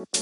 Hola, 0.00 0.16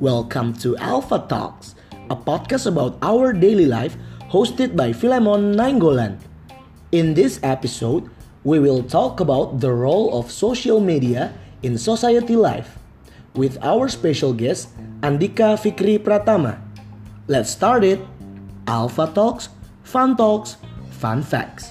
welcome 0.00 0.54
to 0.58 0.76
Alpha 0.78 1.22
Talks, 1.28 1.76
a 2.10 2.16
podcast 2.16 2.66
about 2.66 2.98
our 3.00 3.32
daily 3.32 3.66
life 3.66 3.96
hosted 4.34 4.74
by 4.74 4.92
Philemon 4.92 5.54
Nainggolan. 5.54 6.18
In 6.90 7.14
this 7.14 7.38
episode, 7.44 8.10
we 8.42 8.58
will 8.58 8.82
talk 8.82 9.20
about 9.20 9.60
the 9.60 9.70
role 9.70 10.18
of 10.18 10.32
social 10.32 10.80
media 10.80 11.32
in 11.62 11.78
society 11.78 12.34
life 12.34 12.78
with 13.38 13.56
our 13.62 13.88
special 13.88 14.32
guest 14.34 14.74
Andika 14.98 15.54
Fikri 15.54 15.94
Pratama. 15.94 16.58
Let's 17.30 17.54
start 17.54 17.86
it. 17.86 18.02
Alpha 18.66 19.06
Talks, 19.06 19.46
Fun 19.86 20.18
Talks, 20.18 20.58
Fun 20.90 21.22
Facts. 21.22 21.70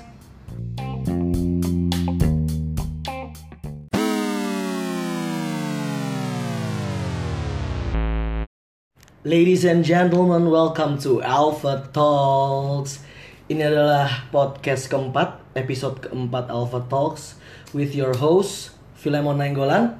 Ladies 9.27 9.67
and 9.67 9.83
gentlemen, 9.83 10.47
welcome 10.47 10.95
to 11.03 11.19
Alpha 11.19 11.83
Talks. 11.91 13.03
Ini 13.51 13.67
adalah 13.67 14.31
podcast 14.31 14.87
keempat, 14.87 15.43
episode 15.51 15.99
keempat 15.99 16.47
Alpha 16.47 16.79
Talks 16.87 17.35
with 17.75 17.91
your 17.91 18.15
host 18.15 18.71
Filemon 18.95 19.43
Nainggolan. 19.43 19.99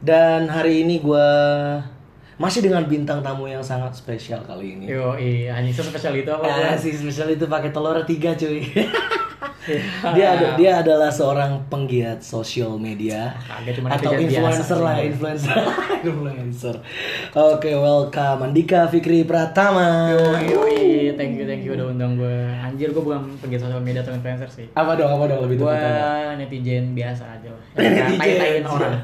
Dan 0.00 0.48
hari 0.48 0.88
ini 0.88 1.04
gue 1.04 1.28
masih 2.42 2.58
dengan 2.58 2.82
bintang 2.90 3.22
tamu 3.22 3.46
yang 3.46 3.62
sangat 3.62 3.94
spesial 3.94 4.42
kali 4.42 4.74
ini. 4.74 4.90
Yo, 4.90 5.14
iya, 5.14 5.54
anjing 5.54 5.78
spesial 5.78 6.10
itu 6.18 6.26
apa? 6.26 6.42
Ah, 6.42 6.74
si 6.74 6.90
spesial 6.90 7.30
itu 7.30 7.46
pakai 7.46 7.70
telur 7.70 8.02
tiga 8.02 8.34
cuy. 8.34 8.66
dia 10.18 10.26
ada, 10.34 10.58
dia 10.58 10.82
adalah 10.82 11.06
seorang 11.06 11.70
penggiat 11.70 12.18
sosial 12.18 12.82
media 12.82 13.30
atau 13.86 14.18
influencer 14.18 14.74
biasa 14.74 14.74
lah, 14.82 14.98
influencer. 14.98 15.54
influencer. 16.02 16.76
Oke, 17.30 17.70
welcome 17.78 18.50
Andika 18.50 18.90
Fikri 18.90 19.22
Pratama. 19.22 20.10
Yo, 20.10 20.34
yo, 20.42 20.60
iya, 20.66 21.14
thank 21.14 21.38
you, 21.38 21.46
thank 21.46 21.62
you 21.62 21.78
udah 21.78 21.94
undang 21.94 22.18
gue. 22.18 22.38
Anjir, 22.58 22.90
gue 22.90 23.02
bukan 23.06 23.38
penggiat 23.38 23.62
sosial 23.62 23.78
media 23.78 24.02
atau 24.02 24.18
influencer 24.18 24.50
sih. 24.50 24.66
Apa 24.74 24.98
dong, 24.98 25.14
apa 25.14 25.30
dong 25.30 25.46
lebih 25.46 25.62
Gue 25.62 25.70
tepatnya? 25.70 26.34
netizen 26.42 26.90
biasa 26.98 27.22
aja 27.38 27.48
lah. 27.54 27.62
Netizen. 27.78 28.66
Orang. 28.66 28.98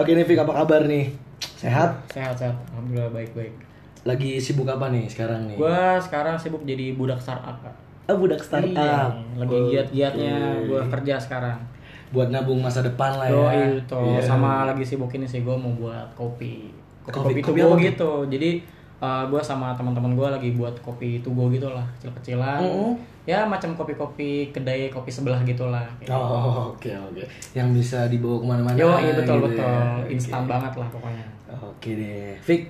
Oke 0.00 0.16
nih 0.16 0.24
Fik, 0.24 0.40
apa 0.40 0.64
kabar 0.64 0.88
nih? 0.88 1.31
Sehat? 1.62 1.90
Sehat, 2.08 2.34
sehat. 2.34 2.56
Alhamdulillah 2.68 3.10
baik-baik. 3.12 3.54
Lagi 4.02 4.34
sibuk 4.36 4.66
apa 4.66 4.90
nih 4.90 5.06
sekarang 5.06 5.46
nih? 5.46 5.54
Gue 5.54 5.78
sekarang 6.02 6.34
sibuk 6.34 6.66
jadi 6.66 6.90
budak 6.92 7.16
startup, 7.16 7.54
Kak. 7.56 7.74
Ah, 8.04 8.16
budak 8.18 8.42
startup. 8.42 8.74
Iya, 8.74 9.14
lagi 9.38 9.58
giat-giatnya 9.70 10.34
Oke. 10.52 10.66
gue 10.66 10.80
kerja 10.90 11.14
sekarang. 11.16 11.58
Buat 12.10 12.28
nabung 12.28 12.58
masa 12.58 12.82
depan 12.82 13.14
lah 13.14 13.30
Yo, 13.30 13.46
ya. 13.46 13.78
itu 13.78 13.94
Iya. 14.10 14.20
sama 14.20 14.66
lagi 14.66 14.82
sibuk 14.82 15.08
ini 15.12 15.24
sih 15.24 15.40
gue 15.40 15.54
mau 15.54 15.70
buat 15.72 16.10
kopi. 16.12 16.74
Kopi- 17.04 17.38
Kopi, 17.40 17.62
kopi 17.62 17.82
gitu. 17.84 18.26
Jadi 18.26 18.50
gue 19.00 19.40
sama 19.40 19.70
teman-teman 19.72 20.12
gue 20.12 20.28
lagi 20.28 20.50
buat 20.52 20.74
kopi 20.80 21.18
to 21.18 21.30
go 21.30 21.46
gitu 21.48 21.66
lah, 21.66 21.86
kecil-kecilan. 21.96 22.58
Mm-mm. 22.58 22.92
Ya 23.22 23.46
macam 23.46 23.70
kopi-kopi 23.72 24.50
kedai 24.50 24.90
kopi 24.90 25.06
sebelah 25.06 25.38
gitulah. 25.40 25.86
gitu. 25.98 26.10
Oh, 26.10 26.74
oke 26.74 26.90
oke. 26.90 27.22
Yang 27.52 27.68
bisa 27.76 28.10
dibawa 28.10 28.36
ke 28.36 28.46
mana-mana. 28.48 28.74
Yo, 28.74 28.90
iya 28.96 29.14
betul 29.14 29.38
gitu 29.38 29.46
betul. 29.48 29.62
ya. 29.62 30.10
Instan 30.10 30.42
banget 30.44 30.72
lah 30.74 30.88
pokoknya. 30.90 31.26
Oke 31.62 31.94
deh, 31.94 32.34
Fik. 32.42 32.66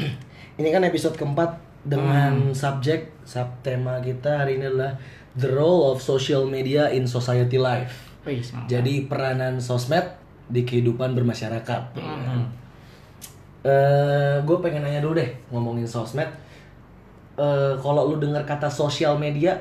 Ini 0.60 0.68
kan 0.72 0.80
episode 0.88 1.12
keempat 1.20 1.60
dengan 1.84 2.56
subjek 2.56 3.12
subtema 3.28 4.00
kita 4.00 4.40
hari 4.40 4.56
ini 4.56 4.72
adalah 4.72 4.96
the 5.36 5.52
role 5.52 5.92
of 5.92 6.00
social 6.00 6.48
media 6.48 6.88
in 6.88 7.04
society 7.04 7.60
life. 7.60 8.08
Wih. 8.24 8.40
Jadi 8.64 9.04
peranan 9.04 9.60
sosmed 9.60 10.08
di 10.48 10.64
kehidupan 10.64 11.12
bermasyarakat. 11.12 11.82
Mm-mm. 12.00 12.42
Eh, 13.64 14.36
gue 14.40 14.56
pengen 14.64 14.88
nanya 14.88 15.04
dulu 15.04 15.20
deh 15.20 15.30
ngomongin 15.52 15.84
sosmed. 15.84 16.28
Eh, 17.36 17.74
kalau 17.76 18.08
lu 18.08 18.16
dengar 18.16 18.48
kata 18.48 18.72
sosial 18.72 19.20
media 19.20 19.52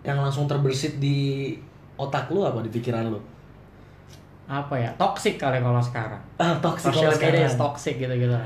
yang 0.00 0.16
langsung 0.24 0.48
terbersit 0.48 0.96
di 0.96 1.52
otak 2.00 2.32
lu 2.32 2.40
apa 2.48 2.64
di 2.64 2.72
pikiran 2.72 3.12
lu? 3.12 3.20
Apa 4.46 4.74
ya? 4.74 4.90
Toxic 4.94 5.34
kali 5.36 5.58
kalau 5.58 5.78
sekarang. 5.78 6.22
Ah, 6.36 6.54
toxic 6.56 6.88
Social 6.88 7.10
media 7.10 7.18
sekarang. 7.42 7.46
is 7.46 7.56
toxic 7.56 7.94
gitu-gitu. 7.96 8.36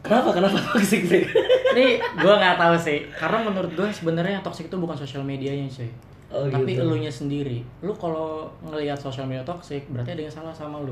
Kenapa? 0.00 0.28
Kenapa 0.32 0.56
toxic, 0.66 1.02
Fik? 1.04 1.24
Ini 1.72 1.86
gue 1.98 2.34
nggak 2.34 2.56
tahu 2.56 2.74
sih. 2.74 3.04
Karena 3.12 3.42
menurut 3.42 3.70
gue 3.70 3.88
sebenarnya 3.90 4.38
yang 4.38 4.44
toxic 4.44 4.66
itu 4.66 4.76
bukan 4.76 4.94
sosial 4.94 5.20
medianya 5.20 5.66
sih. 5.66 5.90
Oh, 6.26 6.42
tapi 6.46 6.74
gitu. 6.74 6.82
elunya 6.82 7.06
sendiri 7.06 7.62
lu 7.80 7.94
kalau 7.94 8.50
ngelihat 8.60 8.98
sosial 8.98 9.24
media 9.24 9.46
toxic 9.46 9.86
berarti 9.86 10.10
ada 10.10 10.22
yang 10.26 10.34
salah 10.34 10.50
sama 10.50 10.82
lu 10.82 10.90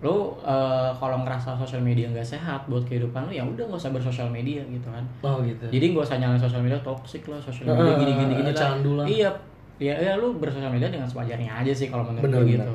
lu 0.00 0.34
eh, 0.40 0.90
kalau 0.90 1.20
ngerasa 1.20 1.52
sosial 1.54 1.78
media 1.78 2.08
nggak 2.08 2.24
sehat 2.26 2.64
buat 2.64 2.80
kehidupan 2.82 3.28
lu 3.28 3.30
ya 3.30 3.44
udah 3.44 3.60
nggak 3.62 3.76
usah 3.76 3.92
bersosial 3.92 4.26
media 4.26 4.64
gitu 4.66 4.88
kan 4.88 5.04
Oh, 5.20 5.44
gitu. 5.44 5.68
jadi 5.68 5.84
nggak 5.86 6.02
usah 6.02 6.16
nyalain 6.16 6.40
sosial 6.40 6.58
media 6.58 6.80
toxic 6.80 7.22
lah 7.28 7.38
sosial 7.38 7.70
media 7.70 7.84
Heeh, 7.84 7.96
gini 8.00 8.12
gini 8.16 8.32
gini 8.34 8.50
lah 8.50 8.56
candu 8.56 8.90
lah. 8.96 9.04
iya 9.06 9.30
ya, 9.78 9.94
ya 9.94 10.12
lu 10.16 10.34
bersosial 10.34 10.72
media 10.72 10.88
dengan 10.88 11.06
sewajarnya 11.06 11.52
aja 11.52 11.70
sih 11.70 11.86
kalau 11.86 12.02
menurut 12.02 12.24
Bener, 12.24 12.40
gue 12.40 12.56
bener. 12.56 12.72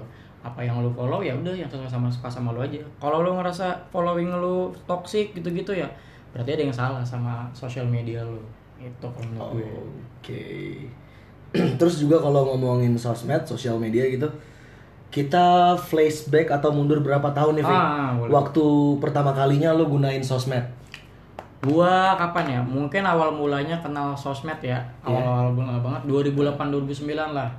Apa 0.47 0.63
yang 0.63 0.79
lu 0.79 0.89
follow 0.95 1.19
ya 1.19 1.35
udah 1.35 1.51
yang 1.51 1.67
sesuai 1.67 1.91
sama 1.91 2.07
suka 2.07 2.31
sama 2.31 2.55
lu 2.55 2.63
aja 2.63 2.79
kalau 3.03 3.19
lu 3.19 3.35
ngerasa 3.35 3.75
following 3.91 4.31
lu 4.31 4.71
toxic 4.87 5.35
gitu 5.35 5.51
gitu 5.51 5.75
ya 5.75 5.87
berarti 6.31 6.55
ada 6.55 6.63
yang 6.63 6.75
salah 6.75 7.03
sama 7.03 7.51
sosial 7.51 7.83
media 7.83 8.23
lu 8.23 8.39
itu 8.79 9.05
kalau 9.09 9.27
menurut 9.27 9.51
gue 9.57 9.97
Oke. 10.27 10.43
Terus 11.79 12.03
juga 12.03 12.19
kalau 12.19 12.51
ngomongin 12.51 12.99
sosmed, 12.99 13.47
sosial 13.47 13.79
media 13.79 14.03
gitu, 14.11 14.27
kita 15.07 15.79
flashback 15.79 16.51
atau 16.51 16.75
mundur 16.75 16.99
berapa 16.99 17.31
tahun 17.31 17.63
nih? 17.63 17.65
Ah, 17.65 18.11
boleh. 18.19 18.31
Waktu 18.35 18.65
pertama 18.99 19.31
kalinya 19.31 19.71
lo 19.71 19.87
gunain 19.87 20.19
sosmed. 20.19 20.67
Gua 21.63 22.19
kapan 22.19 22.59
ya? 22.59 22.61
Mungkin 22.61 23.01
awal 23.07 23.31
mulanya 23.31 23.79
kenal 23.79 24.11
sosmed 24.13 24.59
ya. 24.59 24.83
Iya. 25.07 25.15
Awal-awal 25.15 25.55
banget 25.55 25.79
banget 25.79 26.01
2008 26.05 26.75
2009 26.75 27.31
lah. 27.31 27.49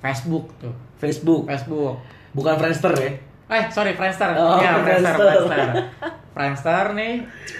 Facebook 0.00 0.52
tuh. 0.56 0.72
Facebook, 0.96 1.48
Facebook. 1.48 1.96
bukan 2.32 2.54
Friendster 2.56 2.92
ya? 2.96 3.10
Eh, 3.50 3.64
sorry 3.68 3.92
Friendster. 3.96 4.30
Oh, 4.36 4.62
Iya, 4.62 4.80
Friendster, 4.80 5.14
Friendster. 5.16 5.48
Friendster. 5.48 5.70
Friendster 6.30 6.84
nih. 6.94 7.12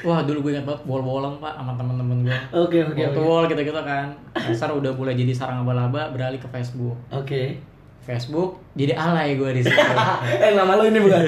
Wah, 0.07 0.23
dulu 0.23 0.47
gue 0.47 0.57
ingat 0.57 0.65
banget 0.65 0.83
bol-bolan, 0.87 1.37
Pak, 1.43 1.53
sama 1.59 1.73
temen-temen 1.75 2.19
gue. 2.25 2.39
Oke, 2.55 2.79
oke, 2.87 2.95
Wall 2.97 3.11
to 3.11 3.21
oke. 3.21 3.27
wall 3.27 3.45
gitu-gitu 3.51 3.81
kan. 3.83 4.07
Friendster 4.33 4.71
udah 4.71 4.93
mulai 4.95 5.15
jadi 5.19 5.33
sarang 5.35 5.67
abal-aba 5.67 6.09
beralih 6.15 6.39
ke 6.39 6.49
Facebook. 6.49 6.97
Oke. 7.11 7.59
Facebook 8.01 8.63
jadi 8.73 8.97
alay 8.97 9.37
gue 9.37 9.51
di 9.53 9.63
situ. 9.67 9.77
eh, 10.45 10.53
nama 10.57 10.73
lo 10.79 10.89
ini 10.89 10.99
bukan? 10.99 11.21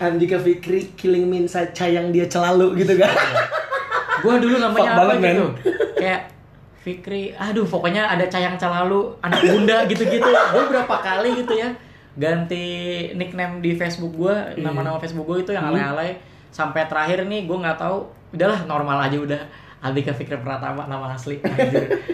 Andika 0.00 0.36
Fikri 0.36 0.92
Killing 0.96 1.24
Me 1.24 1.44
Inside 1.44 1.72
Sayang 1.72 2.12
Dia 2.12 2.28
Celalu 2.28 2.76
gitu 2.84 2.96
kan? 2.96 3.12
gue 4.20 4.34
dulu 4.36 4.56
namanya 4.60 4.76
Fuck 4.76 4.88
apa 4.92 5.02
banget, 5.16 5.32
gitu 5.32 5.46
kayak 5.96 6.20
Fikri 6.80 7.32
aduh 7.32 7.64
pokoknya 7.64 8.08
ada 8.08 8.24
cayang 8.24 8.56
celalu 8.56 9.12
anak 9.20 9.40
bunda 9.42 9.84
gitu-gitu 9.84 10.24
gue 10.24 10.62
berapa 10.66 10.96
kali 10.96 11.36
gitu 11.36 11.52
ya 11.54 11.68
ganti 12.14 12.66
nickname 13.12 13.60
di 13.60 13.72
Facebook 13.72 14.12
gue 14.14 14.34
Iya. 14.54 14.62
nama-nama 14.62 14.96
Facebook 14.96 15.26
gue 15.26 15.38
itu 15.40 15.52
yang 15.52 15.64
Hmm. 15.64 15.76
alay-alay 15.76 16.16
sampai 16.50 16.84
terakhir 16.84 17.22
nih 17.22 17.44
gue 17.44 17.54
nggak 17.54 17.78
tahu 17.78 18.04
udahlah 18.30 18.64
normal 18.64 18.98
aja 19.00 19.16
udah 19.16 19.42
Andika 19.80 20.12
Fikri 20.12 20.36
Pratama 20.36 20.84
nama 20.84 21.08
asli. 21.10 21.40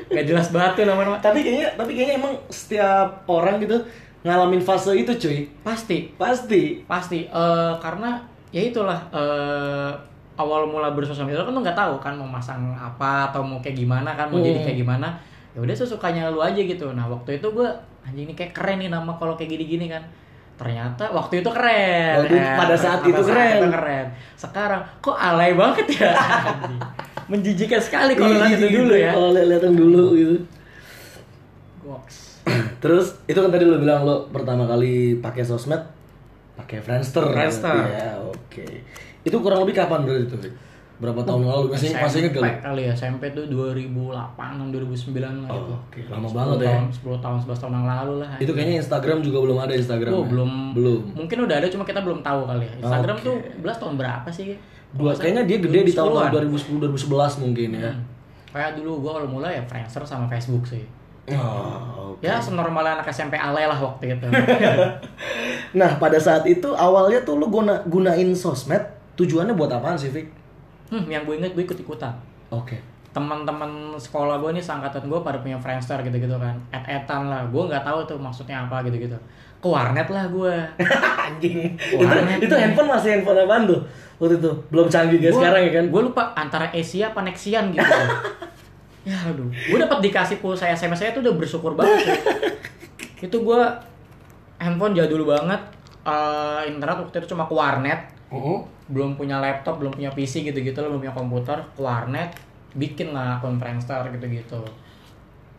Gak 0.06 0.22
jelas 0.24 0.54
banget 0.54 0.72
tuh 0.72 0.84
nama-nama 0.86 1.18
tapi 1.18 1.42
kayaknya, 1.42 1.74
tapi 1.74 1.92
kayaknya 1.92 2.14
emang 2.16 2.34
setiap 2.46 3.26
orang 3.26 3.58
gitu 3.58 3.74
ngalamin 4.22 4.60
fase 4.60 4.94
itu 4.94 5.10
cuy. 5.12 5.50
pasti 5.60 6.14
Pasti. 6.14 6.86
pasti 6.86 7.26
Eh, 7.26 7.72
karena 7.76 8.22
ya 8.48 8.62
itulah 8.62 9.10
eh, 9.10 9.90
awal 10.36 10.64
mula 10.64 10.88
bersosial 10.90 11.24
media 11.24 11.40
kan 11.40 11.50
lu 11.50 11.60
nggak 11.60 11.74
tahu 11.74 11.96
kan 11.96 12.12
mau 12.12 12.24
masang 12.24 12.60
apa 12.72 13.28
atau 13.28 13.40
mau 13.40 13.58
kayak 13.58 13.76
gimana 13.76 14.12
kan 14.12 14.28
mau 14.28 14.38
jadi 14.38 14.54
Hmm. 14.54 14.66
kayak 14.66 14.78
gimana 14.78 15.08
ya 15.50 15.58
udah 15.58 15.72
sesukanya 15.74 16.28
lu 16.28 16.38
aja 16.38 16.58
gitu 16.58 16.92
nah 16.92 17.04
waktu 17.04 17.36
itu 17.36 17.48
gue 17.48 17.68
anjing 18.02 18.24
ini 18.24 18.34
kayak 18.34 18.52
keren 18.52 18.76
nih 18.78 18.88
nama 18.88 19.12
kalau 19.12 19.32
kayak 19.34 19.50
gini-gini 19.50 19.88
kan 19.88 20.04
ternyata 20.54 21.08
waktu 21.10 21.40
itu 21.40 21.50
keren 21.50 22.16
Waktu 22.18 22.32
Eh, 22.34 22.54
pada 22.54 22.72
saat 22.74 23.00
itu 23.02 23.16
keren. 23.18 23.56
itu 23.58 23.68
keren 23.70 24.06
sekarang 24.34 24.80
kok 24.98 25.12
alay 25.14 25.52
banget 25.52 25.86
ya 25.96 26.12
menjijikan 27.30 27.76
sekali 27.78 28.12
kalau 28.12 28.32
lihat 28.34 28.54
itu 28.54 28.68
dulu 28.70 28.94
ya 28.94 29.10
Kalau 29.10 29.30
lihat 29.32 29.62
yang 29.62 29.74
dulu 29.74 30.04
gitu. 30.14 30.36
Goks. 31.82 32.42
Terus 32.82 33.18
itu 33.24 33.34
kan 33.36 33.50
tadi 33.50 33.64
lo 33.64 33.78
bilang 33.78 34.02
lo 34.02 34.26
pertama 34.28 34.64
kali 34.64 35.18
pakai 35.18 35.42
sosmed 35.42 35.80
pakai 36.54 36.78
Friendster. 36.78 37.26
Friendster. 37.26 37.74
Ya, 37.86 38.16
oke. 38.18 38.66
Itu 39.26 39.36
kurang 39.42 39.66
lebih 39.66 39.74
kapan 39.74 40.06
berarti 40.06 40.24
itu? 40.30 40.36
Berapa 40.96 41.20
tahun 41.28 41.44
yang 41.44 41.52
lalu 41.52 41.66
masih 41.76 41.92
masih 41.92 42.18
inget 42.24 42.40
lu? 42.40 42.40
kali 42.40 42.82
ya 42.88 42.92
SMP 42.96 43.28
tuh 43.36 43.44
2008 43.52 43.92
2009 44.72 45.12
lah 45.44 45.50
Oh, 45.52 45.60
gitu. 45.60 45.72
oke. 45.76 46.00
Lama 46.08 46.24
10 46.24 46.32
banget 46.32 46.56
ya. 46.56 46.66
tahun, 46.72 46.84
10 46.88 47.20
tahun 47.20 47.36
11 47.44 47.60
tahun 47.60 47.72
yang 47.76 47.86
lalu 47.86 48.14
lah. 48.24 48.30
Itu 48.40 48.52
kayaknya 48.56 48.74
Instagram 48.80 49.18
juga 49.20 49.38
belum 49.44 49.58
ada 49.60 49.72
Instagram. 49.76 50.12
Oh, 50.16 50.24
ya? 50.24 50.28
belum 50.32 50.50
Belum. 50.72 51.00
Mungkin 51.12 51.36
udah 51.44 51.56
ada 51.60 51.68
cuma 51.68 51.84
kita 51.84 52.00
belum 52.00 52.24
tahu 52.24 52.40
kali 52.48 52.64
ya. 52.64 52.72
Instagram 52.80 53.16
Oke. 53.20 53.26
tuh 53.28 53.36
11 53.60 53.76
tahun 53.76 53.94
berapa 54.00 54.28
sih? 54.32 54.48
Dua, 54.96 55.12
kayaknya 55.12 55.42
dia 55.44 55.58
gede 55.60 55.78
di 55.84 55.92
tahun 55.92 56.10
2010-an. 56.32 56.32
2010 56.48 56.80
2011 57.36 57.42
mungkin 57.44 57.68
ya. 57.76 57.92
Hmm. 57.92 58.00
Kayak 58.56 58.70
dulu 58.80 58.90
gua 59.04 59.10
kalau 59.20 59.28
mulai 59.28 59.60
ya 59.60 59.62
Friendster 59.68 60.00
sama 60.08 60.24
Facebook 60.32 60.64
sih. 60.64 60.80
Oh, 61.28 62.16
oke. 62.16 62.24
Ya 62.24 62.40
senormal 62.40 62.80
anak 62.80 63.04
SMP 63.12 63.36
ale 63.36 63.68
lah 63.68 63.76
waktu 63.76 64.16
itu. 64.16 64.26
Nah, 65.76 66.00
pada 66.00 66.16
saat 66.16 66.48
itu 66.48 66.72
awalnya 66.72 67.20
tuh 67.20 67.36
lu 67.36 67.52
guna, 67.52 67.84
gunain 67.84 68.32
sosmed 68.32 68.80
tujuannya 69.16 69.56
buat 69.56 69.72
apaan 69.72 69.96
sih, 69.96 70.12
Fik? 70.12 70.46
hmm, 70.90 71.04
yang 71.10 71.22
gue 71.26 71.34
inget 71.38 71.52
gue 71.54 71.64
ikut 71.66 71.78
ikutan. 71.78 72.14
Oke. 72.50 72.78
Teman-teman 73.10 73.96
sekolah 73.96 74.38
gue 74.38 74.50
nih 74.60 74.64
seangkatan 74.64 75.08
gue 75.08 75.20
pada 75.24 75.40
punya 75.40 75.56
Friendster 75.56 75.98
gitu-gitu 76.04 76.36
kan. 76.36 76.54
Et-etan 76.70 77.32
lah. 77.32 77.42
Gue 77.48 77.64
nggak 77.66 77.82
tahu 77.82 78.04
tuh 78.04 78.18
maksudnya 78.20 78.68
apa 78.68 78.84
gitu-gitu. 78.84 79.16
Ke 79.58 79.66
warnet 79.66 80.06
lah 80.12 80.28
gue. 80.28 80.54
Anjing. 81.26 81.74
Warnet 81.96 82.38
itu, 82.38 82.52
itu 82.52 82.54
handphone 82.54 82.88
masih 82.92 83.08
handphone 83.18 83.40
apaan 83.40 83.64
tuh? 83.64 83.80
Waktu 84.16 84.40
itu 84.40 84.50
belum 84.72 84.86
canggih 84.88 85.18
kayak 85.20 85.34
sekarang 85.34 85.62
ya 85.64 85.72
kan? 85.80 85.84
Gue 85.90 86.02
lupa 86.06 86.22
antara 86.36 86.66
Asia 86.70 87.10
apa 87.10 87.20
Nexian 87.24 87.72
gitu. 87.72 87.82
ya 89.08 89.16
aduh. 89.32 89.48
Gue 89.48 89.78
dapat 89.80 89.98
dikasih 90.04 90.38
pulsa 90.44 90.68
SMS 90.68 91.00
saya 91.00 91.10
tuh 91.16 91.24
udah 91.24 91.34
bersyukur 91.34 91.72
banget. 91.72 92.04
ya. 92.04 92.14
itu 93.26 93.36
gue 93.40 93.60
handphone 94.60 94.92
jadul 94.92 95.24
banget. 95.24 95.60
Eh, 96.06 96.60
internet 96.68 97.00
waktu 97.00 97.16
itu 97.16 97.32
cuma 97.32 97.48
ke 97.48 97.54
warnet. 97.56 98.15
Uh-uh. 98.30 98.58
Belum 98.90 99.14
punya 99.14 99.38
laptop, 99.38 99.78
belum 99.78 99.94
punya 99.94 100.10
PC 100.10 100.46
gitu-gitu, 100.46 100.78
belum 100.82 101.02
punya 101.02 101.14
komputer. 101.14 101.58
Ke 101.74 101.80
warnet, 101.82 102.34
bikin 102.74 103.14
lah 103.14 103.38
akun 103.38 103.58
Friendster 103.58 104.02
gitu-gitu. 104.14 104.62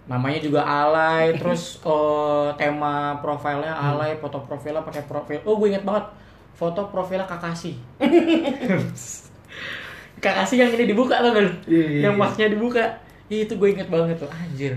Namanya 0.07 0.39
juga 0.39 0.63
alay, 0.63 1.33
terus 1.39 1.79
eh, 1.83 2.49
tema 2.55 3.19
profilnya 3.19 3.75
alay, 3.75 4.15
foto 4.19 4.43
profilnya 4.43 4.83
pakai 4.83 5.03
profil. 5.07 5.39
Oh, 5.43 5.59
gue 5.59 5.71
inget 5.71 5.83
banget. 5.83 6.07
Foto 6.57 6.89
profilnya 6.89 7.27
Kakashi. 7.27 7.77
Kakashi 10.23 10.55
yang 10.57 10.73
ini 10.73 10.89
dibuka 10.89 11.21
tuh 11.21 11.35
kan? 11.35 11.47
Iya, 11.69 11.85
iya, 11.85 11.99
yang 12.09 12.15
iya. 12.17 12.19
masnya 12.19 12.47
dibuka. 12.49 12.81
Ih, 13.27 13.45
Itu 13.45 13.59
gue 13.59 13.75
inget 13.75 13.91
banget 13.91 14.17
tuh, 14.17 14.31
anjir. 14.31 14.73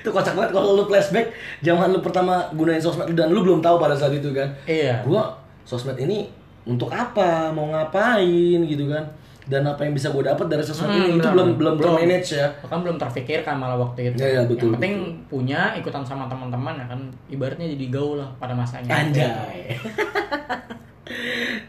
Itu 0.00 0.14
kocak 0.14 0.38
banget 0.38 0.54
kalau 0.54 0.78
lu 0.78 0.86
flashback 0.86 1.34
zaman 1.66 1.90
lu 1.90 1.98
pertama 1.98 2.46
gunain 2.54 2.78
sosmed 2.78 3.10
dan 3.18 3.34
lu 3.34 3.42
belum 3.42 3.58
tahu 3.58 3.82
pada 3.82 3.98
saat 3.98 4.14
itu 4.14 4.30
kan. 4.30 4.46
Iya. 4.68 5.02
Gua 5.02 5.45
sosmed 5.66 5.98
ini 5.98 6.30
untuk 6.62 6.88
apa? 6.88 7.50
Mau 7.50 7.66
ngapain 7.66 8.22
gitu 8.62 8.86
kan? 8.86 9.02
Dan 9.46 9.62
apa 9.62 9.82
yang 9.82 9.94
bisa 9.94 10.10
gue 10.10 10.22
dapat 10.22 10.46
dari 10.46 10.58
sosmed 10.60 10.88
Hmm, 10.88 10.98
ini 11.00 11.06
itu 11.08 11.18
benar. 11.20 11.32
belum 11.34 11.48
belum 11.54 11.74
Belum. 11.74 11.94
termanage 11.94 12.34
ya. 12.34 12.48
Bahkan 12.62 12.78
belum 12.82 12.96
terpikirkan 12.96 13.54
malah 13.54 13.76
waktu 13.76 14.00
itu. 14.08 14.18
Iya, 14.18 14.28
iya, 14.28 14.42
betul, 14.42 14.58
Yang 14.64 14.74
penting 14.78 14.94
punya 15.26 15.60
ikutan 15.72 16.02
sama 16.02 16.26
teman-teman 16.26 16.74
ya 16.74 16.86
kan 16.86 17.00
ibaratnya 17.26 17.66
jadi 17.68 17.86
gaul 17.88 18.18
lah 18.18 18.30
pada 18.38 18.54
masanya. 18.54 18.90
Anjay. 18.90 19.74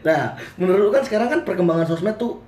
nah, 0.02 0.34
menurut 0.58 0.80
lu 0.80 0.90
kan 0.90 1.02
sekarang 1.02 1.28
kan 1.28 1.40
perkembangan 1.42 1.86
sosmed 1.86 2.16
tuh 2.16 2.42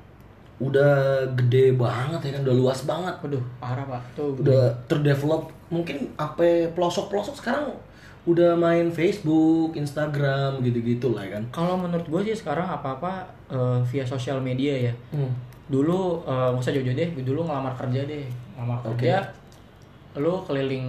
udah 0.60 1.24
gede 1.34 1.72
banget 1.72 2.20
ya 2.20 2.30
kan, 2.34 2.42
udah 2.44 2.56
luas 2.56 2.80
banget. 2.84 3.14
Waduh, 3.22 3.44
parah 3.56 3.86
pak. 3.86 4.02
Tuh. 4.12 4.34
Udah 4.36 4.68
terdevelop 4.86 5.48
mungkin 5.70 6.10
apa 6.16 6.42
pelosok-pelosok 6.74 7.38
sekarang 7.38 7.70
udah 8.30 8.52
main 8.54 8.86
Facebook, 8.90 9.74
Instagram 9.74 10.62
gitu-gitu 10.62 11.12
lah 11.12 11.26
kan. 11.26 11.42
Kalau 11.50 11.74
menurut 11.74 12.06
gue 12.06 12.30
sih 12.30 12.36
sekarang 12.36 12.66
apa-apa 12.66 13.26
eh, 13.50 13.78
via 13.90 14.04
sosial 14.06 14.38
media 14.38 14.90
ya. 14.90 14.92
Hmm. 15.10 15.30
Dulu 15.70 16.26
nggak 16.26 16.58
usah 16.58 16.74
jauh-jauh 16.74 16.98
deh. 16.98 17.10
Dulu 17.22 17.46
ngelamar 17.46 17.74
kerja 17.78 18.02
deh. 18.06 18.26
Ngelamar 18.54 18.78
Oke. 18.82 19.06
kerja, 19.06 19.22
lu 20.18 20.42
keliling 20.42 20.88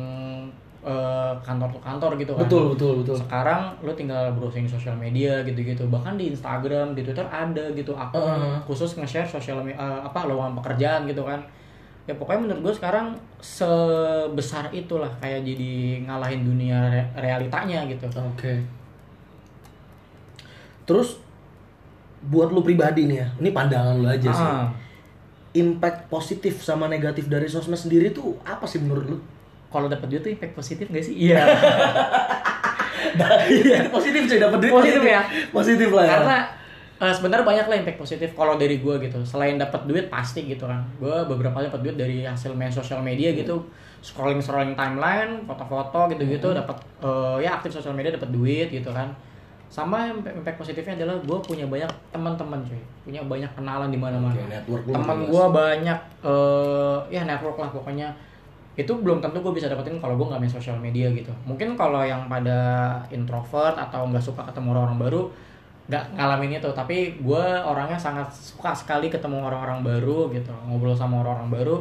eh, 0.81 1.33
kantor 1.45 1.69
tuh 1.77 1.81
kantor 1.85 2.11
gitu 2.17 2.33
kan. 2.33 2.41
Betul, 2.49 2.63
betul, 2.73 2.93
betul. 3.05 3.15
Sekarang 3.17 3.69
lu 3.85 3.93
tinggal 3.93 4.33
browsing 4.33 4.65
sosial 4.65 4.97
media 4.97 5.45
gitu-gitu. 5.45 5.85
Bahkan 5.85 6.17
di 6.17 6.33
Instagram, 6.33 6.97
di 6.97 7.05
Twitter 7.05 7.25
ada 7.29 7.69
gitu 7.77 7.93
akun 7.93 8.25
Heeh. 8.25 8.57
khusus 8.65 8.97
nge-share 8.97 9.29
sosial 9.29 9.61
eh, 9.65 9.75
apa 9.77 10.25
lowongan 10.25 10.57
pekerjaan 10.57 11.05
gitu 11.05 11.21
kan. 11.21 11.41
Ya 12.05 12.13
pokoknya 12.17 12.49
menurut 12.49 12.61
gue 12.65 12.73
sekarang 12.75 13.13
sebesar 13.37 14.73
itulah 14.73 15.09
kayak 15.21 15.45
jadi 15.45 15.71
ngalahin 16.03 16.41
dunia 16.41 16.77
re- 16.89 17.09
realitanya 17.15 17.85
gitu. 17.85 18.09
Oke. 18.09 18.57
Terus 20.83 21.21
buat 22.21 22.49
lu 22.49 22.61
pribadi 22.61 23.05
nih 23.05 23.17
ya, 23.21 23.27
ini 23.37 23.49
pandangan 23.49 23.97
lu 23.97 24.05
aja 24.05 24.29
sih. 24.29 24.45
Ah, 24.45 24.69
Impact 25.51 26.07
positif 26.07 26.61
sama 26.61 26.87
negatif 26.87 27.27
dari 27.27 27.45
sosmed 27.45 27.75
sendiri 27.75 28.09
tuh 28.11 28.37
apa 28.41 28.63
sih 28.65 28.79
menurut 28.79 29.07
lu? 29.07 29.19
kalau 29.71 29.87
dapat 29.87 30.11
duit 30.11 30.19
tuh 30.19 30.27
impact 30.27 30.51
positif 30.51 30.91
gak 30.91 30.99
sih? 30.99 31.15
Iya. 31.15 31.47
Iya, 33.11 33.91
positif 33.91 34.23
cuy 34.23 34.39
dapat 34.39 34.59
duit. 34.61 34.71
Positif 34.71 35.03
ya? 35.03 35.21
Positif 35.51 35.89
lah 35.91 36.05
ya. 36.05 36.11
Karena 36.15 36.37
eh, 37.01 37.09
sebenarnya 37.09 37.41
banyak 37.41 37.65
lah 37.65 37.77
impact 37.81 37.97
positif 37.97 38.29
kalau 38.37 38.61
dari 38.61 38.77
gue 38.77 38.95
gitu. 39.01 39.17
Selain 39.25 39.57
dapat 39.57 39.89
duit 39.89 40.05
pasti 40.07 40.45
gitu 40.45 40.69
kan. 40.69 40.85
Gue 41.01 41.25
beberapa 41.25 41.57
kali 41.57 41.65
dapat 41.67 41.81
duit 41.81 41.97
dari 41.97 42.21
hasil 42.21 42.53
main 42.53 42.69
sosial 42.69 43.01
media 43.01 43.33
gitu. 43.33 43.57
Scrolling 44.05 44.37
scrolling 44.37 44.77
timeline, 44.77 45.41
foto-foto 45.49 46.13
gitu-gitu 46.13 46.53
Hmm. 46.53 46.61
dapat 46.61 46.77
eh, 47.01 47.37
ya 47.41 47.57
aktif 47.57 47.73
sosial 47.73 47.97
media 47.97 48.13
dapat 48.13 48.29
duit 48.29 48.69
gitu 48.69 48.93
kan. 48.93 49.09
Sama 49.71 50.11
impact 50.11 50.59
positifnya 50.59 50.99
adalah 50.99 51.15
gue 51.23 51.37
punya 51.41 51.63
banyak 51.63 51.87
teman-teman 52.11 52.59
cuy, 52.67 52.81
punya 53.07 53.23
banyak 53.23 53.47
kenalan 53.55 53.87
di 53.87 53.95
mana-mana. 53.95 54.35
Lu 54.67 54.77
Teman 54.83 55.25
gue 55.25 55.45
banyak 55.47 55.99
eh 56.21 56.97
ya 57.09 57.23
network 57.25 57.57
lah 57.57 57.71
pokoknya 57.73 58.11
itu 58.75 58.87
belum 58.87 59.19
tentu 59.19 59.43
gue 59.43 59.51
bisa 59.51 59.67
dapetin 59.67 59.99
kalau 59.99 60.15
gue 60.15 60.27
nggak 60.31 60.39
main 60.39 60.49
sosial 60.49 60.79
media 60.79 61.11
gitu 61.11 61.27
mungkin 61.43 61.75
kalau 61.75 61.99
yang 62.07 62.31
pada 62.31 62.95
introvert 63.11 63.75
atau 63.75 64.07
nggak 64.07 64.23
suka 64.23 64.47
ketemu 64.47 64.71
orang-orang 64.71 64.99
baru 64.99 65.21
nggak 65.91 66.15
ngalamin 66.15 66.55
itu 66.55 66.71
tapi 66.71 67.19
gue 67.19 67.45
orangnya 67.67 67.99
sangat 67.99 68.31
suka 68.31 68.71
sekali 68.71 69.11
ketemu 69.11 69.43
orang-orang 69.43 69.83
baru 69.83 70.31
gitu 70.31 70.55
ngobrol 70.63 70.95
sama 70.95 71.19
orang-orang 71.19 71.51
baru 71.51 71.75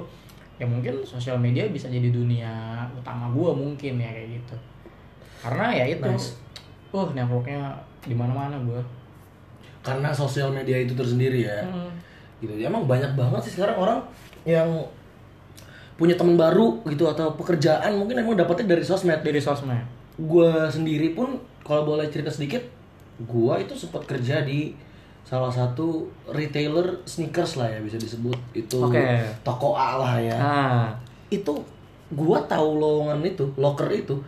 ya 0.58 0.66
mungkin 0.66 1.06
sosial 1.06 1.38
media 1.38 1.70
bisa 1.70 1.86
jadi 1.86 2.10
dunia 2.10 2.82
utama 2.90 3.30
gue 3.30 3.50
mungkin 3.54 4.02
ya 4.02 4.10
kayak 4.10 4.42
gitu 4.42 4.56
karena 5.46 5.66
ya 5.72 5.84
itu 5.94 6.04
Nice. 6.04 6.34
uh 6.90 7.08
networknya 7.14 7.70
di 8.02 8.18
mana-mana 8.18 8.58
gue 8.60 8.82
Karena 9.80 10.12
sosial 10.12 10.52
media 10.52 10.76
itu 10.76 10.92
tersendiri 10.92 11.48
ya. 11.48 11.64
Hmm. 11.64 11.88
Gitu. 12.36 12.52
Ya, 12.60 12.68
Emang 12.68 12.84
banyak 12.84 13.16
banget 13.16 13.48
sih 13.48 13.52
sekarang 13.56 13.80
orang 13.80 13.98
yang 14.44 14.68
punya 15.96 16.16
teman 16.16 16.36
baru 16.36 16.80
gitu 16.88 17.08
atau 17.08 17.36
pekerjaan 17.36 17.96
mungkin 17.96 18.20
emang 18.20 18.36
dapetnya 18.36 18.76
dari 18.76 18.84
sosmed. 18.84 19.20
dari 19.20 19.40
sosmed 19.40 19.80
Gua 20.20 20.68
sendiri 20.68 21.16
pun 21.16 21.40
kalau 21.64 21.88
boleh 21.88 22.08
cerita 22.12 22.28
sedikit, 22.28 22.60
gua 23.24 23.60
itu 23.60 23.72
sempat 23.72 24.04
kerja 24.04 24.40
di 24.42 24.72
salah 25.20 25.52
satu 25.52 26.08
retailer 26.26 26.96
sneakers 27.04 27.54
lah 27.54 27.68
ya 27.68 27.78
bisa 27.78 27.96
disebut 27.96 28.34
itu 28.50 28.80
Oke. 28.80 28.98
toko 29.42 29.76
A 29.76 30.00
lah 30.00 30.14
ya. 30.18 30.36
nah 30.36 30.86
Itu 31.28 31.62
gua 32.10 32.42
tahu 32.42 32.80
lowongan 32.80 33.22
itu, 33.22 33.46
locker 33.54 33.86
itu 33.90 34.18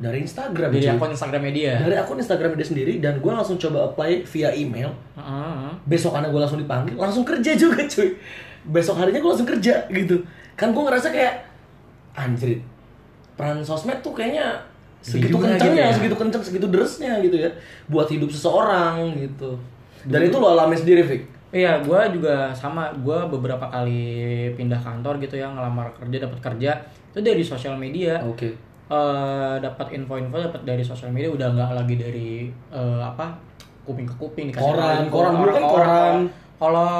dari 0.00 0.24
Instagram. 0.24 0.72
dari 0.72 0.88
cuy. 0.88 0.96
akun 0.96 1.12
Instagram 1.12 1.42
media 1.44 1.76
dari 1.76 1.92
akun 1.94 2.16
Instagram 2.16 2.56
dia 2.56 2.64
sendiri 2.64 3.04
dan 3.04 3.20
gue 3.20 3.28
langsung 3.28 3.60
coba 3.60 3.92
apply 3.92 4.24
via 4.24 4.48
email 4.50 4.88
Heeh. 5.12 5.70
besokannya 5.84 6.32
gue 6.32 6.40
langsung 6.40 6.56
dipanggil 6.56 6.96
langsung 6.96 7.20
kerja 7.20 7.52
juga 7.52 7.84
cuy 7.84 8.16
besok 8.64 8.96
harinya 8.96 9.20
gue 9.20 9.28
langsung 9.28 9.44
kerja 9.44 9.84
gitu 9.92 10.16
kan 10.56 10.72
gue 10.72 10.80
ngerasa 10.80 11.12
kayak 11.12 11.44
anjrit 12.16 12.64
peran 13.36 13.60
sosmed 13.60 14.00
tuh 14.00 14.16
kayaknya 14.16 14.56
segitu 15.00 15.36
juga 15.36 15.56
kencangnya 15.56 15.84
gitu 15.84 15.90
ya. 15.90 15.96
segitu 15.96 16.16
kencang 16.16 16.42
segitu 16.44 16.66
derasnya 16.68 17.12
gitu 17.24 17.36
ya 17.40 17.50
buat 17.88 18.08
hidup 18.08 18.30
seseorang 18.30 19.16
gitu 19.16 19.56
dan 20.08 20.20
itu 20.24 20.36
lo 20.36 20.46
alami 20.56 20.76
sendiri 20.76 21.04
Vic 21.04 21.22
Iya, 21.50 21.82
gue 21.82 22.14
juga 22.14 22.54
sama. 22.54 22.94
Gue 23.02 23.18
beberapa 23.26 23.66
kali 23.66 24.46
pindah 24.54 24.78
kantor 24.78 25.18
gitu 25.18 25.34
ya, 25.34 25.50
ngelamar 25.50 25.90
kerja, 25.98 26.22
dapat 26.22 26.38
kerja 26.38 26.78
itu 27.10 27.18
dari 27.26 27.42
sosial 27.42 27.74
media. 27.74 28.22
oke 28.22 28.70
Eh, 28.90 29.54
dapat 29.62 29.94
info-info 29.94 30.34
dapat 30.34 30.66
dari 30.66 30.82
sosial 30.82 31.14
media 31.14 31.30
udah 31.30 31.54
nggak 31.54 31.70
lagi 31.78 31.94
dari 31.94 32.50
eh, 32.74 32.98
apa 33.02 33.38
kuping 33.86 34.02
ke 34.02 34.14
kuping 34.18 34.50
dikasih 34.50 34.66
Koran, 34.66 35.06
koran. 35.06 35.32
Dulu 35.38 35.50
kan 35.54 35.64
koran. 35.70 36.16
Kalau 36.58 36.90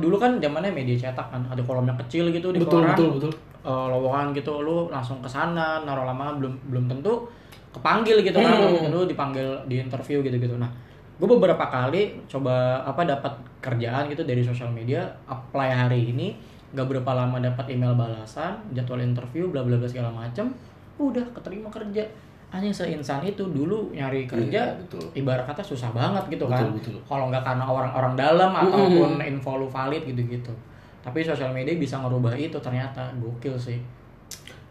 dulu 0.00 0.16
kan 0.16 0.40
zamannya 0.40 0.72
media 0.72 0.96
cetak 0.96 1.28
kan, 1.28 1.44
ada 1.44 1.60
kolomnya 1.60 1.92
kecil 2.00 2.32
gitu 2.32 2.48
di 2.48 2.64
betul 2.64 2.80
koran. 2.80 2.96
betul 2.96 3.08
betul 3.20 3.32
eh, 3.60 3.86
lowongan 3.92 4.32
gitu 4.32 4.52
lu 4.64 4.88
langsung 4.88 5.20
ke 5.20 5.28
sana 5.28 5.84
naruh 5.84 6.08
lama 6.08 6.32
belum 6.40 6.52
belum 6.72 6.84
tentu 6.88 7.28
kepanggil 7.74 8.22
gitu 8.22 8.38
kan 8.38 8.54
Hmm. 8.54 8.88
lu 8.88 9.04
dipanggil 9.04 9.44
di 9.66 9.82
interview 9.82 10.22
gitu 10.22 10.38
gitu 10.38 10.54
nah 10.54 10.70
gue 11.14 11.28
beberapa 11.28 11.62
kali 11.62 12.22
coba 12.26 12.80
apa 12.80 13.02
dapat 13.02 13.30
kerjaan 13.58 14.06
gitu 14.06 14.22
dari 14.22 14.40
sosial 14.40 14.70
media 14.70 15.02
apply 15.26 15.68
hari 15.70 16.10
ini 16.10 16.34
nggak 16.74 16.86
berapa 16.86 17.10
lama 17.14 17.38
dapat 17.38 17.70
email 17.70 17.94
balasan 17.94 18.58
jadwal 18.70 18.98
interview 18.98 19.46
bla 19.46 19.62
bla 19.62 19.78
bla 19.78 19.86
segala 19.86 20.10
macem 20.10 20.50
udah 20.94 21.22
keterima 21.34 21.70
kerja. 21.70 22.02
Anjing 22.50 22.70
seinsan 22.70 23.18
itu 23.22 23.42
dulu 23.42 23.90
nyari 23.90 24.30
kerja 24.30 24.62
Iya, 24.62 24.78
betul. 24.78 25.02
ibarat 25.10 25.42
kata 25.42 25.58
susah 25.58 25.90
banget 25.90 26.22
gitu 26.30 26.46
kan. 26.46 26.62
Betul, 26.70 26.94
betul. 26.94 26.96
kalau 27.02 27.26
nggak 27.26 27.42
karena 27.42 27.66
orang-orang 27.66 28.14
dalam 28.14 28.54
ataupun 28.54 29.18
info 29.18 29.58
lu 29.58 29.66
valid 29.66 30.06
gitu-gitu. 30.06 30.54
Tapi 31.02 31.18
sosial 31.20 31.50
media 31.50 31.74
bisa 31.74 31.98
ngerubah 31.98 32.30
itu 32.34 32.54
ternyata. 32.58 33.10
Gokil 33.18 33.58
sih 33.58 33.78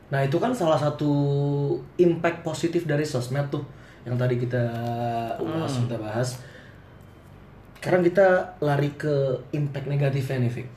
Nah 0.10 0.20
itu 0.22 0.36
kan 0.36 0.52
salah 0.52 0.76
satu 0.76 1.12
impact 1.96 2.42
positif 2.42 2.84
dari 2.84 3.04
sosmed 3.04 3.48
tuh 3.48 3.64
yang 4.04 4.16
tadi 4.16 4.36
kita 4.36 4.60
bahas, 5.38 5.72
Hmm. 5.72 5.84
kita 5.86 5.98
bahas. 5.98 6.30
Sekarang 7.78 8.02
kita 8.02 8.28
lari 8.60 8.92
ke 8.94 9.12
impact 9.52 9.88
negatifnya 9.88 10.40
nih, 10.40 10.52
Fik. 10.52 10.68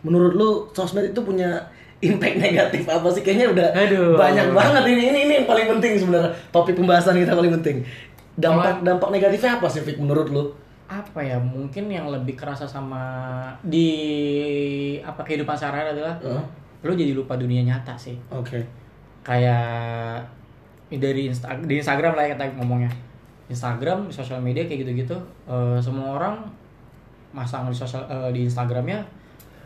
Menurut 0.00 0.32
lu 0.32 0.48
sosmed 0.70 1.04
itu 1.06 1.20
punya 1.20 1.60
impact 2.00 2.36
negatif 2.36 2.84
apa 2.86 3.08
sih? 3.08 3.20
Kayaknya 3.20 3.46
udah 3.52 3.68
Aduh. 3.74 4.12
banyak 4.14 4.48
banget 4.50 4.82
ini. 4.86 5.02
Ini 5.08 5.18
ini 5.24 5.32
yang 5.38 5.48
paling 5.48 5.66
penting 5.70 5.92
sebenarnya. 5.96 6.32
Topik 6.50 6.74
pembahasan 6.74 7.16
kita 7.16 7.32
paling 7.32 7.52
penting. 7.60 7.76
Dampak 8.34 8.82
dampak 8.82 9.08
negatifnya 9.10 9.56
apa 9.56 9.66
sih, 9.66 9.80
Fik, 9.80 9.96
menurut 9.96 10.28
lu? 10.28 10.44
apa 10.84 11.16
ya 11.16 11.40
mungkin 11.40 11.88
yang 11.88 12.12
lebih 12.12 12.36
kerasa 12.36 12.68
sama 12.68 13.00
di 13.64 13.88
apa 15.00 15.24
kehidupan 15.24 15.56
sehari-hari 15.56 15.96
adalah 15.96 16.12
Heeh. 16.20 16.44
Lu 16.84 16.92
jadi 16.92 17.16
lupa 17.16 17.34
dunia 17.40 17.64
nyata 17.64 17.96
sih 17.96 18.14
Oke. 18.28 18.60
kayak 19.24 20.20
dari 20.92 21.32
Insta 21.32 21.56
di 21.64 21.80
Instagram 21.80 22.12
lah 22.14 22.28
ya 22.28 22.36
kita 22.36 22.44
ngomongnya 22.60 22.92
Instagram 23.48 24.12
sosial 24.12 24.38
media 24.44 24.68
kayak 24.68 24.84
gitu-gitu 24.84 25.16
eh, 25.48 25.78
semua 25.80 26.20
orang 26.20 26.44
masang 27.32 27.66
di 27.66 27.76
sosial 27.76 28.04
eh, 28.06 28.30
di 28.30 28.46
Instagramnya 28.46 29.00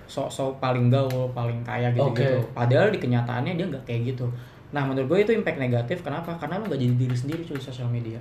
sok-sok 0.08 0.56
paling 0.56 0.88
gaul 0.88 1.28
paling 1.36 1.60
kaya 1.66 1.92
gitu-gitu 1.92 2.40
Oke. 2.40 2.54
padahal 2.56 2.88
di 2.88 2.96
kenyataannya 3.02 3.60
dia 3.60 3.66
nggak 3.68 3.84
kayak 3.84 4.14
gitu 4.14 4.24
nah 4.72 4.84
menurut 4.84 5.08
gue 5.10 5.18
itu 5.28 5.32
impact 5.36 5.58
negatif 5.60 6.00
kenapa 6.00 6.32
karena 6.40 6.60
lu 6.60 6.70
nggak 6.70 6.80
jadi 6.80 6.94
diri 6.96 7.16
sendiri 7.16 7.40
cuy 7.44 7.56
di 7.60 7.64
sosial 7.64 7.88
media 7.92 8.20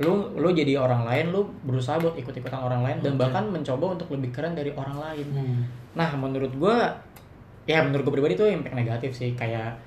lu 0.00 0.34
lu 0.34 0.48
jadi 0.50 0.80
orang 0.80 1.04
lain 1.06 1.30
lu 1.30 1.46
berusaha 1.68 2.00
buat 2.00 2.16
ikut-ikutan 2.16 2.58
orang 2.58 2.82
lain 2.82 2.98
dan 3.04 3.14
Oke. 3.14 3.28
bahkan 3.28 3.44
mencoba 3.46 3.94
untuk 3.94 4.08
lebih 4.10 4.32
keren 4.34 4.56
dari 4.56 4.72
orang 4.74 4.98
lain 4.98 5.26
Hmm. 5.30 5.62
Nah, 5.92 6.08
menurut 6.16 6.48
gua 6.56 6.88
ya 7.64 7.78
menurut 7.80 8.02
gue 8.02 8.14
pribadi 8.14 8.34
itu 8.34 8.44
impact 8.44 8.74
negatif 8.74 9.10
sih 9.12 9.32
kayak 9.32 9.78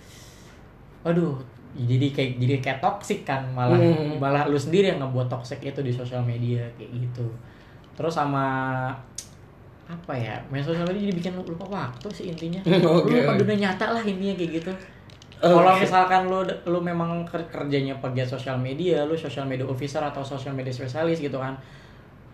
aduh 1.03 1.35
jadi 1.75 2.07
kayak 2.09 2.29
jadi 2.39 2.53
kayak 2.59 2.79
toxic 2.79 3.27
kan 3.27 3.43
malah 3.51 3.75
Hmm. 3.75 4.15
malah 4.15 4.47
lu 4.47 4.55
sendiri 4.55 4.89
yang 4.89 5.03
ngebuat 5.03 5.27
toxic 5.27 5.59
itu 5.59 5.79
di 5.79 5.91
sosial 5.91 6.23
media 6.23 6.63
kayak 6.79 6.87
gitu. 7.03 7.27
Terus 7.93 8.15
sama 8.15 8.87
apa 9.85 10.13
ya 10.17 10.39
main 10.49 10.63
sosial 10.63 10.81
media 10.83 11.05
jadi 11.05 11.13
bikin 11.13 11.31
lu 11.35 11.43
lupa 11.45 11.65
waktu 11.69 12.07
sih 12.09 12.25
intinya 12.25 12.57
Oke, 12.65 13.05
lu 13.05 13.21
lupa 13.21 13.37
dunia 13.37 13.69
nyata 13.69 13.93
lah 13.93 14.01
intinya 14.01 14.33
kayak 14.33 14.51
gitu 14.57 14.71
Oke. 15.37 15.53
kalau 15.53 15.77
misalkan 15.77 16.21
lu 16.25 16.41
lu 16.65 16.79
memang 16.81 17.21
ker- 17.21 17.45
kerjanya 17.45 17.93
pegiat 18.01 18.25
sosial 18.25 18.57
media 18.57 19.05
lu 19.05 19.13
social 19.13 19.45
media 19.45 19.61
officer 19.61 20.01
atau 20.01 20.25
social 20.25 20.57
media 20.57 20.73
spesialis 20.73 21.21
gitu 21.21 21.37
kan 21.37 21.53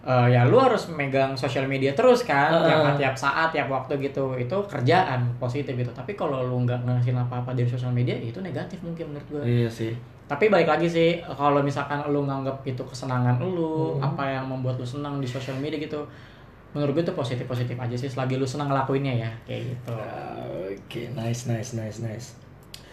Eh, 0.02 0.28
ya 0.30 0.50
lu 0.50 0.58
harus 0.58 0.90
megang 0.90 1.38
sosial 1.38 1.70
media 1.70 1.94
terus 1.94 2.26
kan 2.26 2.50
Heeh. 2.50 2.66
tiap 2.66 2.98
tiap 2.98 3.16
saat 3.16 3.54
tiap 3.54 3.70
waktu 3.70 4.02
gitu 4.02 4.34
itu 4.34 4.58
kerjaan 4.66 5.30
positif 5.38 5.70
gitu 5.72 5.94
tapi 5.94 6.18
kalau 6.18 6.42
lu 6.42 6.58
nggak 6.60 6.82
ngasihin 6.82 7.14
apa 7.16 7.38
apa 7.38 7.54
dari 7.54 7.70
sosial 7.70 7.94
media 7.94 8.18
ya 8.18 8.26
itu 8.28 8.42
negatif 8.42 8.82
mungkin 8.82 9.14
menurut 9.14 9.28
gue 9.30 9.42
Iya 9.46 9.70
sih. 9.70 9.94
tapi 10.26 10.50
balik 10.50 10.66
lagi 10.66 10.90
sih 10.90 11.10
kalau 11.22 11.62
misalkan 11.62 12.02
lu 12.08 12.26
nganggap 12.26 12.66
itu 12.66 12.82
kesenangan 12.82 13.38
lu 13.38 13.94
Hmm. 13.94 14.10
apa 14.10 14.26
yang 14.32 14.50
membuat 14.50 14.76
lu 14.76 14.88
senang 14.88 15.22
di 15.22 15.28
sosial 15.28 15.54
media 15.56 15.78
gitu 15.78 16.02
menurut 16.74 16.98
gue 16.98 17.04
itu 17.04 17.14
positif 17.14 17.46
positif 17.46 17.78
aja 17.78 17.94
sih 17.94 18.10
selagi 18.10 18.36
lu 18.36 18.48
senang 18.48 18.74
ngelakuinnya 18.74 19.14
ya 19.14 19.30
kayak 19.44 19.70
gitu 19.70 19.94
Oke, 20.66 21.14
nice, 21.14 21.46
nice, 21.46 21.76
nice, 21.76 22.00
nice. 22.00 22.28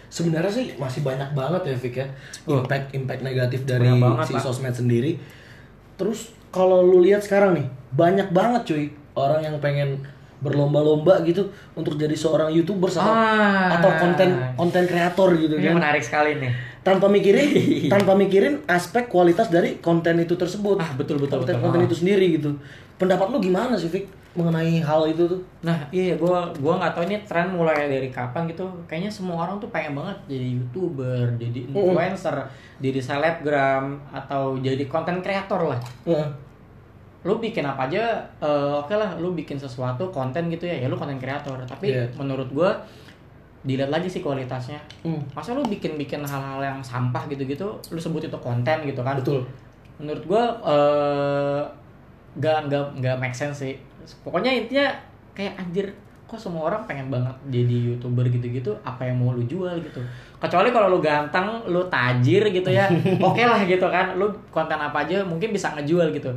Sebenarnya 0.08 0.50
sih 0.50 0.76
masih 0.76 1.00
banyak 1.00 1.32
banget 1.32 1.62
ya, 1.64 1.74
Fik 1.74 1.94
ya. 1.94 2.06
Oh. 2.44 2.58
Impact, 2.58 2.90
impact 2.90 3.22
negatif 3.22 3.60
dari 3.62 3.86
si 4.24 4.34
sosmed 4.34 4.72
sendiri. 4.72 5.14
Terus 5.94 6.34
kalau 6.48 6.80
lu 6.80 7.00
lihat 7.00 7.20
sekarang 7.20 7.54
nih, 7.54 7.66
banyak 7.90 8.28
banget 8.30 8.62
cuy 8.64 8.84
orang 9.14 9.40
yang 9.42 9.56
pengen 9.58 10.00
berlomba-lomba 10.38 11.26
gitu 11.26 11.50
untuk 11.74 11.98
jadi 11.98 12.14
seorang 12.14 12.54
youtuber 12.54 12.86
atau 12.86 13.02
Ah. 13.02 13.74
atau 13.74 13.90
konten 13.98 14.28
konten 14.54 14.86
kreator 14.86 15.34
gitu 15.34 15.58
ini 15.58 15.66
kan 15.66 15.74
menarik 15.76 15.98
sekali 15.98 16.38
nih 16.38 16.54
tanpa 16.80 17.10
mikirin 17.10 17.48
tanpa 17.92 18.14
mikirin 18.14 18.62
aspek 18.64 19.10
kualitas 19.10 19.50
dari 19.50 19.82
konten 19.82 20.14
itu 20.16 20.38
tersebut 20.38 20.78
Ah, 20.78 20.94
betul, 20.94 21.18
betul, 21.18 21.42
konten 21.42 21.58
betul. 21.58 21.64
konten 21.66 21.80
Ah. 21.82 21.86
itu 21.90 21.96
sendiri 21.98 22.38
gitu 22.38 22.54
pendapat 22.94 23.26
lu 23.28 23.42
gimana 23.42 23.74
sih 23.74 23.90
Fik 23.90 24.06
mengenai 24.38 24.78
hal 24.78 25.02
itu 25.10 25.26
tuh 25.26 25.40
Nah 25.66 25.74
iya 25.90 26.14
gua 26.14 26.46
gua 26.62 26.78
nggak 26.78 26.94
tahu 26.94 27.02
ini 27.10 27.18
tren 27.26 27.50
mulai 27.50 27.90
dari 27.90 28.06
kapan 28.08 28.46
gitu. 28.46 28.62
Kayaknya 28.86 29.10
semua 29.10 29.42
orang 29.42 29.58
tuh 29.58 29.66
pengen 29.74 29.98
banget 29.98 30.14
jadi 30.30 30.46
youtuber, 30.54 31.26
jadi 31.34 31.66
influencer, 31.74 32.36
jadi 32.78 33.00
selebgram 33.02 33.98
atau 34.14 34.54
jadi 34.62 34.86
konten 34.86 35.18
kreator 35.18 35.74
lah. 35.74 35.80
Heeh. 36.06 36.28
Lu 37.26 37.42
bikin 37.42 37.66
apa 37.66 37.90
aja, 37.90 38.22
eh, 38.38 38.72
oke 38.78 38.94
lah. 38.94 39.18
Lu 39.18 39.34
bikin 39.34 39.58
sesuatu 39.58 40.06
konten 40.14 40.46
gitu 40.46 40.70
ya, 40.70 40.78
ya 40.78 40.86
lu 40.86 40.94
konten 40.94 41.18
kreator. 41.18 41.58
Tapi 41.66 41.90
Iya. 41.90 42.06
menurut 42.14 42.46
gua 42.54 42.70
dilihat 43.66 43.90
lagi 43.90 44.06
sih 44.06 44.22
kualitasnya. 44.22 44.78
Hmm. 45.02 45.18
Masa 45.34 45.50
lu 45.52 45.66
bikin-bikin 45.66 46.22
hal-hal 46.22 46.62
yang 46.62 46.78
sampah 46.78 47.26
gitu-gitu, 47.26 47.66
lu 47.90 47.98
sebut 47.98 48.22
itu 48.22 48.38
konten 48.38 48.86
gitu 48.86 49.02
kan? 49.02 49.18
betul 49.18 49.42
menurut 49.98 50.22
gua 50.30 50.42
eh 50.62 51.62
nggak 52.38 52.70
nggak 52.70 52.84
nggak 53.02 53.16
make 53.18 53.34
sense 53.34 53.66
sih 53.66 53.74
pokoknya 54.22 54.50
intinya 54.54 54.86
kayak 55.34 55.54
anjir 55.58 55.86
kok 56.28 56.36
semua 56.36 56.68
orang 56.68 56.84
pengen 56.84 57.08
banget 57.08 57.32
jadi 57.48 57.76
youtuber 57.88 58.28
gitu-gitu 58.28 58.68
apa 58.84 59.08
yang 59.08 59.16
mau 59.16 59.32
lu 59.32 59.40
jual 59.48 59.80
gitu. 59.80 59.96
Kecuali 60.36 60.68
kalau 60.68 60.92
lu 60.92 61.00
ganteng 61.00 61.64
lu 61.72 61.80
tajir 61.88 62.44
gitu 62.52 62.68
ya 62.68 62.84
oke 63.28 63.40
lah 63.40 63.64
gitu 63.64 63.88
kan. 63.88 64.12
Lu 64.20 64.28
konten 64.52 64.76
apa 64.76 65.08
aja 65.08 65.24
mungkin 65.24 65.56
bisa 65.56 65.72
ngejual 65.72 66.12
gitu. 66.12 66.28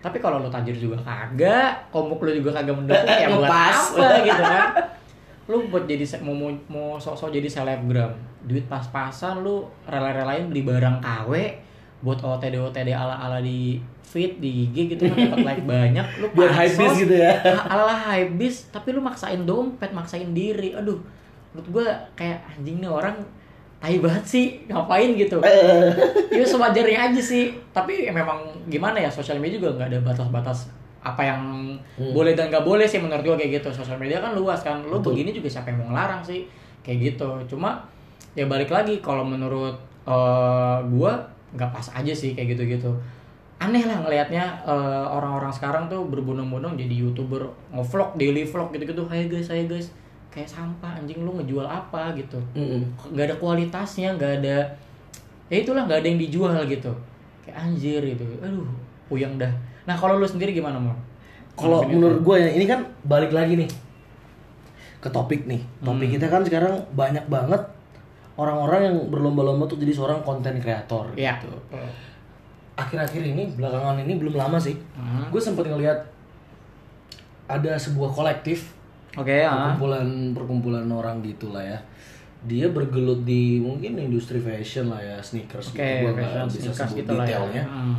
Tapi 0.00 0.16
kalau 0.16 0.40
lu 0.40 0.48
tajir 0.48 0.72
juga 0.72 0.96
kagak 1.04 1.92
komuk 1.92 2.24
lu 2.24 2.32
juga 2.32 2.56
kagak 2.56 2.72
mendukung 2.72 3.04
ya 3.04 3.28
buat 3.36 3.52
apa 3.52 4.08
gitu 4.24 4.42
kan. 4.42 4.68
Lu 5.44 5.68
buat 5.68 5.84
jadi 5.84 6.08
mau 6.24 6.32
mau, 6.32 6.48
mau 6.72 6.88
sok-sok 6.96 7.28
jadi 7.28 7.44
selebgram 7.44 8.16
duit 8.48 8.64
pas-pasan 8.64 9.44
lu 9.44 9.68
rela-relain 9.84 10.48
beli 10.48 10.64
barang 10.64 11.04
KW 11.04 11.32
buat 12.04 12.20
OTD 12.20 12.60
OTD 12.60 12.92
ala 12.92 13.16
ala 13.16 13.40
di 13.40 13.80
feed 14.04 14.38
di 14.38 14.68
IG 14.68 14.94
gitu 14.94 15.08
kan 15.08 15.16
dapat 15.32 15.40
like 15.42 15.64
banyak. 15.74 16.06
Lu 16.20 16.28
biar 16.30 16.52
hype 16.52 16.76
gitu 16.94 17.14
ya. 17.16 17.32
Ala 17.66 17.88
ala 17.88 17.96
hype 18.12 18.36
beast 18.36 18.68
tapi 18.70 18.92
lu 18.92 19.00
maksain 19.00 19.42
dompet 19.42 19.90
maksain 19.90 20.30
diri. 20.30 20.70
Aduh 20.70 21.00
menurut 21.50 21.68
gua 21.72 21.86
kayak 22.12 22.44
anjing 22.46 22.78
nih 22.78 22.86
orang 22.86 23.16
tai 23.80 23.98
banget 23.98 24.24
sih 24.24 24.44
ngapain 24.64 25.12
gitu? 25.14 25.40
Ya 26.30 26.44
sewajarnya 26.44 27.10
aja 27.10 27.20
sih. 27.20 27.56
Tapi 27.70 28.04
ya 28.04 28.12
memang 28.12 28.38
gimana 28.66 28.96
ya 28.96 29.08
sosial 29.08 29.36
media 29.36 29.58
juga 29.58 29.80
nggak 29.80 29.88
ada 29.90 29.98
batas-batas 30.04 30.68
apa 31.00 31.20
yang 31.20 31.42
Hmm. 31.94 32.10
boleh 32.10 32.32
dan 32.32 32.48
nggak 32.48 32.64
boleh 32.64 32.84
sih 32.84 32.96
menurut 32.98 33.22
gua 33.22 33.36
kayak 33.36 33.60
gitu. 33.60 33.68
Sosial 33.72 33.96
media 33.96 34.18
kan 34.18 34.32
luas 34.32 34.60
kan. 34.60 34.78
Lu 34.84 34.98
Betul. 34.98 35.16
begini 35.16 35.30
juga 35.32 35.48
siapa 35.48 35.68
yang 35.68 35.84
mau 35.84 35.88
ngelarang 35.90 36.22
sih? 36.22 36.44
Kayak 36.80 37.16
gitu. 37.16 37.28
Cuma 37.56 37.82
ya 38.32 38.44
balik 38.44 38.68
lagi 38.68 38.98
kalau 38.98 39.22
menurut 39.22 39.74
eh, 40.04 40.78
gua 40.90 41.18
nggak 41.54 41.70
pas 41.70 41.86
aja 41.94 42.12
sih 42.12 42.34
kayak 42.34 42.58
gitu-gitu. 42.58 42.90
Aneh 43.62 43.86
lah 43.86 44.02
ngelihatnya 44.02 44.42
eh, 44.66 45.06
orang-orang 45.06 45.54
sekarang 45.54 45.86
tuh 45.86 46.04
berbondong-bondong 46.10 46.74
jadi 46.74 46.94
youtuber 47.06 47.46
ngevlog 47.70 48.18
daily 48.18 48.42
vlog 48.42 48.74
gitu-gitu. 48.74 49.06
Hai 49.06 49.30
guys 49.30 49.48
hai 49.48 49.64
guys. 49.70 49.94
Kayak 50.34 50.50
sampah 50.50 50.98
anjing 50.98 51.22
lu 51.22 51.30
ngejual 51.38 51.62
apa 51.62 52.10
gitu? 52.18 52.36
Nggak 53.14 53.24
ada 53.30 53.36
kualitasnya 53.38 54.18
nggak 54.18 54.42
ada 54.42 54.56
ya 55.52 55.56
itulah 55.62 55.86
nggak 55.86 56.02
ada 56.02 56.08
yang 56.10 56.18
dijual 56.18 56.58
gitu. 56.66 56.90
Kayak 57.46 57.56
anjir 57.62 58.02
gitu. 58.02 58.26
Aduh 58.42 58.66
puyeng 59.06 59.38
dah. 59.38 59.52
Nah 59.86 59.94
kalau 59.94 60.18
lu 60.18 60.26
sendiri 60.26 60.50
gimana 60.50 60.74
mau 60.80 60.96
Kalau 61.54 61.86
menurut 61.86 62.18
gue 62.26 62.36
ya 62.42 62.50
ini 62.50 62.66
kan 62.66 62.82
balik 63.06 63.30
lagi 63.30 63.54
nih 63.54 63.70
ke 64.98 65.06
topik 65.06 65.46
nih. 65.46 65.62
Topik 65.86 66.10
Hmm. 66.10 66.14
kita 66.18 66.26
kan 66.26 66.42
sekarang 66.42 66.74
banyak 66.98 67.22
banget 67.30 67.62
orang-orang 68.34 68.80
yang 68.90 68.96
berlomba-lomba 69.08 69.66
untuk 69.66 69.78
jadi 69.78 69.92
seorang 69.92 70.20
konten 70.22 70.58
kreator. 70.58 71.10
ya 71.14 71.38
gitu. 71.38 71.54
Akhir-akhir 72.74 73.22
ini 73.22 73.54
belakangan 73.54 74.02
ini 74.02 74.18
belum 74.18 74.34
lama 74.34 74.58
sih. 74.58 74.74
Hmm. 74.98 75.30
Gue 75.30 75.38
sempat 75.38 75.62
ngeliat 75.62 75.94
ada 77.44 77.76
sebuah 77.76 78.10
kolektif 78.10 78.72
oke 79.14 79.28
ya 79.28 79.46
perkumpulan 79.52 80.06
perkumpulan 80.34 80.86
orang 80.88 81.22
gitu 81.22 81.54
lah 81.54 81.62
ya. 81.62 81.78
Dia 82.44 82.68
bergelut 82.68 83.24
di 83.24 83.56
mungkin 83.56 83.96
industri 83.96 84.36
fashion 84.36 84.90
lah 84.90 85.00
ya, 85.00 85.16
sneakers 85.22 85.70
oke 85.70 85.78
gitu. 85.78 86.04
Gua 86.04 86.12
nggak 86.12 86.50
bisa 86.50 86.70
sebut 86.74 86.96
gitu 86.98 87.12
ya 87.12 87.20
detailnya 87.22 87.64
Hmm. 87.64 87.96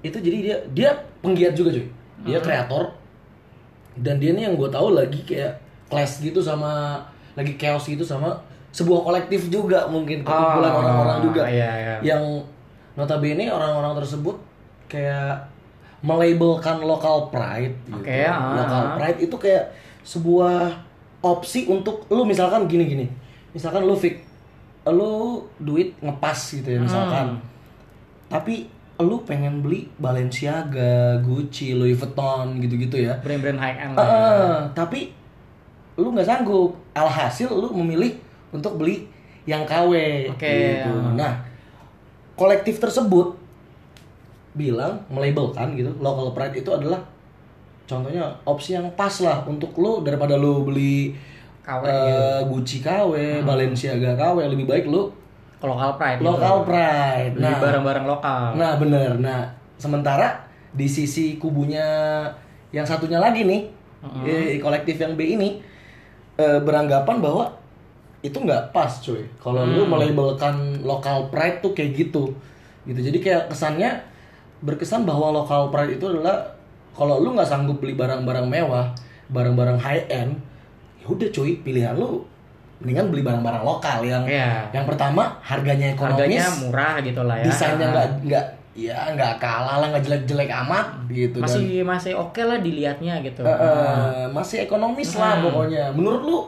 itu 0.00 0.16
jadi 0.16 0.38
dia 0.40 0.56
dia 0.72 0.90
penggiat 1.20 1.52
juga 1.52 1.68
cuy 1.72 1.86
dia 2.24 2.40
kreator 2.40 2.88
dan 3.94 4.16
dia 4.16 4.32
nih 4.32 4.48
yang 4.48 4.56
gue 4.56 4.66
tahu 4.66 4.96
lagi 4.96 5.20
kayak 5.22 5.60
clash 5.86 6.18
gitu 6.18 6.40
sama 6.40 6.96
lagi 7.36 7.54
chaos 7.54 7.84
gitu 7.84 8.00
sama 8.00 8.32
sebuah 8.74 9.06
kolektif 9.06 9.46
juga 9.48 9.86
mungkin 9.86 10.26
perkumpulan 10.26 10.72
Oh, 10.74 10.80
orang-orang 10.82 11.18
juga 11.22 11.42
iya, 11.46 11.70
iya. 11.78 11.94
yang 12.02 12.22
notabene 12.94 13.46
orang-orang 13.46 13.94
tersebut 14.02 14.34
kayak 14.90 15.46
melabelkan 16.02 16.82
local 16.82 17.30
pride 17.30 17.78
gitu. 17.86 18.02
Oke, 18.02 18.18
ah. 18.26 18.58
local 18.58 18.82
pride 18.98 19.18
itu 19.22 19.36
kayak 19.38 19.64
sebuah 20.02 20.74
opsi 21.24 21.64
untuk 21.64 22.04
lu 22.12 22.28
misalkan 22.28 22.68
gini-gini 22.68 23.08
misalkan 23.50 23.80
lu 23.80 23.96
fik 23.96 24.20
lu 24.84 25.40
duit 25.56 25.96
ngepas 26.04 26.36
gitu 26.52 26.68
ya 26.68 26.76
misalkan 26.76 27.32
Hmm. 27.32 27.40
tapi 28.28 28.68
lu 28.94 29.24
pengen 29.24 29.58
beli 29.58 29.88
Balenciaga, 29.96 31.18
Gucci, 31.18 31.72
Louis 31.72 31.96
Vuitton 31.96 32.60
gitu-gitu 32.60 33.00
ya 33.00 33.16
brand-brand 33.18 33.56
high 33.56 33.78
end 33.80 33.92
lah 33.96 34.04
ya. 34.04 34.20
Tapi 34.70 35.10
lu 35.96 36.12
nggak 36.12 36.28
sanggup 36.28 36.76
alhasil 36.92 37.48
lu 37.48 37.72
memilih 37.72 38.14
untuk 38.54 38.78
beli 38.78 39.10
yang 39.44 39.66
KW 39.66 39.92
Oke. 40.32 40.46
gitu. 40.80 40.94
nah 41.18 41.42
kolektif 42.38 42.78
tersebut 42.78 43.34
bilang 44.54 45.02
melabelkan 45.10 45.74
gitu 45.74 45.90
local 45.98 46.30
pride 46.30 46.62
itu 46.62 46.70
adalah 46.70 47.02
contohnya 47.84 48.30
opsi 48.46 48.78
yang 48.78 48.86
pas 48.94 49.12
lah 49.20 49.42
untuk 49.44 49.74
lu 49.76 50.00
daripada 50.06 50.38
lu 50.38 50.62
beli 50.64 51.12
KW 51.64 51.82
eh, 51.84 51.90
gitu. 51.90 52.22
Gucci 52.54 52.78
KW, 52.84 53.12
Balenciaga 53.42 54.14
KW 54.14 54.38
lebih 54.52 54.68
baik 54.68 54.84
lu 54.86 55.10
local 55.64 55.96
pride 55.96 56.20
local 56.20 56.60
gitu. 56.60 56.68
pride. 56.68 57.34
Nah, 57.40 57.56
barang-barang 57.56 58.04
lokal 58.04 58.52
Nah 58.52 58.76
bener, 58.76 59.16
nah 59.16 59.48
sementara 59.80 60.44
di 60.76 60.84
sisi 60.84 61.40
kubunya 61.40 61.84
yang 62.68 62.84
satunya 62.84 63.16
lagi 63.16 63.48
nih, 63.48 63.62
eh, 64.28 64.60
kolektif 64.60 65.00
yang 65.00 65.16
B 65.16 65.24
ini 65.40 65.62
eh, 66.36 66.60
beranggapan 66.60 67.16
bahwa 67.24 67.48
itu 68.24 68.32
nggak 68.34 68.72
pas 68.72 68.88
cuy. 68.98 69.20
Kalau 69.36 69.62
lu 69.62 69.84
melabelkan 69.84 70.80
local 70.80 71.28
pride 71.28 71.60
tuh 71.60 71.76
kayak 71.76 71.92
gitu, 71.94 72.32
gitu. 72.82 73.00
Jadi 73.04 73.18
kayak 73.20 73.52
kesannya 73.52 74.00
berkesan 74.58 75.04
bahwa 75.04 75.28
local 75.30 75.68
pride 75.68 76.00
itu 76.00 76.08
adalah 76.08 76.40
kalau 76.96 77.20
lu 77.20 77.36
nggak 77.36 77.44
sanggup 77.44 77.76
beli 77.78 77.92
barang-barang 77.92 78.48
mewah, 78.48 78.96
barang-barang 79.28 79.76
high 79.76 80.08
end, 80.08 80.40
ya 80.98 81.12
udah 81.12 81.28
cuy. 81.28 81.60
Pilihan 81.60 81.92
lu 81.92 82.24
mendingan 82.80 83.12
beli 83.12 83.20
barang-barang 83.20 83.60
lokal 83.60 84.00
yang 84.02 84.24
Iya. 84.24 84.72
yang 84.72 84.84
pertama 84.84 85.36
harganya 85.44 85.92
ekonomis, 85.92 86.16
harganya 86.16 86.44
murah 86.58 86.94
gitu 87.00 87.22
lah 87.22 87.36
ya. 87.38 87.44
desainnya 87.46 87.86
nggak 87.92 88.08
nggak 88.24 88.46
ya 88.74 88.98
nggak 89.14 89.38
kalah 89.38 89.78
lah 89.78 89.86
nggak 89.92 90.02
jelek-jelek 90.02 90.50
amat 90.66 90.86
gitu. 91.06 91.38
Dan 91.38 91.46
masih 91.46 91.68
masih 91.84 92.12
oke 92.16 92.40
lah 92.40 92.58
dilihatnya 92.58 93.20
gitu. 93.22 93.44
Eh, 93.44 93.52
eh, 93.52 94.26
masih 94.32 94.64
ekonomis 94.64 95.12
lah 95.14 95.38
Hmm. 95.38 95.44
pokoknya. 95.46 95.92
Menurut 95.92 96.22
lu 96.24 96.38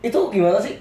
itu 0.00 0.16
gimana 0.30 0.56
sih 0.56 0.74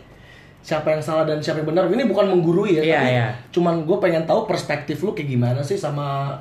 siapa 0.65 0.89
yang 0.89 0.97
salah 0.97 1.29
dan 1.29 1.37
siapa 1.37 1.61
yang 1.61 1.69
benar 1.69 1.85
ini 1.93 2.09
bukan 2.09 2.25
menggurui 2.25 2.81
ya 2.81 2.81
Iya, 2.81 2.97
tapi 2.97 3.11
iya. 3.13 3.27
cuman 3.53 3.85
gue 3.85 3.97
pengen 4.01 4.25
tahu 4.25 4.49
perspektif 4.49 4.97
lu 5.05 5.13
kayak 5.13 5.29
gimana 5.29 5.61
sih 5.61 5.77
sama 5.77 6.33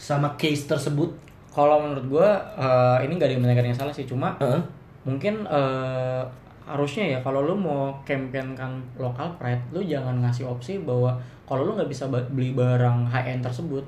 sama 0.00 0.32
case 0.40 0.64
tersebut 0.64 1.12
kalau 1.52 1.80
menurut 1.84 2.04
gua 2.08 2.28
eh, 2.56 3.08
ini 3.08 3.16
nggak 3.16 3.28
ada 3.28 3.34
yang 3.36 3.42
benar 3.44 3.64
yang 3.64 3.76
salah 3.76 3.92
sih 3.92 4.04
cuma 4.04 4.36
Heeh. 4.40 4.60
mungkin 5.08 5.44
eh, 5.48 6.22
harusnya 6.66 7.16
ya 7.16 7.18
kalau 7.24 7.44
lu 7.44 7.54
mau 7.56 7.94
campaignkan 8.04 8.80
local 9.00 9.28
pride 9.40 9.60
lu 9.72 9.80
jangan 9.84 10.20
ngasih 10.24 10.44
opsi 10.48 10.80
bahwa 10.84 11.16
kalau 11.48 11.64
lu 11.68 11.72
nggak 11.76 11.88
bisa 11.88 12.08
beli 12.08 12.52
barang 12.52 13.08
high 13.08 13.36
end 13.36 13.44
tersebut 13.44 13.84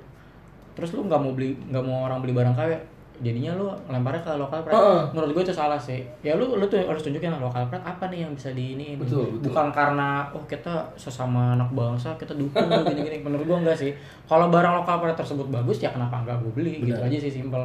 terus 0.79 0.95
lu 0.95 1.05
nggak 1.05 1.21
mau 1.21 1.33
beli 1.35 1.59
nggak 1.69 1.85
mau 1.85 2.07
orang 2.07 2.23
beli 2.23 2.33
barang 2.33 2.55
KW 2.55 2.71
jadinya 3.19 3.51
lu 3.59 3.67
lemparnya 3.91 4.23
ke 4.23 4.33
local 4.39 4.61
pride. 4.63 4.75
Heeh. 4.79 5.03
menurut 5.11 5.31
gue 5.35 5.43
itu 5.51 5.55
salah 5.55 5.79
sih. 5.79 6.01
Ya 6.23 6.39
lu 6.39 6.55
lu 6.55 6.65
tuh 6.71 6.79
harus 6.79 7.03
tunjukin 7.03 7.35
local 7.35 7.67
pride 7.67 7.83
apa 7.83 8.07
nih 8.07 8.23
yang 8.23 8.33
bisa 8.33 8.55
di 8.55 8.79
ini 8.79 8.95
Betul, 8.95 9.27
betul. 9.35 9.51
bukan 9.51 9.67
karena 9.75 10.31
oh 10.31 10.43
kita 10.47 10.87
sesama 10.95 11.59
anak 11.59 11.71
bangsa 11.75 12.15
kita 12.15 12.39
dukung 12.39 12.71
gini-gini. 12.89 13.19
Menurut 13.23 13.45
gue 13.45 13.59
enggak 13.67 13.79
sih. 13.79 13.91
Kalau 14.31 14.47
barang 14.49 14.75
local 14.83 14.97
pride 15.03 15.19
tersebut 15.19 15.47
bagus 15.51 15.83
ya 15.83 15.91
kenapa 15.91 16.23
enggak 16.23 16.39
gue 16.47 16.53
beli? 16.55 16.73
Gitu 16.79 16.95
Benar. 16.95 17.11
aja 17.11 17.19
sih 17.19 17.33
simpel. 17.35 17.63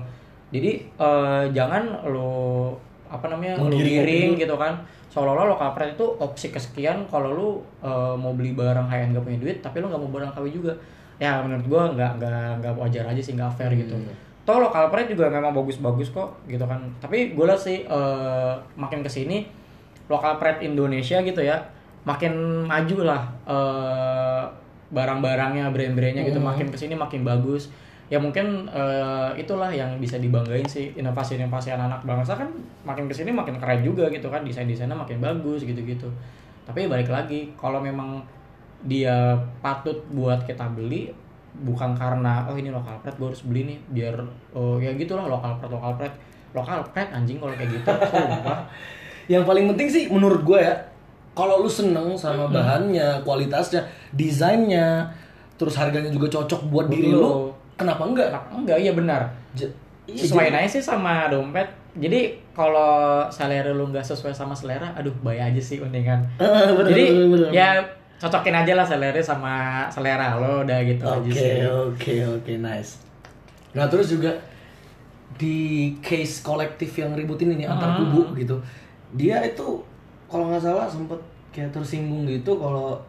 Jadi 0.50 0.72
eh, 0.86 1.44
jangan 1.54 1.84
lu 2.10 2.74
apa 3.10 3.30
namanya 3.30 3.62
lu 3.62 3.70
giring 3.78 4.34
gitu 4.36 4.58
kan. 4.58 4.74
Seolah-olah 5.14 5.54
local 5.54 5.70
pride 5.78 5.94
itu 5.94 6.06
opsi 6.18 6.50
kesekian 6.50 7.06
kalau 7.06 7.30
lu 7.38 7.50
eh, 7.86 8.16
mau 8.18 8.34
beli 8.34 8.58
barang 8.58 8.90
high 8.90 9.06
end 9.06 9.14
gak 9.14 9.22
punya 9.22 9.38
duit 9.38 9.58
tapi 9.62 9.78
lu 9.82 9.90
nggak 9.90 10.02
mau 10.02 10.10
barang 10.10 10.34
KW 10.34 10.46
juga. 10.50 10.74
Ya 11.22 11.38
menurut 11.46 11.70
gua 11.70 11.94
nggak 11.94 12.18
nggak 12.18 12.50
nggak 12.66 12.74
wajar 12.74 13.06
aja 13.06 13.22
sih 13.22 13.38
nggak 13.38 13.54
fair 13.54 13.70
gitu 13.78 13.94
toh 14.44 14.60
local 14.60 14.92
pride 14.92 15.16
juga 15.16 15.32
memang 15.32 15.56
bagus-bagus 15.56 16.12
kok 16.12 16.36
gitu 16.52 16.64
kan. 16.68 16.84
Tapi 17.00 17.32
gue 17.32 17.46
lihat 17.48 17.60
sih 17.60 17.88
eh, 17.88 18.54
makin 18.76 19.00
ke 19.00 19.10
sini 19.10 19.48
local 20.12 20.36
pride 20.36 20.60
Indonesia 20.60 21.24
gitu 21.24 21.40
ya 21.40 21.64
makin 22.04 22.68
maju 22.68 22.98
lah 23.08 23.24
eh, 23.48 24.44
barang-barangnya 24.94 25.72
brand-brandnya 25.74 26.24
gitu 26.28 26.38
makin 26.44 26.68
ke 26.70 26.78
sini 26.78 26.94
makin 26.94 27.24
bagus. 27.24 27.72
Ya 28.12 28.20
mungkin 28.20 28.68
eh, 28.68 29.32
itulah 29.40 29.72
yang 29.72 29.98
bisa 29.98 30.20
dibanggain 30.20 30.68
sih 30.68 30.92
inovasi-inovasi 31.00 31.74
anak-anak 31.74 32.04
bangsa 32.04 32.36
kan 32.36 32.52
makin 32.84 33.08
ke 33.08 33.16
sini 33.16 33.32
makin 33.32 33.58
keren 33.58 33.80
juga 33.80 34.12
gitu 34.12 34.28
kan 34.28 34.44
desain-desainnya 34.44 34.94
makin 34.94 35.24
bagus 35.24 35.64
gitu-gitu. 35.64 36.12
Tapi 36.68 36.92
balik 36.92 37.08
lagi 37.08 37.56
kalau 37.56 37.80
memang 37.80 38.20
dia 38.84 39.40
patut 39.64 40.04
buat 40.12 40.44
kita 40.44 40.68
beli 40.76 41.16
bukan 41.56 41.94
karena 41.94 42.44
oh 42.44 42.56
ini 42.56 42.68
lokal 42.68 42.98
pride 43.00 43.16
gue 43.16 43.28
harus 43.28 43.44
beli 43.44 43.62
nih 43.66 43.78
biar 43.92 44.16
oh 44.52 44.78
ya 44.78 44.90
gitulah 44.92 45.26
lokal 45.26 45.54
pride 45.56 45.70
lokal 45.72 45.94
pride 45.96 46.18
lokal 46.52 46.80
pride 46.88 47.12
anjing 47.12 47.38
kalau 47.38 47.54
kayak 47.54 47.70
gitu 47.72 47.90
sumpah. 48.12 48.66
Yang 49.26 49.44
paling 49.44 49.66
penting 49.70 49.88
sih 49.88 50.04
menurut 50.08 50.42
gue 50.42 50.60
ya 50.60 50.74
kalau 51.32 51.60
lu 51.60 51.70
seneng 51.70 52.14
sama 52.14 52.46
Hmm. 52.46 52.54
bahannya 52.54 53.22
kualitasnya 53.22 53.82
desainnya 54.12 55.06
terus 55.54 55.74
harganya 55.74 56.10
juga 56.10 56.28
cocok 56.32 56.62
buat 56.68 56.88
diri 56.88 57.08
Betul. 57.08 57.20
lu 57.20 57.30
kenapa 57.74 58.02
enggak? 58.04 58.30
Enggak? 58.52 58.78
Iya 58.78 58.92
benar. 58.92 59.22
J- 59.54 59.70
iya, 60.06 60.20
sesuaiin 60.20 60.50
jadi- 60.50 60.62
aja 60.62 60.70
sih 60.72 60.84
sama 60.84 61.26
dompet. 61.28 61.66
Jadi 61.94 62.22
kalau 62.52 63.22
selera 63.30 63.70
lu 63.70 63.86
nggak 63.88 64.02
sesuai 64.04 64.30
sama 64.30 64.54
selera 64.54 64.90
aduh 64.92 65.14
bayar 65.20 65.50
aja 65.50 65.62
sih 65.64 65.78
mendingan. 65.78 66.22
Bener, 66.78 66.90
jadi 66.90 67.04
bener, 67.08 67.28
bener. 67.30 67.50
ya 67.52 67.70
cocokin 68.18 68.56
aja 68.56 68.74
lah 68.74 68.84
selera 68.84 69.18
sama 69.18 69.54
selera 69.88 70.36
lo 70.36 70.62
udah 70.62 70.80
gitu 70.82 71.04
aja 71.04 71.20
Oke 71.20 71.34
sih 71.34 71.62
oke 71.64 72.14
oke 72.34 72.54
nice. 72.58 73.04
Nah 73.72 73.86
terus 73.86 74.10
juga 74.10 74.32
di 75.34 75.58
case 76.00 76.40
kolektif 76.42 76.94
yang 76.96 77.12
ribut 77.12 77.38
ini 77.38 77.58
nih 77.58 77.68
antar 77.68 77.90
Hmm. 77.92 78.00
kubu 78.06 78.38
gitu, 78.38 78.54
dia 79.12 79.42
itu 79.42 79.82
kalau 80.26 80.48
nggak 80.48 80.62
salah 80.62 80.86
sempet 80.86 81.18
kayak 81.50 81.70
tersinggung 81.70 82.24
gitu 82.24 82.54
kalau 82.54 83.02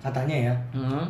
katanya 0.00 0.48
ya 0.48 0.54
Hmm. 0.72 1.04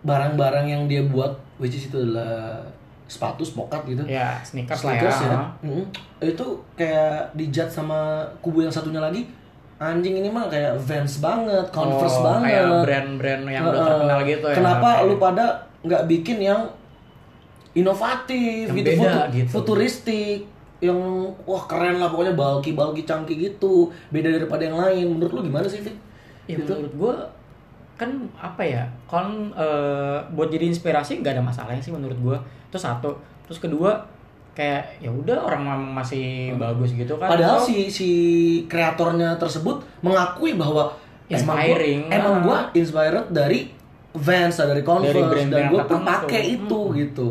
barang-barang 0.00 0.66
yang 0.66 0.82
dia 0.86 1.02
buat 1.04 1.30
which 1.58 1.74
is 1.74 1.86
itu 1.86 1.98
adalah 2.00 2.58
sepatu 3.04 3.44
spokat 3.44 3.84
gitu. 3.84 4.02
ya 4.08 4.40
sneakers, 4.40 4.82
lah 4.82 4.96
Sneakers 4.96 5.18
ya, 5.20 5.36
Mm. 5.60 5.84
Itu 6.24 6.46
kayak 6.72 7.28
dijat 7.34 7.68
sama 7.68 8.24
kubu 8.40 8.62
yang 8.62 8.72
satunya 8.72 8.98
lagi 8.98 9.28
anjing 9.84 10.14
ini 10.16 10.28
mah 10.28 10.46
kayak 10.46 10.78
Vans 10.78 11.18
banget, 11.18 11.66
Converse 11.70 12.16
Oh, 12.16 12.24
banget. 12.24 12.46
kayak 12.48 12.64
brand-brand 12.80 13.42
yang 13.46 13.64
udah 13.64 13.82
terkenal 13.82 14.18
gitu 14.22 14.46
ya 14.46 14.54
Kenapa 14.54 14.88
Oke. 14.96 15.04
lu 15.04 15.14
pada 15.16 15.44
nggak 15.80 16.02
bikin 16.06 16.38
yang 16.40 16.60
inovatif 17.72 18.68
Yang 18.68 18.76
gitu, 18.76 18.88
beda 18.90 18.92
futu- 19.00 19.30
gitu. 19.32 19.48
futuristik, 19.50 20.40
yang 20.78 20.98
wah 21.42 21.64
keren 21.64 21.96
lah 21.96 22.08
pokoknya 22.08 22.34
bulky 22.34 22.72
bulky 22.72 23.02
cangki 23.02 23.34
gitu, 23.34 23.74
beda 24.08 24.28
daripada 24.30 24.62
yang 24.62 24.76
lain. 24.76 25.06
Menurut 25.10 25.32
lu 25.32 25.42
gimana 25.42 25.66
sih, 25.66 25.80
Fit? 25.80 25.96
Ya 26.44 26.54
Gitu. 26.54 26.68
menurut 26.68 26.92
gue 26.92 27.14
kan 27.94 28.10
apa 28.36 28.60
ya 28.60 28.82
kan 29.06 29.30
eh, 29.52 30.18
buat 30.30 30.48
jadi 30.48 30.66
inspirasi 30.66 31.18
nggak 31.18 31.32
ada 31.32 31.44
masalahnya 31.44 31.78
sih 31.78 31.90
menurut 31.90 32.16
gue 32.16 32.36
itu 32.66 32.74
satu 32.76 33.14
terus 33.44 33.58
kedua 33.58 33.94
kayak 34.52 35.00
ya 35.00 35.08
udah 35.08 35.48
orang 35.48 35.62
memang 35.64 36.04
masih 36.04 36.52
bagus 36.60 36.92
gitu 36.92 37.16
kan 37.16 37.32
Padahal 37.32 37.56
So, 37.56 37.72
si 37.72 37.88
si 37.88 38.10
kreatornya 38.68 39.40
tersebut 39.40 39.80
mengakui 40.04 40.54
bahwa 40.54 40.92
Inspiring, 41.32 42.12
emang 42.12 42.12
gua, 42.12 42.16
emang 42.20 42.34
ah. 42.34 42.42
gua 42.44 42.58
inspired 42.76 43.26
dari 43.32 43.72
Vans, 44.12 44.60
dari 44.60 44.84
Converse, 44.84 45.16
Dari 45.16 45.24
brand-brand 45.24 45.48
dan 45.48 45.72
gue 45.72 45.82
pun 45.88 46.00
pakai 46.04 46.42
itu 46.60 46.80
Hmm. 46.84 46.96
gitu. 47.00 47.28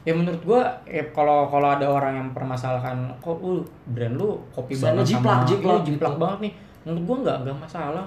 ya 0.00 0.12
menurut 0.16 0.40
gue 0.40 0.62
ya 0.88 1.04
kalau 1.12 1.44
kalau 1.52 1.76
ada 1.76 1.84
orang 1.84 2.16
yang 2.16 2.28
permasalahkan 2.32 2.96
kok 3.20 3.36
lu 3.44 3.60
brand 3.84 4.16
lu 4.16 4.32
kopi 4.48 4.72
banget 4.72 5.12
jiplak, 5.12 5.44
sama 5.44 5.48
jiplak 5.48 5.76
iya, 5.76 5.86
jiplak 5.92 6.12
gitu. 6.16 6.20
banget 6.24 6.38
nih 6.40 6.52
menurut 6.80 7.02
gue 7.04 7.16
nggak 7.24 7.36
nggak 7.44 7.56
masalah 7.60 8.06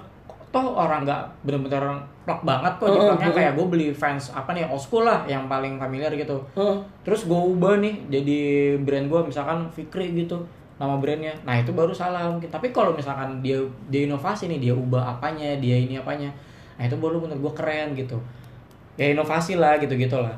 toh 0.53 0.77
orang 0.77 1.01
nggak 1.01 1.23
bener-bener 1.41 1.81
plak 2.29 2.45
banget 2.45 2.73
kok 2.77 2.85
heeh. 2.85 3.33
kayak 3.33 3.57
gue 3.57 3.65
beli 3.65 3.89
fans 3.89 4.29
apa 4.37 4.53
nih 4.53 4.69
old 4.69 4.77
school 4.77 5.01
lah 5.01 5.25
yang 5.25 5.49
paling 5.49 5.81
familiar 5.81 6.13
gitu. 6.13 6.37
Terus 7.01 7.25
gue 7.25 7.41
ubah 7.57 7.81
nih 7.81 8.05
jadi 8.13 8.39
brand 8.77 9.09
gue 9.09 9.21
misalkan 9.33 9.65
Fikri 9.73 10.13
gitu 10.13 10.45
nama 10.77 11.01
brandnya. 11.01 11.33
Nah 11.41 11.57
itu 11.57 11.73
baru 11.73 11.89
salah 11.89 12.29
mungkin. 12.29 12.53
Tapi 12.53 12.69
kalau 12.69 12.93
misalkan 12.93 13.41
dia 13.41 13.57
dia 13.89 14.05
inovasi 14.05 14.45
nih 14.45 14.69
dia 14.69 14.73
ubah 14.77 15.17
apanya 15.17 15.57
dia 15.57 15.73
ini 15.73 15.97
apanya 15.97 16.29
nah 16.73 16.89
itu 16.89 16.97
baru 16.97 17.17
menurut 17.17 17.49
gue 17.49 17.53
keren 17.57 17.97
gitu. 17.97 18.21
Ya 18.93 19.09
inovasi 19.09 19.57
lah 19.57 19.81
gitu 19.81 19.97
gitulah 19.97 20.37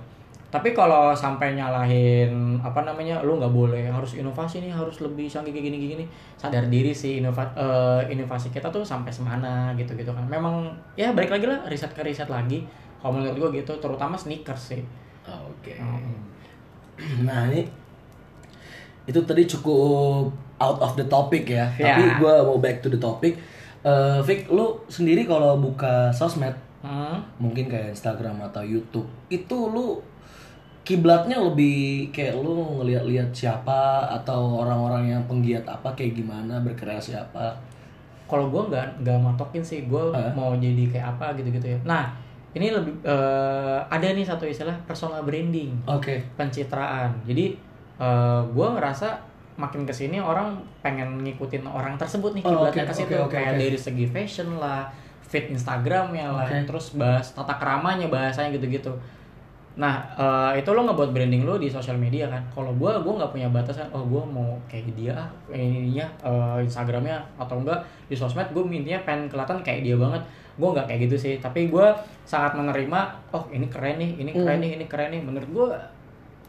tapi 0.55 0.71
kalau 0.71 1.11
sampai 1.11 1.51
nyalahin 1.59 2.55
apa 2.63 2.87
namanya 2.87 3.19
lu 3.27 3.35
nggak 3.35 3.51
boleh 3.51 3.91
harus 3.91 4.15
inovasi 4.15 4.63
nih 4.63 4.71
harus 4.71 5.03
lebih 5.03 5.27
canggih 5.27 5.51
kayak 5.51 5.67
gini 5.67 5.77
gini 5.91 6.05
sadar 6.39 6.71
diri 6.71 6.95
sih 6.95 7.19
inova, 7.19 7.43
eh, 7.59 8.15
inovasi 8.15 8.55
kita 8.55 8.71
tuh 8.71 8.87
sampai 8.87 9.11
semana 9.11 9.75
gitu 9.75 9.91
gitu 9.99 10.15
kan 10.15 10.23
memang 10.31 10.71
ya 10.95 11.11
balik 11.11 11.35
lagi 11.35 11.51
lah 11.51 11.67
riset 11.67 11.91
ke 11.91 11.99
riset 12.07 12.31
lagi 12.31 12.63
kalau 13.03 13.19
menurut 13.19 13.35
gue 13.35 13.59
gitu 13.59 13.75
terutama 13.83 14.15
sneakers 14.15 14.71
sih 14.71 14.83
Oke. 15.25 15.73
Hmm. 15.81 16.21
Nah 17.25 17.49
ini 17.49 17.65
itu 19.09 19.19
tadi 19.25 19.45
cukup 19.45 20.29
out 20.61 20.79
of 20.81 20.93
the 20.97 21.05
topic 21.09 21.49
ya. 21.49 21.69
Ya. 21.77 21.97
Tapi 21.97 22.21
gue 22.21 22.33
mau 22.45 22.57
back 22.61 22.85
to 22.85 22.89
the 22.93 23.01
topic. 23.01 23.37
Eh, 23.85 24.19
Vic, 24.25 24.49
lu 24.49 24.81
sendiri 24.89 25.29
kalau 25.29 25.61
buka 25.61 26.09
sosmed, 26.09 26.57
Hmm. 26.85 27.17
mungkin 27.41 27.65
kayak 27.65 27.97
Instagram 27.97 28.37
atau 28.45 28.61
YouTube, 28.61 29.09
itu 29.33 29.57
lu 29.73 29.97
kiblatnya 30.85 31.41
lebih 31.41 32.13
kayak 32.13 32.37
lu 32.37 32.79
ngeliat-liat 32.79 33.33
siapa 33.33 34.05
atau 34.21 34.61
orang-orang 34.61 35.17
yang 35.17 35.21
penggiat 35.25 35.65
apa 35.65 35.89
kayak 35.97 36.13
gimana 36.13 36.61
berkreasi 36.61 37.17
apa? 37.17 37.57
Kalau 38.29 38.53
gue 38.53 38.61
nggak 38.69 39.01
nggak 39.01 39.17
matokin 39.17 39.65
sih, 39.65 39.89
gue 39.89 40.03
mau 40.37 40.53
jadi 40.53 40.85
kayak 40.93 41.17
apa 41.17 41.33
gitu-gitu 41.41 41.73
ya. 41.73 41.79
Nah, 41.89 42.13
ini 42.53 42.69
lebih 42.69 43.01
eh, 43.01 43.79
ada 43.81 44.05
nih 44.13 44.25
satu 44.25 44.45
istilah 44.45 44.77
personal 44.85 45.25
branding, 45.25 45.73
Oke. 45.89 46.21
pencitraan. 46.37 47.17
Jadi 47.25 47.57
eh, 47.97 48.41
gue 48.45 48.67
ngerasa 48.77 49.33
makin 49.57 49.87
ke 49.89 49.93
sini 49.95 50.21
orang 50.21 50.59
pengen 50.85 51.23
ngikutin 51.25 51.63
orang 51.65 51.95
tersebut 51.97 52.35
nih 52.37 52.43
Oh, 52.45 52.51
kiblatnya 52.69 52.83
oke, 52.85 52.91
ke 52.91 52.95
situ 52.95 53.15
oke, 53.15 53.25
oke, 53.25 53.33
kayak 53.33 53.53
dari 53.57 53.77
segi 53.79 54.05
fashion 54.05 54.59
lah, 54.59 54.85
fit 55.23 55.47
Instagramnya 55.49 56.27
lah, 56.29 56.45
Oke. 56.45 56.67
terus 56.67 56.93
bahas 56.93 57.31
tata 57.33 57.55
keramanya 57.57 58.05
bahasanya 58.11 58.53
gitu-gitu. 58.53 58.91
Nah, 59.75 60.07
eh, 60.15 60.63
itu 60.63 60.71
lo 60.71 60.87
ngebuat 60.87 61.11
branding 61.11 61.43
lo 61.43 61.59
di 61.59 61.67
sosial 61.67 61.99
media 61.99 62.31
kan. 62.31 62.39
Kalau 62.47 62.71
gue, 62.71 62.87
gue 62.87 63.13
nggak 63.13 63.31
punya 63.31 63.51
batasan. 63.51 63.91
Oh, 63.91 64.07
gue 64.07 64.23
mau 64.23 64.55
kayak 64.71 64.87
dia 64.95 65.11
ah, 65.11 65.27
ininya 65.51 66.07
eh, 66.23 66.63
Instagramnya 66.63 67.19
atau 67.35 67.59
enggak 67.59 67.83
di 68.07 68.15
sosmed. 68.15 68.47
Gue 68.55 68.63
intinya 68.71 69.03
pengen 69.03 69.27
kelihatan 69.27 69.59
kayak 69.59 69.83
dia 69.83 69.95
banget. 69.99 70.23
Gue 70.55 70.71
nggak 70.71 70.87
kayak 70.87 71.11
gitu 71.11 71.15
sih. 71.19 71.33
Tapi 71.37 71.67
gue 71.67 71.87
sangat 72.23 72.55
menerima. 72.55 72.99
Oh, 73.35 73.43
ini 73.51 73.67
keren 73.67 73.99
nih, 73.99 74.15
ini 74.15 74.31
keren 74.31 74.57
Hmm. 74.57 74.63
nih, 74.63 74.71
ini 74.79 74.85
keren 74.87 75.11
nih. 75.11 75.19
Menurut 75.19 75.49
gue 75.51 75.67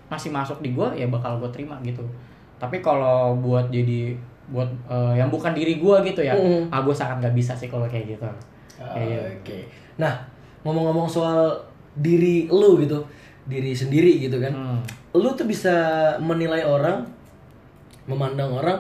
masih 0.07 0.31
masuk 0.31 0.63
di 0.63 0.71
gue, 0.71 0.87
ya 0.95 1.11
bakal 1.11 1.43
gue 1.43 1.51
terima 1.51 1.75
gitu. 1.83 2.07
Tapi 2.63 2.79
kalau 2.79 3.35
buat 3.37 3.67
jadi 3.69 4.15
buat 4.47 4.71
eh, 4.87 5.19
yang 5.19 5.27
bukan 5.27 5.51
diri 5.51 5.83
gue 5.83 5.97
gitu 6.07 6.23
ya, 6.23 6.31
Hmm. 6.31 6.71
ah 6.71 6.79
gue 6.79 6.95
sangat 6.95 7.19
nggak 7.19 7.35
bisa 7.35 7.51
sih 7.53 7.67
kalau 7.67 7.91
kayak 7.91 8.15
gitu. 8.15 8.23
Kayak 8.79 9.43
Oke. 9.43 9.67
Nah, 9.99 10.15
ngomong-ngomong 10.63 11.11
soal 11.11 11.51
diri 11.97 12.47
lu 12.47 12.79
gitu, 12.79 13.03
diri 13.47 13.73
sendiri 13.73 14.19
gitu 14.21 14.39
kan. 14.39 14.53
Hmm. 14.53 14.81
Lu 15.15 15.33
tuh 15.33 15.47
bisa 15.47 15.73
menilai 16.19 16.63
orang, 16.63 17.07
memandang 18.07 18.53
orang, 18.53 18.79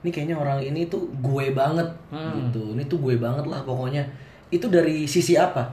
ini 0.00 0.10
kayaknya 0.10 0.36
orang 0.36 0.60
ini 0.60 0.86
tuh 0.86 1.08
gue 1.18 1.52
banget 1.52 1.88
Hmm. 2.08 2.48
gitu. 2.48 2.72
Ini 2.72 2.84
tuh 2.86 2.98
gue 2.98 3.16
banget 3.16 3.44
lah 3.44 3.60
pokoknya. 3.62 4.04
Itu 4.48 4.68
dari 4.68 5.04
sisi 5.04 5.36
apa? 5.36 5.68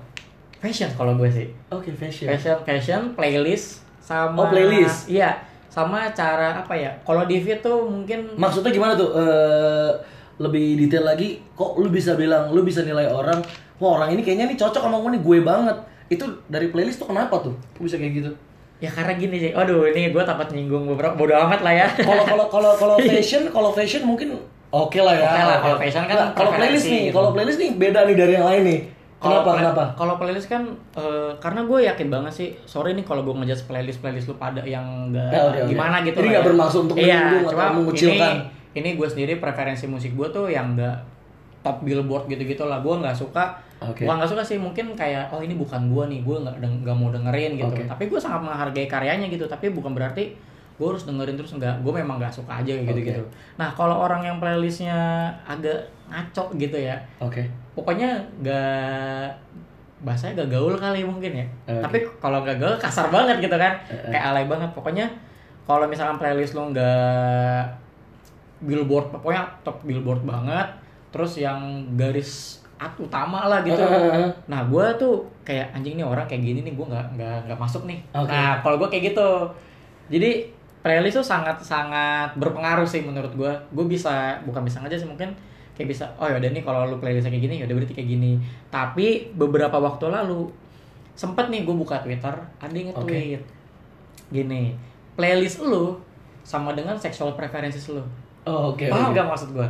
Fashion 0.60 0.90
kalau 0.94 1.16
gue 1.16 1.30
sih. 1.30 1.48
Oke, 1.70 1.92
fashion. 1.92 2.28
fashion 2.28 2.58
fashion 2.62 3.02
playlist 3.14 3.84
sama 4.00 4.38
Oh, 4.38 4.48
playlist. 4.50 5.08
iya 5.08 5.34
sama 5.68 6.08
cara 6.10 6.56
apa 6.56 6.72
ya 6.72 6.88
kalau 7.04 7.28
di 7.28 7.36
feed 7.38 7.60
tuh 7.60 7.84
mungkin 7.84 8.32
Maksudnya 8.40 8.72
gimana 8.72 8.96
tuh? 8.96 9.12
Eh, 9.12 9.92
lebih 10.36 10.76
detail 10.78 11.04
lagi, 11.06 11.40
kok 11.52 11.76
lu 11.76 11.88
bisa 11.88 12.16
bilang, 12.16 12.52
lu 12.52 12.60
bisa 12.60 12.84
nilai 12.84 13.08
orang, 13.08 13.40
wah 13.80 13.96
orang 13.96 14.12
ini 14.12 14.22
kayaknya 14.22 14.48
nih 14.48 14.58
cocok 14.58 14.84
sama 14.84 15.00
gue 15.00 15.16
nih, 15.16 15.24
gue 15.24 15.38
banget. 15.42 15.78
Itu 16.08 16.26
dari 16.46 16.70
playlist 16.70 17.00
tuh 17.00 17.10
kenapa 17.10 17.42
tuh? 17.42 17.54
Kok 17.74 17.82
bisa 17.82 17.98
kayak 17.98 18.14
gitu? 18.16 18.32
ya 18.76 18.92
karena 18.92 19.16
gini 19.16 19.40
sih 19.40 19.52
aduh 19.56 19.88
ini 19.88 20.12
gue 20.12 20.20
takut 20.20 20.52
nyinggung 20.52 20.84
beberapa 20.84 21.16
bodo 21.16 21.32
amat 21.32 21.64
lah 21.64 21.72
ya 21.74 21.88
Kalau 21.96 22.28
kalau 22.28 22.46
kalau 22.52 22.72
kalau 22.76 22.96
fashion, 23.08 23.48
kalau 23.48 23.72
fashion 23.72 24.04
mungkin 24.04 24.36
oke 24.68 25.00
lah 25.00 25.16
ya. 25.16 25.24
Oke 25.26 25.42
lah, 25.42 25.58
kalau 25.64 25.78
fashion 25.80 26.04
kan 26.04 26.16
Nah, 26.20 26.30
kalau 26.36 26.52
playlist 26.52 26.84
nih, 26.86 27.02
gitu. 27.08 27.16
kalau 27.16 27.30
playlist 27.32 27.56
nih 27.56 27.72
beda 27.72 28.04
nih 28.04 28.16
dari 28.20 28.34
yang 28.36 28.44
lain 28.46 28.62
nih. 28.68 28.80
Kalau 29.16 29.42
Kenapa? 29.42 29.52
Kenapa? 29.64 29.84
Kalau 29.96 30.14
playlist 30.20 30.48
kan 30.52 30.62
eh, 30.92 31.32
karena 31.40 31.64
gue 31.64 31.80
yakin 31.88 32.08
banget 32.12 32.34
sih. 32.36 32.50
Sorry 32.68 32.92
nih 32.94 33.08
kalau 33.08 33.24
gue 33.24 33.32
ngejudge 33.32 33.64
playlist 33.64 34.04
playlist 34.04 34.28
lu 34.28 34.36
pada 34.36 34.60
yang 34.62 34.84
enggak 35.08 35.32
Ya, 35.32 35.42
oke. 35.48 35.60
gimana 35.72 35.96
gitu. 36.04 36.18
Jadi 36.20 36.28
lah 36.28 36.32
nggak 36.36 36.44
ya. 36.44 36.50
bermaksud 36.52 36.80
untuk 36.84 36.96
iya, 37.00 37.20
atau 37.40 37.74
mengucilkan. 37.80 38.34
Ini, 38.76 38.76
ini 38.76 38.90
gue 39.00 39.08
sendiri 39.08 39.34
preferensi 39.40 39.88
musik 39.88 40.12
gue 40.14 40.28
tuh 40.30 40.52
yang 40.52 40.76
enggak 40.76 41.00
top 41.64 41.80
billboard 41.82 42.28
gitu-gitu 42.28 42.68
lah. 42.68 42.84
Gue 42.84 43.00
nggak 43.00 43.16
suka. 43.16 43.56
Oke. 43.86 44.04
Bukan 44.04 44.16
nggak 44.18 44.32
suka 44.32 44.42
sih. 44.42 44.58
Mungkin 44.58 44.94
kayak 44.94 45.30
oh 45.30 45.40
ini 45.40 45.54
bukan 45.54 45.88
gue 45.88 46.04
nih. 46.08 46.20
Gue 46.22 46.38
nggak 46.40 46.58
deng- 46.58 46.82
nggak 46.82 46.96
mau 46.96 47.10
dengerin 47.10 47.52
gitu. 47.56 47.70
Oke. 47.72 47.84
Tapi 47.86 48.04
gue 48.06 48.20
sangat 48.20 48.42
menghargai 48.42 48.86
karyanya 48.86 49.28
gitu. 49.28 49.46
Tapi 49.46 49.70
bukan 49.70 49.92
berarti 49.92 50.34
gue 50.76 50.84
harus 50.86 51.04
dengerin 51.04 51.36
terus 51.36 51.54
enggak. 51.54 51.76
Gue 51.80 51.94
memang 51.94 52.18
nggak 52.18 52.32
suka 52.32 52.60
aja 52.60 52.72
kayak 52.72 52.84
Oke. 52.84 52.90
gitu-gitu. 52.92 53.24
Nah 53.56 53.70
kalau 53.72 54.02
orang 54.02 54.22
yang 54.22 54.38
playlistnya 54.38 54.98
agak 55.44 55.88
ngaco 56.06 56.54
gitu 56.54 56.78
ya 56.78 56.94
Oke. 57.18 57.50
pokoknya 57.74 58.14
nggak 58.38 59.26
bahasanya 60.06 60.46
gak 60.46 60.54
gaul 60.54 60.78
kali 60.78 61.02
mungkin 61.02 61.34
ya 61.34 61.46
Oke. 61.66 61.82
tapi 61.82 61.98
kalau 62.22 62.46
nggak 62.46 62.62
gaul 62.62 62.78
kasar 62.78 63.10
banget 63.10 63.42
gitu 63.42 63.58
kan 63.58 63.74
Eh, 63.90 63.98
eh. 63.98 64.14
kayak 64.14 64.26
alay 64.30 64.46
banget 64.46 64.70
pokoknya 64.78 65.10
kalau 65.66 65.90
misalkan 65.90 66.22
playlist 66.22 66.54
lo 66.54 66.70
nggak 66.70 67.66
billboard 68.62 69.10
pokoknya 69.12 69.50
top 69.62 69.82
billboard 69.82 70.22
banget 70.22 70.68
terus 71.10 71.38
yang 71.38 71.58
garis 71.98 72.62
utama 72.98 73.50
lah 73.50 73.60
gitu. 73.66 73.80
Eh, 73.80 74.30
nah 74.46 74.62
gue 74.66 74.86
tuh 74.98 75.26
kayak 75.42 75.74
anjing 75.74 75.98
nih 75.98 76.06
orang 76.06 76.26
kayak 76.30 76.44
gini 76.46 76.60
nih 76.62 76.74
gue 76.74 76.86
nggak 76.86 77.06
nggak 77.18 77.38
nggak 77.50 77.60
masuk 77.60 77.84
nih. 77.90 78.00
Oke. 78.14 78.30
nah 78.30 78.62
kalau 78.62 78.78
gue 78.78 78.88
kayak 78.90 79.14
gitu. 79.14 79.30
Jadi 80.12 80.54
playlist 80.86 81.18
tuh 81.18 81.26
sangat 81.26 81.58
sangat 81.66 82.30
berpengaruh 82.38 82.86
sih 82.86 83.02
menurut 83.02 83.34
gue 83.34 83.52
gue 83.74 83.86
bisa 83.90 84.38
bukan 84.46 84.62
bisa 84.62 84.82
aja 84.86 84.94
sih 84.94 85.10
mungkin 85.10 85.34
kayak 85.74 85.90
bisa 85.92 86.06
oh 86.22 86.30
yaudah 86.30 86.54
nih 86.54 86.62
kalau 86.62 86.88
lu 86.88 87.02
playlist 87.02 87.26
kayak 87.26 87.42
gini 87.42 87.66
yaudah 87.66 87.76
berarti 87.78 87.94
kayak 87.98 88.10
gini. 88.10 88.38
Tapi 88.70 89.34
beberapa 89.34 89.78
waktu 89.82 90.10
lalu 90.10 90.50
sempet 91.16 91.48
nih 91.48 91.64
gue 91.64 91.76
buka 91.76 92.04
twitter 92.04 92.36
ada 92.60 92.76
yang 92.76 92.92
nge-tweet 92.92 93.42
gini 94.30 94.76
playlist 95.16 95.64
lu 95.64 95.96
sama 96.46 96.76
dengan 96.76 97.00
sexual 97.00 97.34
preferences 97.34 97.88
lu. 97.90 98.04
Oh, 98.46 98.76
oke. 98.76 98.86
paham 98.86 99.10
oke. 99.10 99.18
gak 99.18 99.26
maksud 99.26 99.50
gue 99.58 99.68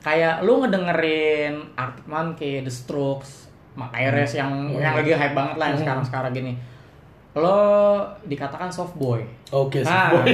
kayak 0.00 0.40
lu 0.40 0.60
ngedengerin 0.60 1.54
Arctic 1.74 2.04
Monkey, 2.04 2.60
The 2.60 2.70
Strokes, 2.70 3.46
Mark 3.72 3.92
Ayres 3.92 4.32
yang 4.32 4.50
Hmm. 4.68 4.78
yang 4.78 4.94
lagi 4.94 5.10
hype 5.10 5.32
banget 5.32 5.54
lah 5.54 5.66
yang 5.66 5.74
Hmm. 5.74 5.84
sekarang 5.84 6.04
sekarang 6.04 6.32
gini 6.32 6.52
lo 7.34 7.54
dikatakan 8.24 8.66
soft 8.66 8.96
boy 8.96 9.22
Oke, 9.48 9.80
Nah. 9.80 10.12
fuckboy. 10.12 10.28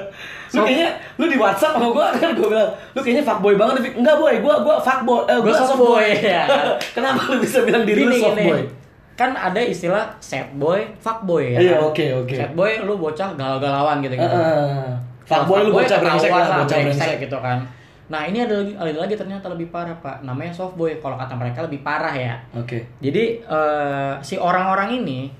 lu 0.54 0.60
kayaknya 0.62 0.88
lu 1.18 1.26
di 1.26 1.36
WhatsApp 1.36 1.76
sama 1.76 1.90
gua 1.90 2.08
kan 2.10 2.32
gua 2.32 2.48
bilang, 2.48 2.70
lu 2.94 3.00
kayaknya 3.00 3.20
fuckboy 3.22 3.52
banget 3.52 3.74
Vic. 3.82 3.92
Enggak, 3.94 4.16
boy, 4.16 4.32
gua 4.40 4.54
gua 4.58 4.76
fuckboy. 4.78 5.20
Eh, 5.26 5.36
Gue 5.36 5.44
gua 5.44 5.58
soft 5.58 5.76
boy 5.76 6.06
ya. 6.16 6.48
Kenapa 6.96 7.20
lu 7.28 7.36
bisa 7.36 7.60
bilang 7.60 7.84
diri 7.84 8.00
lu 8.00 8.08
Gini, 8.08 8.22
soft 8.22 8.32
gini. 8.32 8.48
boy? 8.48 8.62
Kan 9.12 9.30
ada 9.34 9.58
istilah 9.58 10.08
sad 10.18 10.48
boy, 10.54 10.80
fuck 10.96 11.20
boy 11.22 11.52
ya. 11.52 11.58
Iya, 11.58 11.72
kan? 11.74 11.84
oke, 11.84 12.04
oke. 12.22 12.32
Sad 12.34 12.52
boy 12.54 12.72
lu 12.80 12.96
bocah 12.96 13.28
galau-galauan 13.34 14.00
gitu 14.00 14.14
gitu. 14.14 14.24
Heeh. 14.30 14.88
Fuckboy 15.26 15.60
lu 15.62 15.70
bocah 15.74 15.98
brengsek 15.98 16.30
lah, 16.30 16.46
bocah 16.62 16.76
brengsek. 16.80 17.16
gitu 17.20 17.36
kan. 17.36 17.58
Nah, 18.06 18.22
ini 18.30 18.38
ada 18.38 18.62
lagi, 18.62 18.72
ada 18.78 18.98
lagi 19.02 19.14
ternyata 19.18 19.50
lebih 19.50 19.66
parah, 19.74 19.98
Pak. 19.98 20.22
Namanya 20.22 20.54
soft 20.54 20.78
boy. 20.78 21.02
Kalau 21.02 21.18
kata 21.18 21.34
mereka 21.34 21.66
lebih 21.66 21.82
parah 21.82 22.14
ya. 22.14 22.38
Oke. 22.54 22.86
Jadi 23.02 23.42
eh, 23.42 24.12
si 24.22 24.38
orang-orang 24.38 25.02
ini 25.02 25.30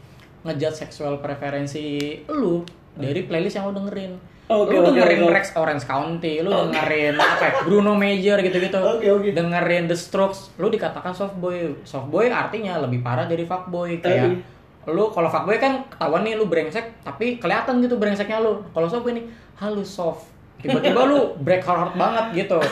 ngejudge 0.46 0.87
seksual 0.87 1.18
preferensi 1.18 2.14
lu 2.31 2.62
dari 2.94 3.26
playlist 3.26 3.59
yang 3.59 3.70
lu 3.70 3.74
dengerin. 3.74 4.12
Oke, 4.46 4.79
lu 4.79 4.87
oke, 4.87 4.94
dengerin 4.94 5.26
oke. 5.26 5.35
Rex 5.35 5.46
Orange 5.59 5.85
County, 5.90 6.38
lu 6.38 6.50
dengerin 6.55 7.18
apa 7.18 7.44
ya, 7.50 7.52
Bruno 7.66 7.98
Major 7.98 8.38
gitu-gitu. 8.38 8.79
Oke, 8.79 9.07
oke. 9.11 9.29
Dengerin 9.35 9.90
The 9.90 9.98
Strokes, 9.98 10.55
lu 10.62 10.70
dikatakan 10.70 11.11
soft 11.11 11.35
boy. 11.42 11.83
Soft 11.83 12.07
boy 12.07 12.31
artinya 12.31 12.79
lebih 12.79 13.02
parah 13.02 13.26
dari 13.26 13.42
fuckboy 13.42 13.98
kayak 13.98 14.38
lu 14.87 15.11
kalau 15.11 15.26
fuckboy 15.26 15.59
kan 15.59 15.83
ketahuan 15.90 16.22
nih 16.22 16.38
lu 16.38 16.46
brengsek 16.46 17.02
tapi 17.02 17.42
kelihatan 17.42 17.83
gitu 17.83 17.98
brengseknya 17.98 18.38
lu. 18.38 18.62
Kalau 18.70 18.87
soft 18.87 19.02
boy 19.02 19.18
nih 19.18 19.26
halus 19.59 19.90
soft. 19.90 20.31
Tiba-tiba 20.59 21.01
lu 21.05 21.19
break 21.38 21.62
hard, 21.62 21.79
hard 21.81 21.95
banget 21.95 22.25
gitu. 22.45 22.59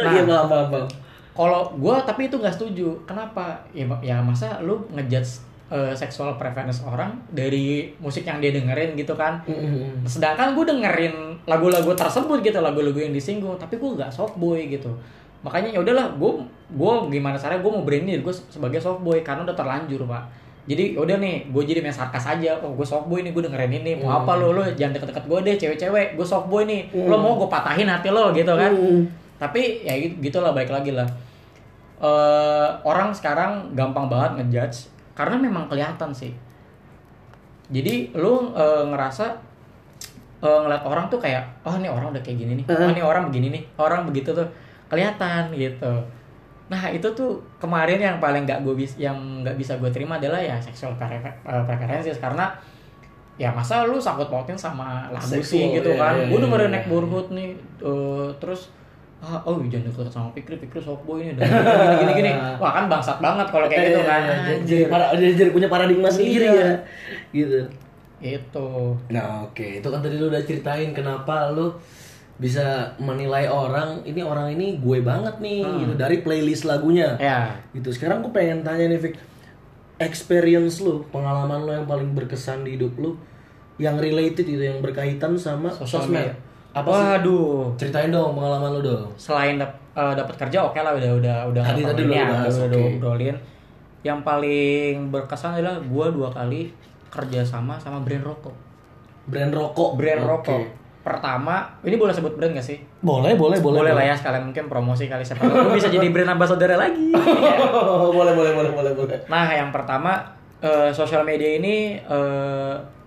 Nah, 0.00 0.16
Iya, 0.16 0.24
paham, 0.24 0.48
paham. 0.48 0.88
kalau 1.30 1.76
gue 1.76 1.92
tapi 2.02 2.26
itu 2.26 2.36
nggak 2.36 2.52
setuju 2.52 2.88
kenapa 3.04 3.52
ya 3.70 3.84
ya 4.00 4.16
masa 4.16 4.56
lu 4.60 4.80
ngejudge 4.90 5.44
eh, 5.68 5.92
seksual 5.92 6.34
preference 6.34 6.80
orang 6.80 7.20
dari 7.28 7.92
musik 7.96 8.24
yang 8.24 8.40
dia 8.40 8.48
dengerin 8.50 8.96
gitu 8.96 9.12
kan 9.12 9.44
Mm-mm. 9.44 10.00
sedangkan 10.04 10.56
gue 10.56 10.64
dengerin 10.66 11.36
lagu-lagu 11.44 11.92
tersebut 11.92 12.40
gitu 12.40 12.58
lagu-lagu 12.58 12.96
yang 12.96 13.12
disinggung 13.12 13.54
tapi 13.56 13.76
gue 13.76 13.90
nggak 13.94 14.08
soft 14.08 14.36
boy 14.36 14.56
gitu 14.66 14.88
makanya 15.40 15.68
ya 15.70 15.80
udahlah 15.80 16.16
gue 16.16 16.32
gue 16.72 16.92
gimana 17.10 17.36
caranya 17.36 17.60
gue 17.60 17.72
mau 17.72 17.84
branding 17.84 18.20
gue 18.20 18.34
sebagai 18.48 18.80
soft 18.80 19.00
boy 19.00 19.20
karena 19.20 19.44
udah 19.44 19.54
terlanjur 19.54 20.04
pak 20.04 20.24
jadi 20.70 20.94
ya 20.94 21.02
udah 21.02 21.16
nih 21.18 21.50
gue 21.50 21.62
jadi 21.66 21.82
main 21.82 21.90
sarkas 21.90 22.30
aja. 22.30 22.54
Oh 22.62 22.70
gue 22.70 22.86
soft 22.86 23.10
boy 23.10 23.26
nih 23.26 23.34
gue 23.34 23.42
dengerin 23.42 23.82
ini. 23.82 23.98
Mau 23.98 24.06
Hmm. 24.06 24.18
apa 24.22 24.38
lo 24.38 24.54
lo 24.54 24.62
jangan 24.70 24.94
deket-deket 24.94 25.24
gue 25.26 25.38
deh 25.42 25.54
cewek-cewek. 25.58 26.14
Gue 26.14 26.22
soft 26.22 26.46
boy 26.46 26.62
nih. 26.62 26.86
Lo 26.94 27.18
mau 27.18 27.34
gue 27.34 27.50
patahin 27.50 27.90
hati 27.90 28.08
lo 28.08 28.30
gitu 28.30 28.54
kan? 28.54 28.70
Mm. 28.70 29.02
tapi 29.40 29.80
ya 29.82 29.96
gitu 29.96 30.14
gitulah 30.20 30.52
balik 30.52 30.70
lagi 30.70 30.92
lah. 30.92 31.08
Eh 31.98 32.68
orang 32.84 33.10
sekarang 33.10 33.72
gampang 33.74 34.06
banget 34.06 34.30
ngejudge 34.38 34.78
karena 35.16 35.34
memang 35.34 35.66
kelihatan 35.66 36.12
sih. 36.12 36.30
Jadi 37.70 38.14
lu 38.14 38.52
eh, 38.52 38.84
ngerasa 38.86 39.26
eh, 40.40 40.58
ngeliat 40.60 40.84
orang 40.84 41.08
tuh 41.08 41.18
kayak 41.18 41.40
oh 41.64 41.74
ini 41.74 41.88
orang 41.88 42.12
udah 42.12 42.22
kayak 42.22 42.38
gini 42.38 42.52
nih. 42.60 42.66
Oh 42.68 42.88
ini 42.88 43.02
orang 43.02 43.28
begini 43.28 43.48
nih. 43.50 43.62
Orang 43.74 44.06
begitu 44.06 44.30
tuh. 44.30 44.46
Kelihatan 44.86 45.50
gitu 45.56 45.92
nah 46.70 46.86
itu 46.86 47.02
tuh 47.18 47.42
kemarin 47.58 47.98
yang 47.98 48.16
paling 48.22 48.46
nggak 48.46 48.62
gue 48.62 48.74
bis 48.78 48.94
yang 48.94 49.18
nggak 49.42 49.58
bisa 49.58 49.74
gue 49.82 49.90
terima 49.90 50.22
adalah 50.22 50.38
ya 50.38 50.54
seksual 50.62 50.94
eh, 50.94 51.18
preferences. 51.66 52.22
Karena 52.22 52.46
ya 53.34 53.50
masa 53.50 53.82
lu 53.88 53.98
sangkut 53.98 54.30
pautin 54.30 54.54
sama 54.54 55.10
lagu 55.10 55.26
Seksual, 55.40 55.48
sih 55.48 55.62
gitu 55.80 55.90
iya, 55.90 55.98
kan? 55.98 56.14
gue 56.30 56.38
dengerin 56.38 56.70
iya. 56.70 56.74
Neck 56.78 56.84
Burhood 56.86 57.28
nih 57.34 57.56
eh, 57.82 58.28
terus 58.38 58.70
ah 59.20 59.36
oh 59.44 59.60
jangan 59.68 59.84
deket 59.84 60.08
sama 60.08 60.28
Pikri 60.32 60.56
Pikri 60.56 60.80
sok 60.80 61.04
boy 61.04 61.20
ini 61.20 61.36
dan 61.36 61.44
gini 61.44 61.96
gini 62.00 62.12
gini. 62.24 62.30
Wah 62.62 62.72
kan 62.72 62.88
bangsat 62.88 63.20
banget 63.20 63.44
kalau 63.52 63.66
kayak 63.68 63.92
gitu 63.92 64.00
kan. 64.06 64.20
Iya, 64.24 64.56
jadi, 64.64 64.84
para- 64.88 65.12
jadi- 65.12 65.52
punya 65.52 65.68
paradigma 65.68 66.08
sendiri 66.08 66.48
Iya. 66.48 66.56
ya. 66.56 66.72
Gitu. 67.34 67.58
Itu 68.20 68.68
nah 69.12 69.44
oke. 69.44 69.80
Itu 69.82 69.88
kan 69.92 70.00
tadi 70.00 70.16
lu 70.16 70.32
udah 70.32 70.40
ceritain 70.40 70.94
kenapa 70.94 71.52
lu 71.52 71.68
bisa 72.40 72.96
menilai 72.96 73.44
orang 73.52 74.00
ini 74.08 74.24
orang 74.24 74.56
ini 74.56 74.80
gue 74.80 75.04
banget 75.04 75.36
nih 75.44 75.60
gitu 75.60 75.92
dari 76.00 76.24
playlist 76.24 76.64
lagunya. 76.64 77.12
Ya. 77.20 77.52
Gitu. 77.76 77.92
Sekarang 77.92 78.24
gue 78.24 78.32
pengen 78.32 78.64
tanya 78.64 78.88
nih 78.88 78.96
Vic 78.96 79.14
experience 80.00 80.80
lu 80.80 81.04
pengalaman 81.12 81.68
lu 81.68 81.70
yang 81.76 81.84
paling 81.84 82.16
berkesan 82.16 82.64
di 82.64 82.80
hidup 82.80 82.96
lu 82.96 83.12
yang 83.76 84.00
related 84.00 84.48
itu 84.48 84.56
yang 84.56 84.80
berkaitan 84.80 85.36
sama 85.36 85.68
sosmed. 85.68 86.16
media. 86.16 86.32
apa 86.72 86.88
sih? 86.88 87.04
Waduh. 87.04 87.76
Ceritain 87.76 88.08
dong 88.08 88.32
pengalaman 88.32 88.72
lu 88.72 88.80
dong. 88.80 89.12
Selain 89.20 89.60
dap 89.60 89.76
eh, 89.92 90.14
dapat 90.16 90.34
kerja 90.40 90.64
oke 90.64 90.80
lah 90.80 90.96
udah 90.96 91.12
udah 91.20 91.36
udah 91.52 91.62
Tadi- 91.62 91.84
tadi 91.84 92.02
lu 92.08 92.12
ya, 92.16 92.24
bahas, 92.24 92.56
udah, 92.56 92.64
oke. 92.64 92.72
udah 92.72 92.80
obrolin 92.96 93.36
yang 94.00 94.24
paling 94.24 95.12
berkesan 95.12 95.60
adalah 95.60 95.76
gua 95.84 96.08
dua 96.08 96.32
kali 96.32 96.72
kerja 97.12 97.44
sama 97.44 97.76
sama 97.76 98.00
brand 98.00 98.24
rokok. 98.24 98.56
Brand 99.28 99.52
rokok? 99.52 100.00
Brand 100.00 100.24
Oke. 100.24 100.30
rokok 100.32 100.79
pertama 101.00 101.64
ini 101.80 101.96
boleh 101.96 102.12
sebut 102.12 102.36
brand 102.36 102.52
gak 102.52 102.64
sih 102.64 102.76
boleh 103.00 103.32
boleh 103.32 103.56
boleh 103.58 103.80
boleh, 103.80 103.92
lah 103.96 104.04
ya 104.04 104.14
sekalian 104.14 104.52
mungkin 104.52 104.68
promosi 104.68 105.08
kali 105.08 105.24
siapa 105.24 105.48
tahu 105.48 105.72
bisa 105.72 105.88
jadi 105.88 106.12
brand 106.12 106.36
ambassador 106.36 106.68
lagi 106.76 107.08
boleh 108.18 108.32
boleh 108.36 108.52
boleh 108.52 108.70
boleh 108.72 108.92
boleh 108.92 109.18
nah 109.26 109.48
yang 109.48 109.72
pertama 109.72 110.20
eh, 110.60 110.92
sosial 110.92 111.24
media 111.24 111.56
ini 111.56 111.96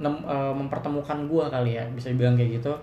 nem- 0.01 0.25
eh, 0.25 0.53
mempertemukan 0.57 1.29
gua 1.29 1.45
kali 1.53 1.77
ya 1.77 1.85
bisa 1.93 2.09
dibilang 2.09 2.33
kayak 2.33 2.57
gitu 2.61 2.73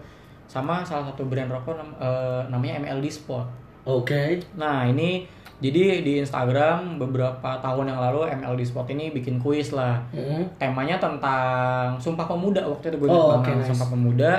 sama 0.46 0.82
salah 0.82 1.06
satu 1.10 1.26
brand 1.26 1.50
rokok 1.50 1.74
eh, 1.98 2.42
namanya 2.46 2.78
MLD 2.78 3.10
Sport 3.10 3.46
oke 3.86 4.38
Nah 4.54 4.86
ini 4.86 5.26
jadi 5.60 6.00
di 6.00 6.24
Instagram 6.24 6.96
beberapa 6.96 7.60
tahun 7.60 7.92
yang 7.92 8.00
lalu 8.00 8.32
MLD 8.40 8.64
Sport 8.64 8.88
ini 8.96 9.12
bikin 9.12 9.36
kuis 9.36 9.76
lah. 9.76 10.00
Mm. 10.08 10.56
Temanya 10.56 10.96
tentang 10.96 12.00
Sumpah 12.00 12.24
Pemuda 12.24 12.64
waktu 12.64 12.88
itu 12.88 12.96
gue 12.96 13.08
Oh, 13.12 13.36
banget 13.36 13.60
nice. 13.60 13.68
Sumpah 13.68 13.92
Pemuda. 13.92 14.32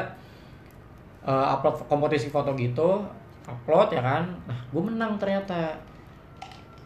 Eh, 1.22 1.46
upload 1.54 1.86
kompetisi 1.86 2.34
foto 2.34 2.50
gitu, 2.58 3.06
upload 3.46 3.94
ya 3.94 4.02
kan. 4.02 4.26
Nah 4.50 4.58
gue 4.74 4.82
menang 4.82 5.22
ternyata. 5.22 5.78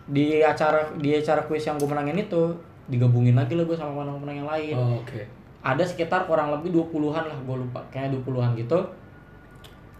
Di 0.05 0.43
acara 0.43 0.91
di 0.99 1.15
acara 1.15 1.41
kuis 1.47 1.63
yang 1.63 1.79
gue 1.79 1.87
menangin 1.87 2.19
itu 2.19 2.51
digabungin 2.91 3.33
lagi 3.33 3.57
lah 3.57 3.65
gue 3.65 3.73
sama 3.73 3.95
pemenang-pemenang 3.95 4.37
yang 4.43 4.49
lain. 4.51 4.75
Oh, 4.75 4.99
oke. 4.99 5.23
Ada 5.65 5.81
sekitar 5.87 6.27
kurang 6.29 6.51
lebih 6.51 6.75
20-an 6.75 7.25
lah 7.25 7.39
gue 7.41 7.55
lupa 7.57 7.79
kayaknya 7.89 8.19
20-an 8.21 8.51
gitu. 8.59 8.79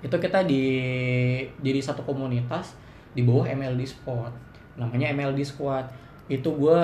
Itu 0.04 0.15
kita 0.19 0.43
di 0.43 0.63
jadi 1.63 1.80
satu 1.80 2.04
komunitas 2.04 2.76
di 3.15 3.24
bawah 3.24 3.48
MLD 3.48 3.88
Sport. 3.88 4.36
Namanya 4.76 5.15
MLD 5.15 5.41
Squad. 5.48 5.88
Itu 6.28 6.54
gue 6.60 6.78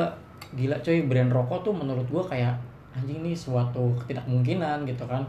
gila 0.56 0.80
coy 0.80 1.04
brand 1.04 1.30
rokok 1.30 1.68
tuh 1.68 1.76
menurut 1.76 2.08
gue 2.08 2.24
kayak 2.26 2.56
anjing 2.96 3.22
nih 3.22 3.36
suatu 3.36 3.92
ketidakmungkinan 4.02 4.88
gitu 4.88 5.04
kan. 5.04 5.28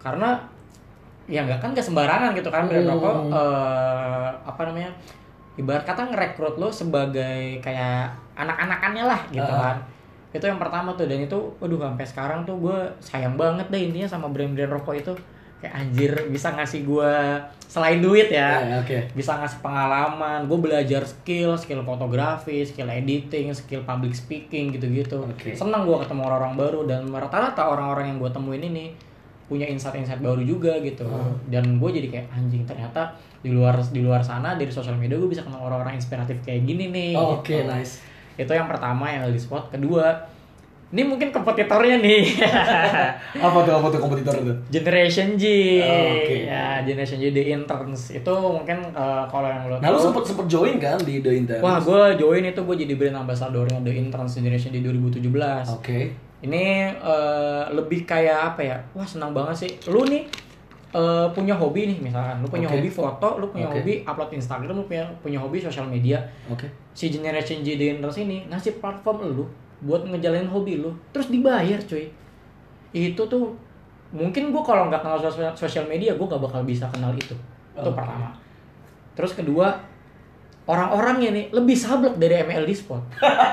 Karena 0.00 0.40
ya 1.26 1.42
nggak 1.42 1.58
kan 1.58 1.68
nggak 1.70 1.82
sembarangan 1.84 2.30
gitu 2.32 2.48
kan 2.48 2.64
brand 2.64 2.82
Hmm. 2.82 2.92
rokok 2.92 3.14
eh, 3.30 4.28
apa 4.44 4.60
namanya 4.62 4.90
ibarat 5.56 5.82
kata 5.82 6.02
ngerekrut 6.06 6.54
lo 6.54 6.68
sebagai 6.68 7.58
kayak 7.58 8.08
anak-anakannya 8.34 9.04
lah 9.04 9.20
gitu 9.28 9.46
Ah. 9.48 9.72
kan 9.72 9.76
itu 10.28 10.44
yang 10.44 10.56
pertama 10.56 10.92
tuh 10.92 11.04
dan 11.04 11.18
itu 11.18 11.38
waduh 11.56 11.80
sampai 11.80 12.04
sekarang 12.04 12.40
tuh 12.42 12.56
gue 12.58 12.78
sayang 13.00 13.34
banget 13.34 13.66
deh 13.66 13.82
intinya 13.82 14.06
sama 14.06 14.28
brand-brand 14.28 14.68
rokok 14.70 14.94
itu 14.94 15.12
kayak 15.56 15.72
anjir 15.74 16.12
bisa 16.28 16.52
ngasih 16.52 16.84
gue 16.84 17.12
selain 17.66 17.98
duit 17.98 18.28
ya 18.28 18.60
Ya, 18.60 18.76
oke 18.76 18.98
bisa 19.10 19.32
ngasih 19.34 19.58
pengalaman 19.60 20.44
gue 20.44 20.58
belajar 20.60 21.00
skill 21.02 21.56
skill 21.56 21.80
fotografi 21.80 22.60
skill 22.62 22.86
editing 22.86 23.48
skill 23.50 23.80
public 23.82 24.12
speaking 24.12 24.68
gitu-gitu 24.70 25.16
Oke. 25.18 25.56
senang 25.56 25.82
gue 25.82 25.96
ketemu 25.96 26.22
orang-orang 26.22 26.54
baru 26.54 26.80
dan 26.84 27.08
rata-rata 27.08 27.64
orang-orang 27.64 28.12
yang 28.12 28.18
gue 28.18 28.28
temuin 28.30 28.60
ini 28.62 28.86
punya 29.46 29.66
insight-insight 29.66 30.18
baru 30.18 30.42
juga 30.42 30.74
gitu. 30.82 31.06
Hmm. 31.06 31.38
dan 31.46 31.78
gue 31.78 31.90
jadi 31.92 32.08
kayak 32.10 32.26
anjing 32.34 32.66
ternyata 32.66 33.14
di 33.38 33.54
luar 33.54 33.78
di 33.78 34.02
luar 34.02 34.18
sana 34.18 34.58
dari 34.58 34.74
sosial 34.74 34.98
media 34.98 35.14
gue 35.14 35.30
bisa 35.30 35.46
kenal 35.46 35.62
orang-orang 35.62 35.94
inspiratif 35.94 36.42
kayak 36.42 36.66
gini 36.66 36.90
nih. 36.90 37.12
Oh, 37.14 37.38
oke 37.38 37.46
gitu. 37.46 37.62
nice. 37.62 38.02
Itu 38.34 38.50
yang 38.50 38.66
pertama 38.66 39.06
yang 39.06 39.30
di 39.30 39.38
spot. 39.38 39.70
Kedua 39.70 40.34
ini 40.86 41.02
mungkin 41.02 41.34
kompetitornya 41.34 41.98
nih. 41.98 42.24
Apa 43.46 43.58
tuh 43.66 43.74
apa 43.74 43.86
tuh 43.90 43.98
kompetitor 43.98 44.38
itu? 44.38 44.54
Generation 44.70 45.34
G. 45.34 45.44
Oh, 45.82 46.14
oke. 46.14 46.34
ya 46.46 46.78
Generation 46.86 47.18
G 47.18 47.34
The 47.34 47.44
Interns. 47.52 48.14
Itu 48.14 48.32
mungkin 48.32 48.94
eh, 48.94 49.24
kalau 49.26 49.46
yang 49.50 49.66
lo 49.66 49.76
nah 49.82 49.90
lu 49.90 49.98
tahu- 49.98 50.10
sempet 50.10 50.22
sempet 50.30 50.46
join 50.46 50.78
kan 50.78 50.98
di 51.02 51.22
The 51.22 51.32
Interns? 51.34 51.62
Wah, 51.62 51.78
gue 51.82 52.18
join 52.18 52.42
itu 52.42 52.60
gue 52.62 52.76
jadi 52.86 52.94
brand 52.94 53.26
ambassadornya 53.26 53.82
The 53.82 53.92
Interns 53.94 54.38
Generation 54.38 54.70
di 54.74 54.80
2017. 54.82 55.22
oke 55.70 56.25
Ini 56.44 56.92
eh, 56.92 57.64
lebih 57.72 58.04
kayak 58.04 58.54
apa 58.54 58.60
ya? 58.60 58.76
Wah, 58.92 59.08
senang 59.08 59.32
banget 59.32 59.56
sih. 59.66 59.70
Lu 59.88 60.04
nih 60.04 60.28
eh, 60.92 61.26
punya 61.32 61.56
hobi 61.56 61.88
nih 61.92 61.98
misalkan, 62.00 62.40
lu 62.44 62.48
punya 62.48 62.68
Oke. 62.68 62.76
hobi 62.80 62.90
foto, 62.92 63.28
lu 63.40 63.46
punya 63.48 63.68
Oke. 63.68 63.80
hobi 63.80 63.92
upload 64.04 64.30
Instagram, 64.36 64.74
lu 64.76 64.84
punya 64.84 65.04
punya 65.20 65.38
hobi 65.40 65.58
sosial 65.60 65.88
media. 65.88 66.20
oke 66.48 66.68
Si 66.96 67.12
Generation 67.12 67.60
The 67.60 67.96
Interns 67.96 68.16
ini 68.20 68.48
ngasih 68.48 68.80
platform 68.80 69.36
lu 69.36 69.44
buat 69.84 70.08
ngejalanin 70.08 70.48
hobi 70.48 70.80
lu, 70.80 70.92
terus 71.12 71.28
dibayar, 71.28 71.76
cuy. 71.84 72.08
Itu 72.96 73.28
tuh 73.28 73.52
mungkin 74.14 74.48
gue 74.48 74.62
kalau 74.64 74.88
nggak 74.88 75.04
kenal 75.04 75.20
sosial, 75.52 75.84
media, 75.84 76.16
gue 76.16 76.26
gak 76.26 76.40
bakal 76.40 76.64
bisa 76.64 76.88
kenal 76.88 77.12
itu. 77.12 77.36
Itu 77.76 77.90
Oke. 77.92 77.96
pertama. 77.96 78.32
Terus 79.12 79.32
kedua, 79.36 79.76
orang-orangnya 80.66 81.30
nih 81.30 81.44
lebih 81.50 81.74
sablek 81.74 82.14
dari 82.16 82.42
MLD 82.42 82.70
Sport. 82.74 83.04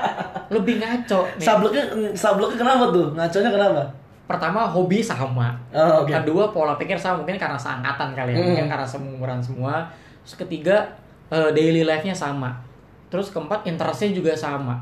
lebih 0.54 0.78
ngaco 0.78 1.20
nih. 1.32 1.42
sableknya 1.42 1.84
sableknya 2.12 2.56
kenapa 2.58 2.84
tuh 2.90 3.06
ngaconya 3.12 3.50
kenapa 3.50 3.82
Pertama 4.24 4.64
hobi 4.64 5.04
sama. 5.04 5.52
oh, 5.68 6.00
oke 6.00 6.08
Kedua 6.08 6.48
pola 6.48 6.74
pikir 6.74 6.96
sama 6.96 7.20
mungkin 7.20 7.36
karena 7.36 7.54
seangkatan 7.54 8.16
kali 8.16 8.32
ya, 8.32 8.36
Hmm. 8.36 8.46
mungkin 8.48 8.66
karena 8.66 8.86
seumuran 8.86 9.36
semua. 9.38 9.84
Terus 10.24 10.34
ketiga 10.38 10.76
eh, 11.28 11.52
daily 11.52 11.84
life-nya 11.84 12.16
sama. 12.16 12.56
Terus 13.06 13.28
keempat 13.28 13.64
interest-nya 13.64 14.10
juga 14.12 14.32
sama. 14.32 14.80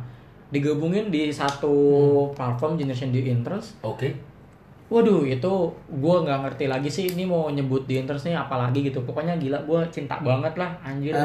Digabungin 0.49 1.11
di 1.11 1.27
satu 1.29 1.75
Hmm. 1.75 2.33
platform 2.33 2.73
Generation 2.77 3.11
di 3.11 3.27
Interest. 3.27 3.75
oke 3.81 4.31
Waduh, 4.87 5.25
itu 5.25 5.53
gue 5.91 6.17
nggak 6.21 6.39
ngerti 6.43 6.65
lagi 6.69 6.87
sih 6.87 7.09
ini 7.09 7.25
mau 7.25 7.49
nyebut 7.49 7.83
di 7.83 7.97
interest 7.97 8.23
nih 8.23 8.37
apalagi 8.37 8.85
gitu. 8.85 9.01
Pokoknya 9.01 9.35
gila 9.35 9.59
gue 9.61 9.81
cinta 9.89 10.21
banget 10.21 10.55
lah 10.55 10.71
anjir. 10.83 11.17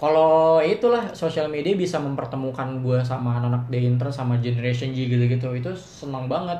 Kalau 0.00 0.64
itulah 0.64 1.12
sosial 1.12 1.52
media 1.52 1.76
bisa 1.76 2.00
mempertemukan 2.00 2.80
gue 2.80 3.04
sama 3.04 3.36
anak-anak 3.36 3.68
di 3.68 3.84
interest 3.84 4.16
sama 4.16 4.40
generation 4.40 4.96
G 4.96 5.12
gitu-gitu 5.12 5.52
itu 5.52 5.68
senang 5.76 6.24
banget. 6.24 6.56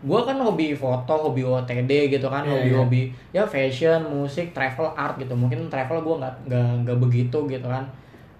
Gue 0.00 0.16
kan 0.24 0.40
hobi 0.40 0.72
foto, 0.72 1.28
hobi 1.28 1.44
OTD 1.44 2.08
gitu 2.08 2.32
kan, 2.32 2.48
Iya, 2.48 2.56
hobi-hobi 2.56 3.12
ya 3.28 3.44
fashion, 3.44 4.08
musik, 4.08 4.56
travel, 4.56 4.88
art 4.96 5.20
gitu. 5.20 5.36
Mungkin 5.36 5.68
travel 5.68 6.00
gue 6.00 6.16
nggak 6.16 6.34
nggak 6.48 6.68
nggak 6.88 6.98
begitu 7.04 7.38
gitu 7.44 7.68
kan. 7.68 7.84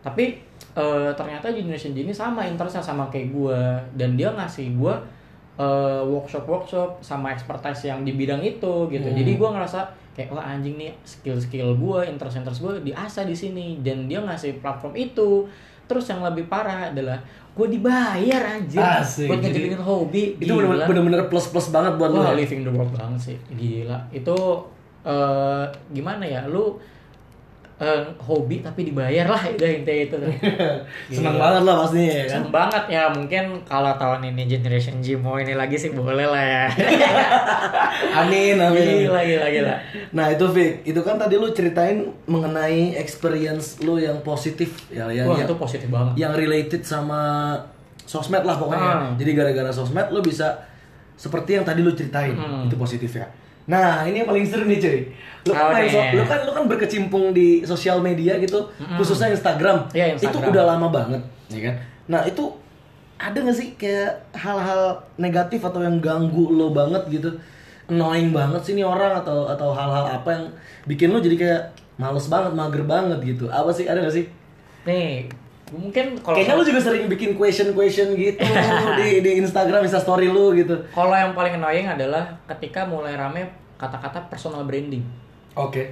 Tapi 0.01 0.41
eh, 0.73 1.11
ternyata 1.13 1.53
generation 1.53 1.93
G 1.93 2.09
ini 2.09 2.15
sama 2.17 2.49
interestnya 2.49 2.81
sama 2.81 3.13
kayak 3.13 3.29
gue 3.29 3.61
dan 4.01 4.17
dia 4.17 4.33
ngasih 4.33 4.81
gue 4.81 4.95
eh, 5.61 6.03
workshop-workshop 6.09 7.05
sama 7.05 7.37
expertise 7.37 7.85
yang 7.85 8.01
di 8.01 8.17
bidang 8.17 8.41
itu 8.41 8.89
gitu. 8.89 9.09
Hmm. 9.13 9.19
Jadi 9.21 9.37
gue 9.37 9.49
ngerasa 9.53 10.08
kayak 10.19 10.35
wah 10.35 10.43
anjing 10.43 10.75
nih 10.75 10.91
skill-skill 11.07 11.79
gue, 11.79 12.01
interest-interest 12.11 12.59
gue 12.59 12.75
diasah 12.85 13.23
di 13.23 13.33
sini 13.33 13.79
dan 13.79 14.11
dia 14.11 14.19
ngasih 14.19 14.59
platform 14.59 14.99
itu. 14.99 15.47
Terus 15.87 16.05
yang 16.05 16.21
lebih 16.21 16.51
parah 16.51 16.91
adalah 16.91 17.23
gue 17.55 17.67
dibayar 17.71 18.59
anjir 18.59 18.83
Asik, 18.83 19.31
buat 19.31 19.39
jadi 19.39 19.71
ngejalanin 19.73 19.83
hobi. 19.83 20.25
itu 20.37 20.51
bener- 20.51 20.85
bener-bener 20.85 21.23
plus 21.27 21.49
plus 21.49 21.71
banget 21.71 21.95
buat 21.95 22.11
Wah, 22.13 22.31
ya? 22.31 22.37
living 22.37 22.67
the 22.67 22.73
world 22.75 22.91
banget 22.91 23.33
sih. 23.33 23.37
Gila. 23.55 23.99
Itu 24.11 24.37
eh 25.07 25.65
gimana 25.89 26.27
ya? 26.27 26.43
Lu 26.45 26.77
eh, 27.79 28.03
hobi 28.19 28.59
tapi 28.59 28.83
dibayar 28.85 29.25
lah 29.25 29.43
udah 29.49 29.71
intinya 29.73 30.03
itu. 30.05 30.17
senang 31.15 31.35
Gila. 31.35 31.43
banget 31.43 31.63
lah 31.63 31.75
pastinya 31.79 32.11
ya 32.13 32.25
kan 32.25 32.31
Seneng 32.35 32.51
banget 32.51 32.85
ya 32.89 33.03
mungkin 33.09 33.45
kalau 33.63 33.93
tahun 33.95 34.21
ini 34.29 34.43
generation 34.47 34.99
G 34.99 35.15
mau 35.15 35.37
ini 35.37 35.55
lagi 35.55 35.75
sih 35.75 35.91
boleh 35.91 36.27
lah 36.27 36.43
ya. 36.43 36.65
amin 38.21 38.57
amin 38.57 38.85
gila 39.05 39.21
gila 39.23 39.47
gila. 39.49 39.75
Nah 40.11 40.27
itu 40.29 40.45
Vic, 40.49 40.73
itu 40.85 41.01
kan 41.01 41.17
tadi 41.17 41.35
lu 41.35 41.49
ceritain 41.51 41.99
mengenai 42.25 42.95
experience 42.95 43.79
lu 43.79 43.97
yang 43.97 44.21
positif 44.21 44.89
ya, 44.89 45.07
yang 45.09 45.27
Wah 45.27 45.37
yang, 45.37 45.47
itu 45.47 45.55
positif 45.55 45.89
banget. 45.89 46.13
yang 46.17 46.33
related 46.33 46.83
sama 46.83 47.55
sosmed 48.05 48.43
lah 48.43 48.57
pokoknya. 48.57 48.91
Ah. 48.91 49.13
Jadi 49.15 49.31
gara-gara 49.33 49.69
sosmed 49.69 50.09
lu 50.09 50.21
bisa 50.21 50.65
seperti 51.15 51.55
yang 51.55 51.65
tadi 51.65 51.83
lu 51.83 51.93
ceritain, 51.93 52.33
Hmm. 52.33 52.67
itu 52.67 52.75
positif 52.75 53.11
ya. 53.13 53.27
Nah 53.69 54.03
ini 54.03 54.17
yang 54.19 54.27
paling 54.27 54.43
seru 54.43 54.65
nih 54.65 54.79
cuy. 54.79 54.99
Lu 55.45 55.53
kan, 55.53 55.61
Oh, 55.63 55.71
main 55.71 55.87
so- 55.87 56.09
lu 56.11 56.25
kan 56.25 56.39
lu 56.43 56.51
kan 56.51 56.65
berkecimpung 56.67 57.31
di 57.31 57.63
sosial 57.63 58.01
media 58.01 58.37
gitu, 58.37 58.65
khususnya 58.97 59.29
Instagram. 59.31 59.87
Itu 60.17 60.25
Instagram. 60.25 60.51
udah 60.51 60.65
lama 60.67 60.89
banget, 60.89 61.21
ya 61.49 61.61
kan? 61.63 61.75
Nah 62.07 62.21
itu 62.23 62.49
ada 63.17 63.35
gak 63.37 63.53
sih 63.53 63.75
kayak 63.75 64.33
hal-hal 64.33 64.83
negatif 65.17 65.61
atau 65.61 65.79
yang 65.79 65.99
ganggu 65.99 66.49
lo 66.49 66.71
banget 66.71 67.05
gitu? 67.11 67.29
Annoying 67.87 68.31
banget 68.31 68.61
sih 68.63 68.75
nih 68.75 68.85
orang 68.85 69.17
atau 69.17 69.47
atau 69.47 69.73
hal-hal 69.73 70.05
apa 70.13 70.29
yang 70.31 70.45
bikin 70.85 71.09
lo 71.09 71.19
jadi 71.19 71.37
kayak 71.37 71.63
males 71.97 72.27
banget, 72.27 72.53
mager 72.53 72.85
banget 72.85 73.19
gitu. 73.27 73.49
Apa 73.49 73.69
sih? 73.69 73.85
Ada 73.85 74.01
gak 74.03 74.15
sih? 74.15 74.25
nih 74.85 75.29
mungkin 75.69 76.17
kalau 76.25 76.37
Kayaknya 76.39 76.55
lu 76.57 76.65
juga 76.65 76.81
sering 76.81 77.05
bikin 77.13 77.31
question-question 77.37 78.17
gitu 78.17 78.41
di 79.01 79.21
di 79.21 79.31
Instagram, 79.45 79.85
Insta 79.85 80.01
story 80.01 80.29
lu 80.33 80.57
gitu. 80.57 80.75
kalau 80.97 81.13
yang 81.13 81.37
paling 81.37 81.61
annoying 81.61 81.85
adalah 81.85 82.41
ketika 82.49 82.89
mulai 82.89 83.15
rame 83.15 83.49
kata-kata 83.77 84.27
personal 84.33 84.65
branding 84.65 85.05
Oke. 85.59 85.85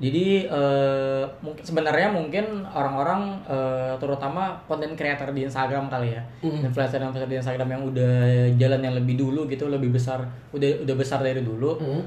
Jadi 0.00 0.48
eh, 0.48 1.24
mungkin 1.44 1.60
sebenarnya 1.60 2.08
mungkin 2.08 2.64
orang-orang 2.72 3.36
eh, 3.44 3.92
terutama 4.00 4.56
konten 4.64 4.96
creator 4.96 5.28
di 5.36 5.44
Instagram 5.44 5.92
kali 5.92 6.16
ya, 6.16 6.24
influencer 6.40 7.04
influencer 7.04 7.28
di 7.28 7.36
Instagram 7.36 7.68
yang 7.68 7.82
udah 7.84 8.14
jalan 8.56 8.80
yang 8.80 8.94
lebih 8.96 9.20
dulu 9.20 9.44
gitu, 9.44 9.68
lebih 9.68 9.92
besar, 9.92 10.24
udah 10.56 10.88
udah 10.88 10.96
besar 10.96 11.20
dari 11.20 11.44
dulu. 11.44 11.76
Hmm. 11.76 12.02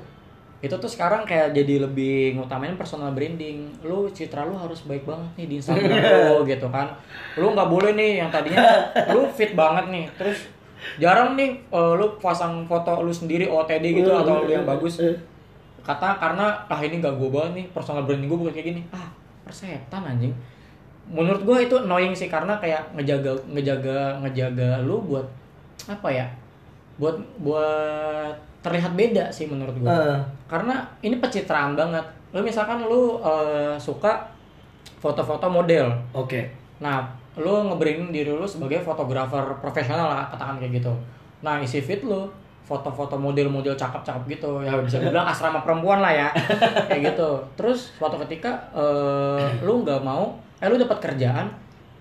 Itu 0.64 0.80
tuh 0.80 0.88
sekarang 0.88 1.28
kayak 1.28 1.52
jadi 1.52 1.84
lebih 1.84 2.40
ngutamain 2.40 2.80
personal 2.80 3.12
branding. 3.12 3.68
Lu 3.84 4.08
citra 4.08 4.48
lu 4.48 4.56
harus 4.56 4.88
baik 4.88 5.04
banget 5.04 5.28
nih 5.36 5.46
di 5.52 5.56
Instagram 5.60 5.92
lu 6.32 6.48
gitu 6.48 6.68
kan. 6.72 6.88
Lu 7.36 7.52
nggak 7.52 7.68
boleh 7.68 7.92
nih 7.92 8.24
yang 8.24 8.32
tadinya 8.32 8.88
lu 9.12 9.28
fit 9.28 9.52
banget 9.52 9.92
nih, 9.92 10.08
terus 10.16 10.48
jarang 11.04 11.36
nih 11.36 11.60
eh, 11.60 11.94
lu 12.00 12.16
pasang 12.24 12.64
foto 12.64 13.04
lu 13.04 13.12
sendiri 13.12 13.52
OTD 13.52 14.00
gitu 14.00 14.16
atau 14.16 14.48
lu 14.48 14.52
yang 14.56 14.64
bagus. 14.64 15.04
Kata 15.84 16.16
karena 16.16 16.64
ah 16.72 16.80
ini 16.80 17.04
gak 17.04 17.20
gue 17.20 17.28
banget 17.28 17.52
nih 17.60 17.66
personal 17.76 18.08
branding 18.08 18.32
gue 18.32 18.40
bukan 18.40 18.56
kayak 18.56 18.68
gini. 18.72 18.82
Ah 18.96 19.12
persetan 19.44 20.08
anjing. 20.08 20.32
Menurut 21.12 21.44
gue 21.44 21.58
itu 21.68 21.76
annoying 21.76 22.16
sih 22.16 22.32
karena 22.32 22.56
kayak 22.64 22.96
ngejaga 22.96 23.36
ngejaga 23.52 24.24
ngejaga 24.24 24.80
lu 24.88 25.04
buat 25.04 25.28
apa 25.92 26.08
ya 26.08 26.28
buat 26.96 27.20
buat 27.44 28.53
terlihat 28.64 28.96
beda 28.96 29.28
sih 29.28 29.46
menurut 29.46 29.76
gue 29.76 29.86
Ah. 29.86 30.24
karena 30.48 30.80
ini 31.00 31.20
pencitraan 31.20 31.76
banget 31.76 32.02
lu 32.32 32.40
misalkan 32.40 32.82
lu 32.82 33.20
eh, 33.20 33.76
suka 33.76 34.24
foto-foto 34.98 35.46
model 35.48 35.92
Oke. 36.14 36.48
Nah, 36.80 37.04
lu 37.36 37.68
nge-branding 37.68 38.10
diri 38.10 38.32
lu 38.32 38.44
sebagai 38.44 38.80
fotografer 38.80 39.40
profesional 39.60 40.08
lah, 40.10 40.24
katakan 40.28 40.58
kayak 40.58 40.80
gitu. 40.80 40.92
Nah, 41.40 41.60
isi 41.60 41.80
feed 41.80 42.04
lu 42.04 42.24
foto-foto 42.64 43.16
model-model 43.16 43.72
cakep-cakep 43.74 44.24
gitu. 44.30 44.64
Ya 44.64 44.76
bisa 44.80 45.00
dibilang 45.00 45.28
asrama 45.28 45.60
perempuan 45.60 46.00
lah 46.00 46.12
ya. 46.12 46.30
kayak 46.88 47.14
gitu. 47.14 47.30
Terus 47.56 47.92
suatu 47.94 48.16
ketika 48.24 48.56
eh, 48.72 49.48
lu 49.60 49.84
nggak 49.84 50.00
mau 50.00 50.32
eh 50.58 50.68
lu 50.68 50.76
dapat 50.78 51.04
kerjaan 51.04 51.52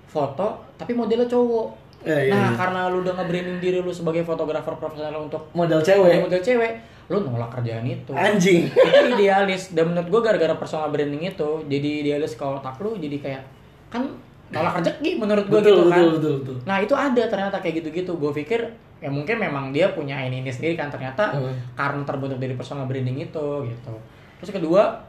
foto 0.07 0.55
tapi 0.77 0.94
modelnya 0.94 1.27
cowok. 1.27 1.82
Eh, 2.03 2.27
iya, 2.27 2.33
nah, 2.33 2.43
iya. 2.45 2.57
karena 2.57 2.81
lu 2.87 3.01
udah 3.01 3.15
nge-branding 3.15 3.59
diri 3.59 3.79
lu 3.79 3.88
sebagai 3.88 4.23
fotografer 4.23 4.75
profesional 4.75 5.15
untuk 5.21 5.47
Model 5.53 5.79
cewek. 5.79 6.19
model 6.21 6.41
cewek, 6.41 6.73
lu 7.07 7.19
nolak 7.21 7.51
kerjaan 7.53 7.85
itu 7.85 8.11
Anjing. 8.11 8.67
itu 8.88 9.01
idealis 9.12 9.71
dan 9.71 9.87
menurut 9.87 10.09
gue 10.09 10.21
gara-gara 10.23 10.55
personal 10.55 10.88
branding 10.88 11.23
itu 11.25 11.49
jadi 11.65 11.88
idealis 12.03 12.33
ke 12.33 12.43
otak 12.43 12.79
lu 12.79 12.95
jadi 12.97 13.17
kayak 13.19 13.43
kan 13.88 14.03
nolak 14.49 14.79
rezeki 14.79 15.11
menurut 15.17 15.47
gue 15.47 15.57
Betul, 15.57 15.73
gitu 15.73 15.83
kan 15.85 15.97
betul, 15.97 16.11
betul, 16.12 16.35
betul. 16.38 16.57
nah 16.62 16.77
itu 16.77 16.93
ada 16.93 17.23
ternyata 17.25 17.57
kayak 17.57 17.75
gitu-gitu 17.79 18.12
gue 18.12 18.33
pikir 18.35 18.61
ya 18.99 19.09
mungkin 19.09 19.37
memang 19.37 19.71
dia 19.71 19.91
punya 19.91 20.15
ini 20.17 20.41
ini 20.41 20.49
sendiri 20.49 20.75
kan 20.75 20.87
ternyata 20.88 21.33
Hmm. 21.33 21.55
karena 21.73 22.03
terbentuk 22.03 22.37
dari 22.37 22.53
personal 22.53 22.85
branding 22.85 23.19
itu 23.21 23.47
gitu 23.65 23.95
terus 24.37 24.51
kedua 24.51 25.03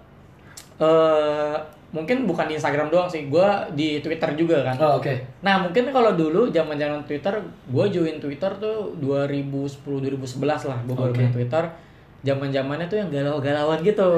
eh 0.76 1.58
mungkin 1.94 2.26
bukan 2.26 2.50
di 2.50 2.58
Instagram 2.58 2.90
doang 2.90 3.06
sih 3.06 3.30
gue 3.30 3.48
di 3.78 4.02
Twitter 4.02 4.34
juga 4.34 4.66
kan 4.66 4.76
Oh, 4.82 4.98
oke. 4.98 5.14
Nah 5.46 5.62
mungkin 5.62 5.94
kalau 5.94 6.18
dulu 6.18 6.50
zaman 6.50 6.74
zaman 6.76 7.06
Twitter, 7.06 7.38
gue 7.70 7.86
join 7.94 8.18
Twitter 8.18 8.50
tuh 8.58 8.98
2010 8.98 10.02
2011 10.02 10.42
lah, 10.74 10.80
gue 10.90 10.96
baru 10.98 11.14
main 11.14 11.30
Twitter. 11.30 11.64
Zaman 12.26 12.50
zamannya 12.50 12.90
tuh 12.90 12.98
yang 12.98 13.14
galau-galauan 13.14 13.80
gitu. 13.86 14.18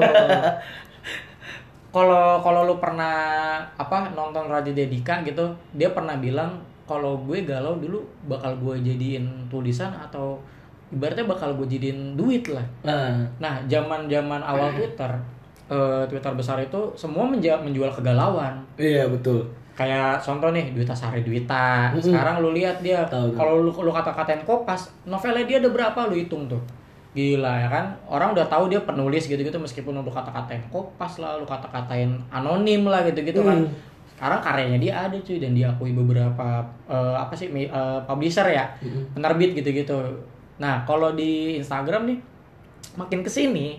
Kalau 1.94 2.44
kalau 2.44 2.68
lu 2.68 2.76
pernah 2.76 3.56
apa 3.80 4.12
nonton 4.12 4.52
Raja 4.52 4.68
Dedika 4.68 5.24
gitu, 5.24 5.48
dia 5.72 5.88
pernah 5.96 6.12
bilang 6.20 6.60
kalau 6.84 7.16
gue 7.24 7.40
galau 7.48 7.80
dulu 7.80 8.04
bakal 8.28 8.52
gue 8.60 8.84
jadiin 8.84 9.48
tulisan 9.48 9.88
atau 9.96 10.36
ibaratnya 10.92 11.24
bakal 11.24 11.56
gue 11.56 11.64
jadiin 11.64 12.12
duit 12.12 12.44
lah. 12.52 12.62
Nah, 12.84 13.24
Nah 13.40 13.64
zaman 13.64 14.12
zaman 14.12 14.44
awal 14.44 14.70
Twitter, 14.76 15.08
eh, 15.68 16.02
Twitter 16.06 16.32
besar 16.32 16.58
itu 16.58 16.78
semua 16.94 17.24
menja- 17.24 17.58
menjual 17.58 17.90
kegalauan. 17.90 18.62
Iya 18.76 19.06
betul. 19.06 19.42
kayak 19.72 20.16
contoh 20.18 20.56
nih 20.56 20.72
Duita 20.72 20.96
Sari 20.96 21.20
Duita 21.20 21.92
sekarang 22.00 22.40
lu 22.40 22.56
lihat 22.56 22.80
dia 22.80 23.04
kalau 23.36 23.60
lu 23.60 23.68
lu 23.68 23.92
kata-katain 23.92 24.40
kopas 24.42 24.88
novelnya 25.04 25.44
dia 25.44 25.60
ada 25.60 25.68
berapa 25.68 26.08
lu 26.08 26.16
hitung 26.16 26.48
tuh? 26.48 26.56
Gila 27.12 27.60
ya 27.60 27.68
kan? 27.68 27.84
Orang 28.04 28.32
udah 28.32 28.44
tahu 28.44 28.68
dia 28.68 28.80
penulis 28.80 29.24
gitu-gitu 29.24 29.52
meskipun 29.52 29.92
lu 29.94 30.08
kata-katain 30.08 30.64
kopas 30.68 31.20
lah 31.20 31.36
lu 31.36 31.44
kata-katain 31.44 32.08
anonim 32.30 32.84
lah 32.84 33.04
gitu-gitu 33.04 33.42
kan. 33.42 33.60
Hmm. 33.60 33.68
sekarang 34.16 34.40
karyanya 34.40 34.78
dia 34.80 34.92
ada 34.96 35.16
cuy 35.20 35.36
dan 35.36 35.52
diakui 35.52 35.92
beberapa 35.92 36.64
eh, 36.88 37.14
apa 37.14 37.36
sih 37.36 37.52
eh, 37.52 37.68
publisher 38.08 38.48
ya 38.48 38.64
penerbit 39.12 39.52
gitu-gitu. 39.52 39.92
Nah 40.56 40.88
kalau 40.88 41.12
di 41.12 41.60
Instagram 41.60 42.08
nih 42.08 42.18
makin 42.96 43.20
ke 43.20 43.28
sini 43.28 43.76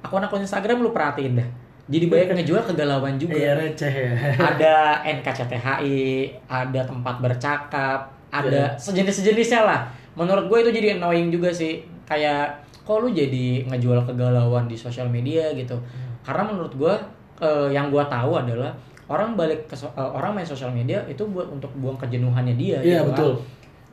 akun-akun 0.00 0.40
Instagram 0.40 0.80
lu 0.80 0.90
perhatiin 0.90 1.36
dah 1.36 1.48
jadi 1.86 2.06
banyak 2.06 2.38
ngejual 2.38 2.62
kegalauan 2.64 3.18
juga 3.18 3.34
Iya 3.34 3.52
receh 3.56 3.90
ya. 3.90 4.14
ada 4.54 5.02
NKCTHI, 5.02 5.98
ada 6.46 6.80
tempat 6.80 7.18
bercakap, 7.18 8.00
ada 8.30 8.46
Iya. 8.46 8.78
sejenis-sejenisnya 8.78 9.60
lah. 9.60 9.80
Menurut 10.14 10.46
gue 10.46 10.58
itu 10.60 10.70
jadi 10.72 10.94
annoying 10.94 11.30
juga 11.30 11.50
sih. 11.50 11.82
Kayak 12.04 12.54
kok 12.80 12.94
lu 12.96 13.10
jadi 13.10 13.66
ngejual 13.66 14.06
kegalauan 14.06 14.64
di 14.64 14.78
sosial 14.78 15.06
media 15.06 15.50
gitu. 15.50 15.74
Karena 16.22 16.46
menurut 16.46 16.70
gue 16.72 16.94
eh, 17.40 17.68
yang 17.70 17.90
gue 17.90 18.04
tahu 18.04 18.38
adalah 18.38 18.70
orang 19.08 19.34
balik 19.34 19.66
ke 19.66 19.74
so- 19.74 19.90
eh, 19.90 20.06
orang 20.06 20.30
main 20.32 20.46
sosial 20.46 20.70
media 20.70 21.02
itu 21.04 21.26
buat 21.26 21.50
untuk 21.50 21.74
buang 21.74 21.98
kejenuhannya 21.98 22.54
dia 22.54 22.78
Iya 22.78 23.02
gitu 23.02 23.02
kan. 23.02 23.08
betul. 23.10 23.32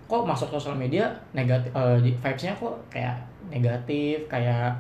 Kok 0.06 0.22
masuk 0.24 0.50
sosial 0.52 0.78
media 0.78 1.10
negatif 1.34 1.74
eh, 1.74 1.98
vibes-nya 1.98 2.54
kok 2.54 2.78
kayak 2.94 3.18
negatif, 3.50 4.22
kayak 4.28 4.78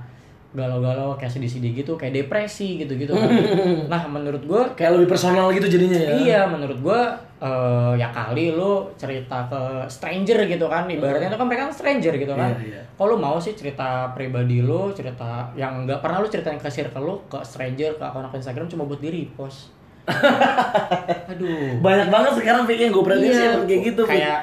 galau-galau 0.57 1.13
kayak 1.13 1.29
sedih-sedih 1.29 1.85
gitu, 1.85 1.93
kayak 1.93 2.25
depresi 2.25 2.81
gitu-gitu 2.81 3.13
kan. 3.13 3.29
nah, 3.93 4.09
menurut 4.09 4.41
gue 4.41 4.61
Kayak 4.73 4.97
lebih 4.97 5.13
personal 5.13 5.53
gitu 5.53 5.69
jadinya 5.69 5.99
ya. 6.01 6.11
Iya, 6.17 6.41
menurut 6.49 6.81
gua 6.81 7.13
eh, 7.37 7.93
ya 8.01 8.09
kali 8.09 8.57
lu 8.57 8.89
cerita 8.97 9.45
ke 9.45 9.85
stranger 9.85 10.49
gitu 10.49 10.65
kan, 10.65 10.89
ibaratnya 10.89 11.29
itu 11.29 11.37
kan 11.37 11.45
mereka 11.45 11.69
kan 11.69 11.73
stranger 11.77 12.13
gitu 12.17 12.33
kan. 12.33 12.57
Iya, 12.57 12.81
iya. 12.81 12.81
Kalau 12.97 13.15
mau 13.21 13.37
sih 13.37 13.53
cerita 13.53 14.09
pribadi 14.17 14.65
lu, 14.65 14.89
cerita 14.97 15.53
yang 15.53 15.85
nggak 15.85 16.01
pernah 16.01 16.25
lu 16.25 16.27
ceritain 16.27 16.57
ke 16.57 16.69
circle 16.73 17.05
lu, 17.05 17.15
ke 17.29 17.37
stranger, 17.45 17.93
ke 18.01 18.03
akun-akun 18.03 18.41
Instagram 18.41 18.65
cuma 18.65 18.89
buat 18.89 18.97
di 18.97 19.13
repost. 19.13 19.77
Aduh. 21.31 21.83
Banyak 21.83 22.07
banget 22.09 22.31
sekarang 22.39 22.63
pikir 22.65 22.89
gue 22.89 23.03
perhatiin 23.03 23.31
sih 23.31 23.45
emang 23.53 23.67
kayak 23.67 23.81
gitu. 23.93 24.01
Kayak 24.07 24.37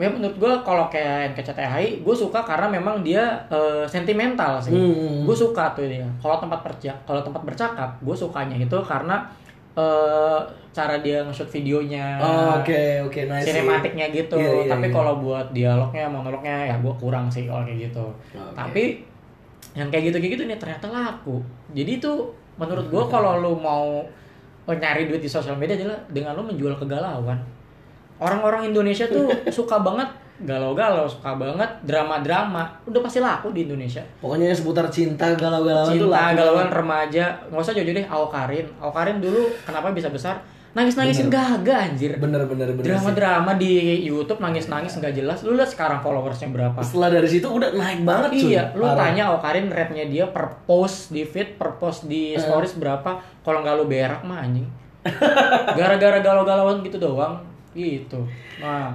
ya 0.00 0.08
menurut 0.08 0.36
gua 0.40 0.52
kalau 0.64 0.88
kayak 0.88 1.36
NKCTHI, 1.36 2.00
gue 2.00 2.14
suka 2.16 2.40
karena 2.40 2.64
memang 2.64 3.04
dia 3.04 3.44
eh, 3.52 3.84
sentimental 3.84 4.56
sih. 4.56 4.72
Hmm. 4.72 5.28
Gue 5.28 5.36
suka 5.36 5.76
tuh 5.76 5.84
dia. 5.84 6.08
Kalau 6.16 6.40
tempat 6.40 6.64
percak, 6.64 6.96
kalau 7.04 7.20
tempat 7.20 7.42
bercakap, 7.44 7.90
gue 8.00 8.16
sukanya 8.16 8.56
itu 8.56 8.78
karena 8.80 9.20
eh, 9.76 10.40
cara 10.72 10.96
dia 11.04 11.20
nge-shoot 11.28 11.52
videonya. 11.52 12.16
Oh, 12.18 12.64
Oke 12.64 13.04
oke 13.04 13.28
nice. 13.28 13.44
sih. 13.44 13.52
Sinematiknya 13.52 14.08
gitu. 14.08 14.40
Iya, 14.40 14.64
iya, 14.64 14.70
Tapi 14.72 14.88
iya. 14.88 14.96
kalau 14.96 15.20
buat 15.20 15.46
dialognya, 15.52 16.08
monolognya 16.08 16.56
ya 16.72 16.76
gue 16.80 16.94
kurang 16.96 17.28
sih 17.28 17.44
kalau 17.44 17.62
kayak 17.68 17.92
gitu. 17.92 18.04
Oke. 18.32 18.56
Tapi 18.56 18.82
yang 19.72 19.88
kayak 19.92 20.12
gitu 20.12 20.16
kayak 20.20 20.32
gitu 20.40 20.42
nih 20.48 20.58
ternyata 20.58 20.88
laku. 20.88 21.44
Jadi 21.76 22.00
tuh 22.00 22.32
menurut 22.56 22.88
gue 22.88 23.04
kalau 23.12 23.40
lu 23.40 23.52
mau 23.60 24.00
nyari 24.68 25.08
duit 25.08 25.20
di 25.20 25.28
sosial 25.28 25.56
media 25.60 25.76
adalah 25.76 26.00
dengan 26.08 26.32
lu 26.32 26.42
menjual 26.48 26.72
kegalauan. 26.80 27.36
Orang-orang 28.22 28.70
Indonesia 28.70 29.04
tuh 29.04 29.26
suka 29.58 29.82
banget 29.82 30.06
galau-galau, 30.42 31.06
suka 31.06 31.34
banget 31.34 31.70
drama-drama. 31.82 32.66
Udah 32.82 32.98
pasti 32.98 33.18
laku 33.18 33.50
di 33.50 33.66
Indonesia. 33.66 34.02
Pokoknya 34.18 34.50
yang 34.50 34.58
seputar 34.58 34.86
cinta 34.88 35.26
galau-galauan 35.34 35.90
tuh 35.90 36.06
Cinta, 36.06 36.18
laku 36.18 36.34
galauan 36.34 36.58
banget. 36.62 36.78
remaja. 36.78 37.24
Nggak 37.46 37.62
usah 37.62 37.74
jauh-jauh 37.74 37.96
deh, 37.98 38.06
Awkarin. 38.06 38.66
Awkarin 38.78 39.18
dulu 39.18 39.42
kenapa 39.62 39.90
bisa 39.90 40.10
besar? 40.10 40.38
Nangis-nangisin 40.72 41.28
gaga 41.28 41.84
anjir. 41.84 42.16
Bener 42.16 42.48
bener 42.48 42.72
bener. 42.72 42.82
Drama-drama 42.88 43.60
di 43.60 44.02
YouTube 44.02 44.40
nangis-nangis 44.40 44.96
nggak 44.96 45.12
jelas. 45.12 45.44
Lu 45.44 45.52
lihat 45.52 45.68
sekarang 45.68 46.00
followersnya 46.00 46.48
berapa? 46.48 46.80
Setelah 46.80 47.12
dari 47.12 47.28
situ 47.28 47.44
udah 47.44 47.76
naik 47.76 48.00
banget 48.02 48.30
cuy. 48.32 48.56
Iya, 48.56 48.62
lu 48.72 48.88
Parah. 48.88 48.98
tanya 49.12 49.22
Awkarin 49.30 49.68
rate-nya 49.68 50.08
dia 50.08 50.24
per 50.26 50.64
post 50.64 51.12
di 51.12 51.28
feed, 51.28 51.60
per 51.60 51.76
post 51.76 52.08
di 52.08 52.32
stories 52.34 52.72
berapa? 52.74 53.20
Kalau 53.44 53.60
nggak 53.60 53.74
lu 53.76 53.84
berak 53.84 54.24
mah 54.24 54.42
anjing. 54.42 54.64
Gara-gara 55.78 56.24
galau-galauan 56.24 56.80
gitu 56.80 56.96
doang, 56.96 57.36
gitu. 57.72 58.20
Nah, 58.60 58.92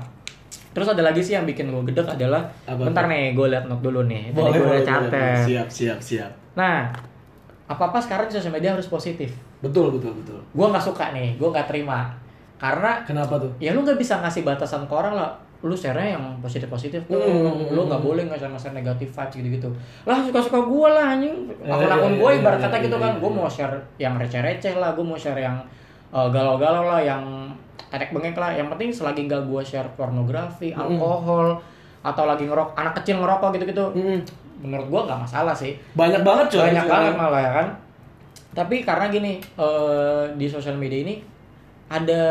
terus 0.72 0.88
ada 0.90 1.02
lagi 1.02 1.22
sih 1.22 1.34
yang 1.34 1.46
bikin 1.46 1.70
gue 1.70 1.84
gedek 1.94 2.08
adalah, 2.18 2.46
Apa 2.70 2.88
bentar 2.88 3.10
nih, 3.10 3.34
gue 3.34 3.48
liat 3.50 3.66
note 3.66 3.82
dulu 3.82 4.06
nih. 4.06 4.32
Tadi 4.32 4.38
Boleh 4.38 4.58
gue 4.58 4.66
boleh 4.66 4.82
udah 4.82 4.88
catet. 4.88 5.44
Siap 5.46 5.68
siap 5.70 6.00
siap. 6.00 6.32
Nah, 6.58 6.90
apa-apa 7.68 8.00
sekarang 8.00 8.32
di 8.32 8.34
sosial 8.40 8.56
media 8.56 8.72
harus 8.72 8.88
positif. 8.88 9.34
Betul 9.60 9.92
betul 9.98 10.14
betul. 10.16 10.40
Gue 10.54 10.68
nggak 10.70 10.86
suka 10.86 11.12
nih, 11.12 11.36
gue 11.36 11.50
nggak 11.50 11.68
terima. 11.68 12.14
Karena 12.58 13.06
Kenapa 13.06 13.38
tuh? 13.38 13.54
ya 13.62 13.70
lu 13.74 13.86
nggak 13.86 14.02
bisa 14.02 14.18
ngasih 14.18 14.42
batasan 14.42 14.90
ke 14.90 14.94
orang 14.94 15.14
lah 15.14 15.30
lu 15.66 15.74
share-nya 15.74 16.18
yang 16.18 16.26
positif-positif 16.38 17.02
tuh. 17.10 17.18
Hmm. 17.18 17.74
Lu 17.74 17.90
nggak 17.90 18.02
boleh 18.02 18.30
nggak 18.30 18.38
share 18.38 18.74
negatif 18.78 19.10
vibes 19.10 19.34
gitu-gitu. 19.34 19.70
Lah 20.06 20.22
suka-suka 20.22 20.62
gue 20.62 20.90
lah 20.90 21.18
anjing. 21.18 21.34
Akun-akun 21.66 22.14
iya, 22.14 22.20
gue 22.22 22.30
iya, 22.30 22.40
ibarat 22.42 22.60
iya, 22.62 22.66
kata 22.70 22.76
gitu 22.86 22.98
iya, 22.98 23.04
kan. 23.04 23.12
iya. 23.18 23.22
Gue 23.22 23.32
mau 23.34 23.50
share 23.50 23.76
yang 23.98 24.14
receh-receh 24.22 24.74
lah, 24.78 24.94
gue 24.94 25.06
mau 25.06 25.18
share 25.18 25.42
yang 25.42 25.58
eh, 26.14 26.28
galau-galau 26.30 26.86
lah, 26.86 27.02
yang 27.02 27.24
tetek 27.88 28.10
bengek 28.10 28.34
lah. 28.34 28.52
Yang 28.52 28.68
penting 28.72 28.90
selagi 28.92 29.22
nggak 29.24 29.44
gue 29.44 29.62
share 29.62 29.90
pornografi, 29.94 30.70
Hmm. 30.70 30.84
alkohol, 30.90 31.62
atau 32.02 32.24
lagi 32.24 32.44
ngerok 32.44 32.74
anak 32.74 32.94
kecil 32.96 33.18
ngerokok 33.18 33.50
gitu-gitu. 33.54 33.86
Mm. 33.94 34.20
Menurut 34.58 34.88
gue 34.88 35.02
nggak 35.04 35.22
masalah 35.22 35.54
sih 35.54 35.78
Banyak 35.94 36.22
banget 36.22 36.46
coy. 36.50 36.66
banyak 36.66 36.86
banget 36.86 37.14
malah 37.14 37.38
ya 37.40 37.52
kan 37.54 37.68
tapi 38.50 38.82
karena 38.82 39.06
gini 39.08 39.38
eh, 39.38 40.24
di 40.34 40.50
sosial 40.50 40.74
media 40.74 40.98
ini 41.00 41.22
ada 41.88 42.22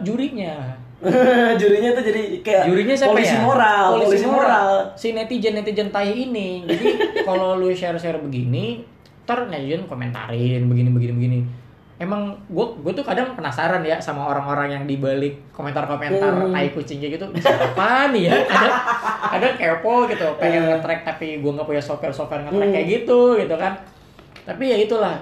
jurinya 0.00 0.74
Jurinya 1.60 1.92
tuh 1.92 2.02
jadi 2.02 2.22
kayak 2.40 2.64
jurinya 2.66 2.94
siapa 2.96 3.12
polisi 3.12 3.30
ya 3.30 3.40
moral, 3.40 3.86
polisi, 3.94 4.26
moral. 4.26 4.68
si 4.96 5.12
netizen 5.12 5.54
netizen 5.54 5.88
tai 5.88 6.10
ini 6.10 6.66
jadi 6.66 6.86
kalau 7.28 7.54
lu 7.54 7.70
share 7.70 7.94
share 7.94 8.18
begini 8.18 8.82
ntar 9.22 9.46
netizen 9.46 9.86
komentarin 9.86 10.66
begini 10.66 10.90
begini 10.90 11.12
begini 11.14 11.38
emang 11.96 12.22
gue 12.46 12.66
gue 12.78 12.92
tuh 12.92 13.00
kadang 13.00 13.32
penasaran 13.32 13.80
ya 13.80 13.96
sama 13.96 14.26
orang-orang 14.26 14.68
yang 14.70 14.84
dibalik 14.84 15.40
komentar-komentar 15.50 16.28
Hmm. 16.28 16.52
tai 16.52 16.68
kucing 16.68 16.98
kayak 16.98 17.16
gitu 17.16 17.26
siapa 17.38 17.88
nih 18.12 18.28
ya 18.28 18.36
kadang 18.44 18.74
kadang 19.26 19.52
kepo 19.54 19.94
gitu 20.06 20.26
pengen 20.36 20.60
Hmm. 20.60 20.70
nge-track 20.74 21.00
tapi 21.04 21.40
gue 21.40 21.50
nggak 21.50 21.64
punya 21.64 21.80
software 21.80 22.12
software 22.12 22.44
nge-track 22.44 22.70
kayak 22.70 22.88
gitu 22.90 23.18
gitu 23.36 23.54
kan 23.54 23.72
tapi 24.42 24.64
ya 24.66 24.76
itulah 24.78 25.16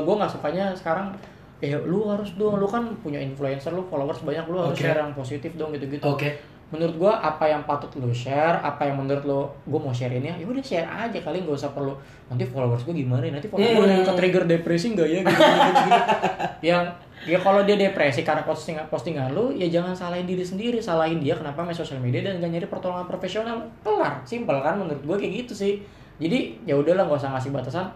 gue 0.00 0.14
nggak 0.14 0.30
sukanya 0.30 0.72
sekarang 0.72 1.12
eh 1.60 1.70
lu 1.78 2.04
harus 2.06 2.32
dong 2.34 2.56
lu 2.56 2.66
kan 2.66 2.82
punya 2.98 3.16
influencer 3.16 3.70
lu 3.70 3.84
followers 3.84 4.20
banyak 4.20 4.44
lu 4.44 4.58
harus 4.58 4.74
Oke. 4.74 4.82
share 4.82 4.98
yang 4.98 5.12
positif 5.12 5.52
dong 5.54 5.72
gitu 5.72 5.86
gitu 5.88 6.04
Oke. 6.04 6.40
Menurut 6.72 6.96
gua 6.96 7.12
apa 7.20 7.44
yang 7.44 7.62
patut 7.64 7.92
lu 8.00 8.08
share 8.10 8.56
apa 8.58 8.88
yang 8.88 8.96
menurut 8.98 9.24
lu 9.24 9.40
gua 9.68 9.80
mau 9.80 9.92
share 9.92 10.10
ini 10.12 10.32
ya 10.32 10.46
udah 10.46 10.64
share 10.64 10.88
aja 10.88 11.18
kali 11.20 11.44
nggak 11.44 11.54
usah 11.54 11.70
perlu. 11.72 11.92
Nanti 12.30 12.48
followers 12.48 12.82
gua 12.82 12.94
gimana? 12.94 13.24
Nanti 13.28 13.46
followers 13.48 13.74
gua 13.76 13.86
Hmm. 13.86 14.06
ke 14.06 14.12
trigger 14.16 14.44
depresi 14.48 14.86
nggak 14.92 15.08
ya? 15.08 15.20
Gitu, 15.20 15.30
gitu, 15.30 15.44
gitu, 15.44 15.80
gitu. 15.84 16.00
yang 16.72 16.84
ya 17.24 17.38
kalau 17.40 17.64
dia 17.64 17.76
depresi 17.76 18.20
karena 18.20 18.44
postingan 18.44 18.84
postingan 18.92 19.32
lu 19.32 19.48
ya 19.56 19.64
jangan 19.68 19.96
salahin 19.96 20.28
diri 20.28 20.44
sendiri 20.44 20.76
salahin 20.76 21.24
dia 21.24 21.32
kenapa 21.32 21.64
main 21.64 21.72
sosial 21.72 21.96
media 21.96 22.20
dan 22.20 22.36
gak 22.36 22.52
nyari 22.52 22.66
pertolongan 22.68 23.04
profesional. 23.04 23.60
Kelar 23.84 24.20
simpel 24.24 24.56
kan 24.60 24.76
menurut 24.76 25.00
gua 25.04 25.16
kayak 25.16 25.44
gitu 25.44 25.52
sih. 25.56 25.74
Jadi 26.16 26.62
ya 26.62 26.78
udahlah 26.78 27.04
nggak 27.06 27.18
usah 27.20 27.34
ngasih 27.34 27.50
batasan 27.50 27.86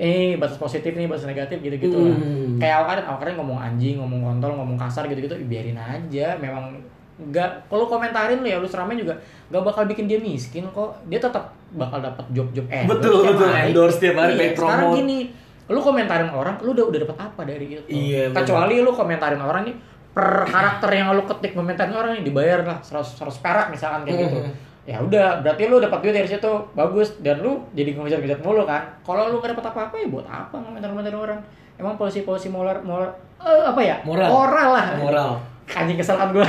eh 0.00 0.34
batas 0.40 0.56
positif 0.56 0.96
nih 0.96 1.04
batas 1.06 1.28
negatif 1.28 1.60
gitu 1.62 1.76
gitu 1.78 1.94
lah. 1.94 2.16
Hmm. 2.16 2.56
kayak 2.58 2.76
awal 2.80 2.96
awal 3.06 3.28
ngomong 3.38 3.60
anjing 3.60 4.00
ngomong 4.00 4.24
kontol 4.24 4.56
ngomong 4.56 4.74
kasar 4.74 5.04
gitu 5.06 5.20
gitu 5.20 5.36
biarin 5.46 5.76
aja. 5.78 6.34
Memang 6.40 6.74
nggak 7.14 7.68
kalau 7.68 7.84
komentarin 7.84 8.40
lu 8.40 8.46
ya 8.46 8.56
lu 8.56 8.64
seramen 8.64 8.94
juga 8.94 9.12
nggak 9.48 9.62
bakal 9.62 9.84
bikin 9.84 10.04
dia 10.04 10.16
miskin 10.16 10.64
kok 10.66 10.96
dia 11.06 11.16
tetap 11.16 11.44
bakal 11.70 11.98
dapat 11.98 12.24
job 12.30 12.48
job 12.50 12.64
eh 12.66 12.84
Betul, 12.84 13.20
betul. 13.26 13.48
Endorse 13.48 13.98
tiap 13.98 14.16
hari, 14.16 14.34
back 14.34 14.52
sekarang 14.54 14.80
promote. 14.82 14.96
gini 14.98 15.18
lu 15.64 15.78
komentarin 15.78 16.28
orang 16.28 16.56
lu 16.58 16.72
udah 16.72 16.84
udah 16.84 17.00
dapat 17.00 17.18
apa 17.22 17.40
dari 17.42 17.66
itu 17.70 17.82
Iya, 17.86 18.28
bener. 18.28 18.36
kecuali 18.38 18.74
lu 18.78 18.90
komentarin 18.90 19.38
orang 19.38 19.62
nih 19.64 19.76
per 20.10 20.44
karakter 20.44 20.90
yang 20.90 21.08
lu 21.10 21.24
ketik 21.24 21.52
komentarin 21.52 21.92
orang 21.92 22.12
nih 22.14 22.24
dibayar 22.24 22.60
lah 22.62 22.78
100 22.78 23.00
100 23.16 23.32
perak 23.38 23.66
misalkan 23.68 24.00
kayak 24.02 24.18
gitu 24.22 24.38
Hmm. 24.42 24.52
ya 24.82 24.98
udah 24.98 25.38
berarti 25.38 25.62
lu 25.64 25.78
dapat 25.78 25.98
duit 26.00 26.10
dari 26.12 26.26
situ 26.26 26.50
bagus 26.72 27.14
dan 27.18 27.38
lu 27.38 27.62
jadi 27.70 27.94
ngejar-ngejar 27.94 28.40
mulu 28.40 28.66
kan 28.66 28.82
kalau 29.00 29.30
lu 29.30 29.38
gak 29.38 29.54
dapat 29.54 29.70
apa-apa 29.70 29.94
ya 29.94 30.06
buat 30.08 30.26
apa 30.26 30.58
komentar-komentar 30.58 31.14
orang 31.14 31.38
emang 31.76 31.94
polisi-polisi 31.94 32.48
moral 32.48 32.82
moral 32.82 33.14
eh, 33.38 33.62
apa 33.62 33.78
ya 33.78 33.96
Moral. 34.02 34.26
moral 34.26 34.68
lah 34.72 34.86
Moral. 34.98 35.30
Anjing 35.74 35.96
kesel 35.96 36.16
kan 36.16 36.28
gue 36.30 36.42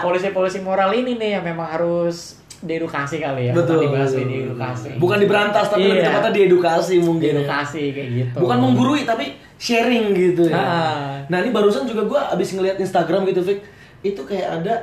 polisi-polisi 0.00 0.58
moral 0.60 0.90
ini 0.92 1.16
nih 1.16 1.38
yang 1.38 1.44
memang 1.44 1.66
harus 1.68 2.40
diedukasi 2.60 3.24
kali 3.24 3.48
ya 3.48 3.52
Betul. 3.56 3.80
Bukan 3.80 3.88
dibahas 3.88 4.10
betul, 4.12 4.20
di 4.20 4.24
betul. 4.28 4.46
edukasi 4.46 4.88
Bukan 5.00 5.18
diberantas 5.18 5.66
tapi 5.66 5.80
lebih 5.80 5.96
Iya. 5.96 6.06
tepatnya 6.06 6.32
diedukasi 6.36 6.94
mungkin. 7.00 7.24
ya. 7.24 7.32
diedukasi 7.40 7.82
kayak 7.90 8.08
gitu 8.12 8.36
Bukan 8.36 8.58
menggurui 8.60 9.02
tapi 9.08 9.24
sharing 9.56 10.04
gitu 10.12 10.42
ya. 10.48 10.56
Ah. 10.56 11.16
Nah 11.26 11.36
ini 11.40 11.50
barusan 11.50 11.88
juga 11.88 12.04
gue 12.04 12.20
abis 12.36 12.48
ngeliat 12.52 12.76
Instagram 12.76 13.24
gitu 13.26 13.40
Vic 13.40 13.64
Itu 14.02 14.28
kayak 14.28 14.60
ada 14.60 14.74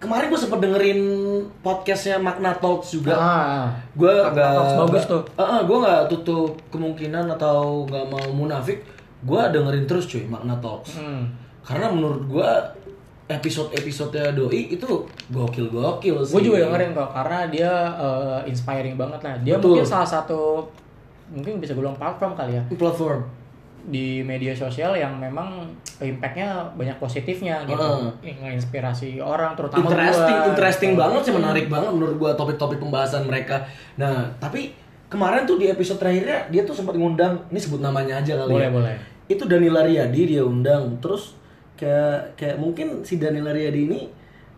Kemarin 0.00 0.32
gue 0.32 0.40
sempet 0.40 0.64
dengerin 0.64 1.00
podcastnya 1.60 2.16
Magna 2.16 2.56
Talks 2.56 2.96
juga 2.96 3.12
ah 3.12 3.68
Gue 3.92 4.08
Magna 4.08 4.32
gak 4.32 4.52
Talks 4.56 4.74
bagus 4.80 5.04
tuh. 5.04 5.22
gue 5.36 5.78
gak 5.78 6.02
tutup 6.08 6.52
kemungkinan 6.72 7.28
atau 7.30 7.84
gak 7.84 8.08
mau 8.08 8.24
munafik 8.32 8.80
Gue 9.20 9.44
dengerin 9.52 9.84
terus 9.84 10.08
cuy 10.08 10.24
Magna 10.24 10.56
Talks 10.56 10.96
hmm. 10.96 11.49
Karena 11.70 11.86
menurut 11.86 12.26
gue 12.26 12.50
episode-episode 13.30 14.34
Doi 14.34 14.74
itu 14.74 14.90
gokil-gokil 15.30 16.18
sih. 16.26 16.34
gue 16.34 16.42
juga 16.50 16.66
dengerin 16.66 16.90
kok 16.98 17.14
karena 17.14 17.38
dia 17.46 17.72
eh, 17.94 18.50
inspiring 18.50 18.98
banget 18.98 19.20
lah. 19.22 19.34
Dia 19.46 19.54
Betul. 19.62 19.78
mungkin 19.78 19.86
salah 19.86 20.10
satu 20.10 20.66
mungkin 21.30 21.62
bisa 21.62 21.78
gue 21.78 21.82
bilang 21.86 21.94
platform 21.94 22.34
kali 22.34 22.58
ya. 22.58 22.62
Platform. 22.74 23.22
Di 23.86 24.20
media 24.26 24.52
sosial 24.52 24.98
yang 24.98 25.14
memang 25.16 25.70
impactnya 26.02 26.74
banyak 26.74 26.98
positifnya 26.98 27.62
gitu. 27.70 27.78
Heeh. 27.78 28.34
nginspirasi 28.34 29.22
orang 29.22 29.54
terutama 29.54 29.86
interesting 29.86 30.36
gua. 30.36 30.48
interesting 30.50 30.92
banget 30.98 31.20
sih 31.28 31.32
menarik 31.32 31.66
banget 31.70 31.90
menurut 31.94 32.16
gua 32.18 32.30
topik-topik 32.34 32.82
pembahasan 32.82 33.30
mereka. 33.30 33.62
Nah 33.94 34.26
tapi 34.42 34.74
kemarin 35.06 35.46
tuh 35.46 35.56
di 35.56 35.70
episode 35.70 36.02
terakhirnya 36.02 36.50
dia 36.50 36.66
tuh 36.66 36.74
sempat 36.74 36.98
ngundang 36.98 37.40
ini 37.48 37.60
sebut 37.62 37.78
namanya 37.78 38.20
aja 38.20 38.36
kali 38.42 38.52
boleh 38.58 38.68
ya. 38.68 38.72
boleh. 38.74 38.96
Itu 39.30 39.46
Danila 39.46 39.86
Riyadi 39.86 40.34
dia 40.34 40.42
undang. 40.42 40.98
Terus 40.98 41.38
kayak 41.80 42.36
kayak 42.36 42.56
mungkin 42.56 43.00
si 43.00 43.16
Danila 43.16 43.50
Riyadi 43.50 43.88
ini 43.88 44.00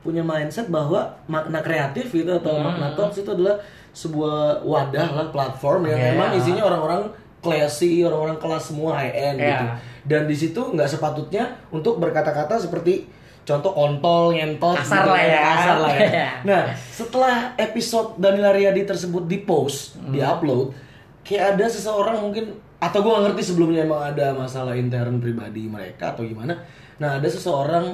punya 0.03 0.20
mindset 0.20 0.66
bahwa 0.66 0.99
makna 1.25 1.62
kreatif 1.62 2.11
gitu 2.11 2.27
atau 2.29 2.51
Hmm. 2.53 2.66
makna 2.66 2.91
talks 2.93 3.16
itu 3.16 3.31
adalah 3.31 3.55
sebuah 3.93 4.61
wadah 4.61 5.09
lah 5.12 5.27
platform 5.29 5.87
yang 5.87 5.95
Iya. 5.97 6.09
memang 6.11 6.31
isinya 6.35 6.64
orang-orang 6.64 7.07
classy 7.39 8.03
orang-orang 8.03 8.35
kelas 8.37 8.64
semua 8.64 8.97
high 8.97 9.14
end 9.14 9.39
Iya. 9.39 9.47
gitu 9.49 9.66
dan 10.05 10.23
di 10.25 10.35
situ 10.35 10.59
nggak 10.59 10.89
sepatutnya 10.89 11.45
untuk 11.70 11.97
berkata-kata 11.97 12.59
seperti 12.59 13.07
contoh 13.43 13.70
kontol 13.70 14.31
ngentot 14.33 14.75
Kasar 14.77 14.99
gitu 14.99 15.11
lah 15.12 15.23
ya. 15.23 15.43
kasar 15.45 15.77
lah 15.79 15.93
ya. 15.93 16.01
Iya. 16.01 16.29
nah 16.43 16.61
setelah 16.89 17.37
episode 17.57 18.14
Danila 18.16 18.51
Riyadi 18.51 18.83
tersebut 18.83 19.23
di 19.25 19.39
post 19.41 19.95
di 20.05 20.18
Hmm. 20.18 20.31
upload 20.33 20.75
kayak 21.23 21.55
ada 21.55 21.66
seseorang 21.66 22.18
mungkin 22.18 22.51
atau 22.79 22.99
gue 22.99 23.14
ngerti 23.14 23.43
sebelumnya 23.45 23.87
emang 23.87 24.03
ada 24.05 24.35
masalah 24.35 24.75
intern 24.75 25.18
pribadi 25.18 25.70
mereka 25.70 26.11
atau 26.11 26.27
gimana 26.27 26.59
nah 27.03 27.19
ada 27.19 27.27
seseorang 27.27 27.91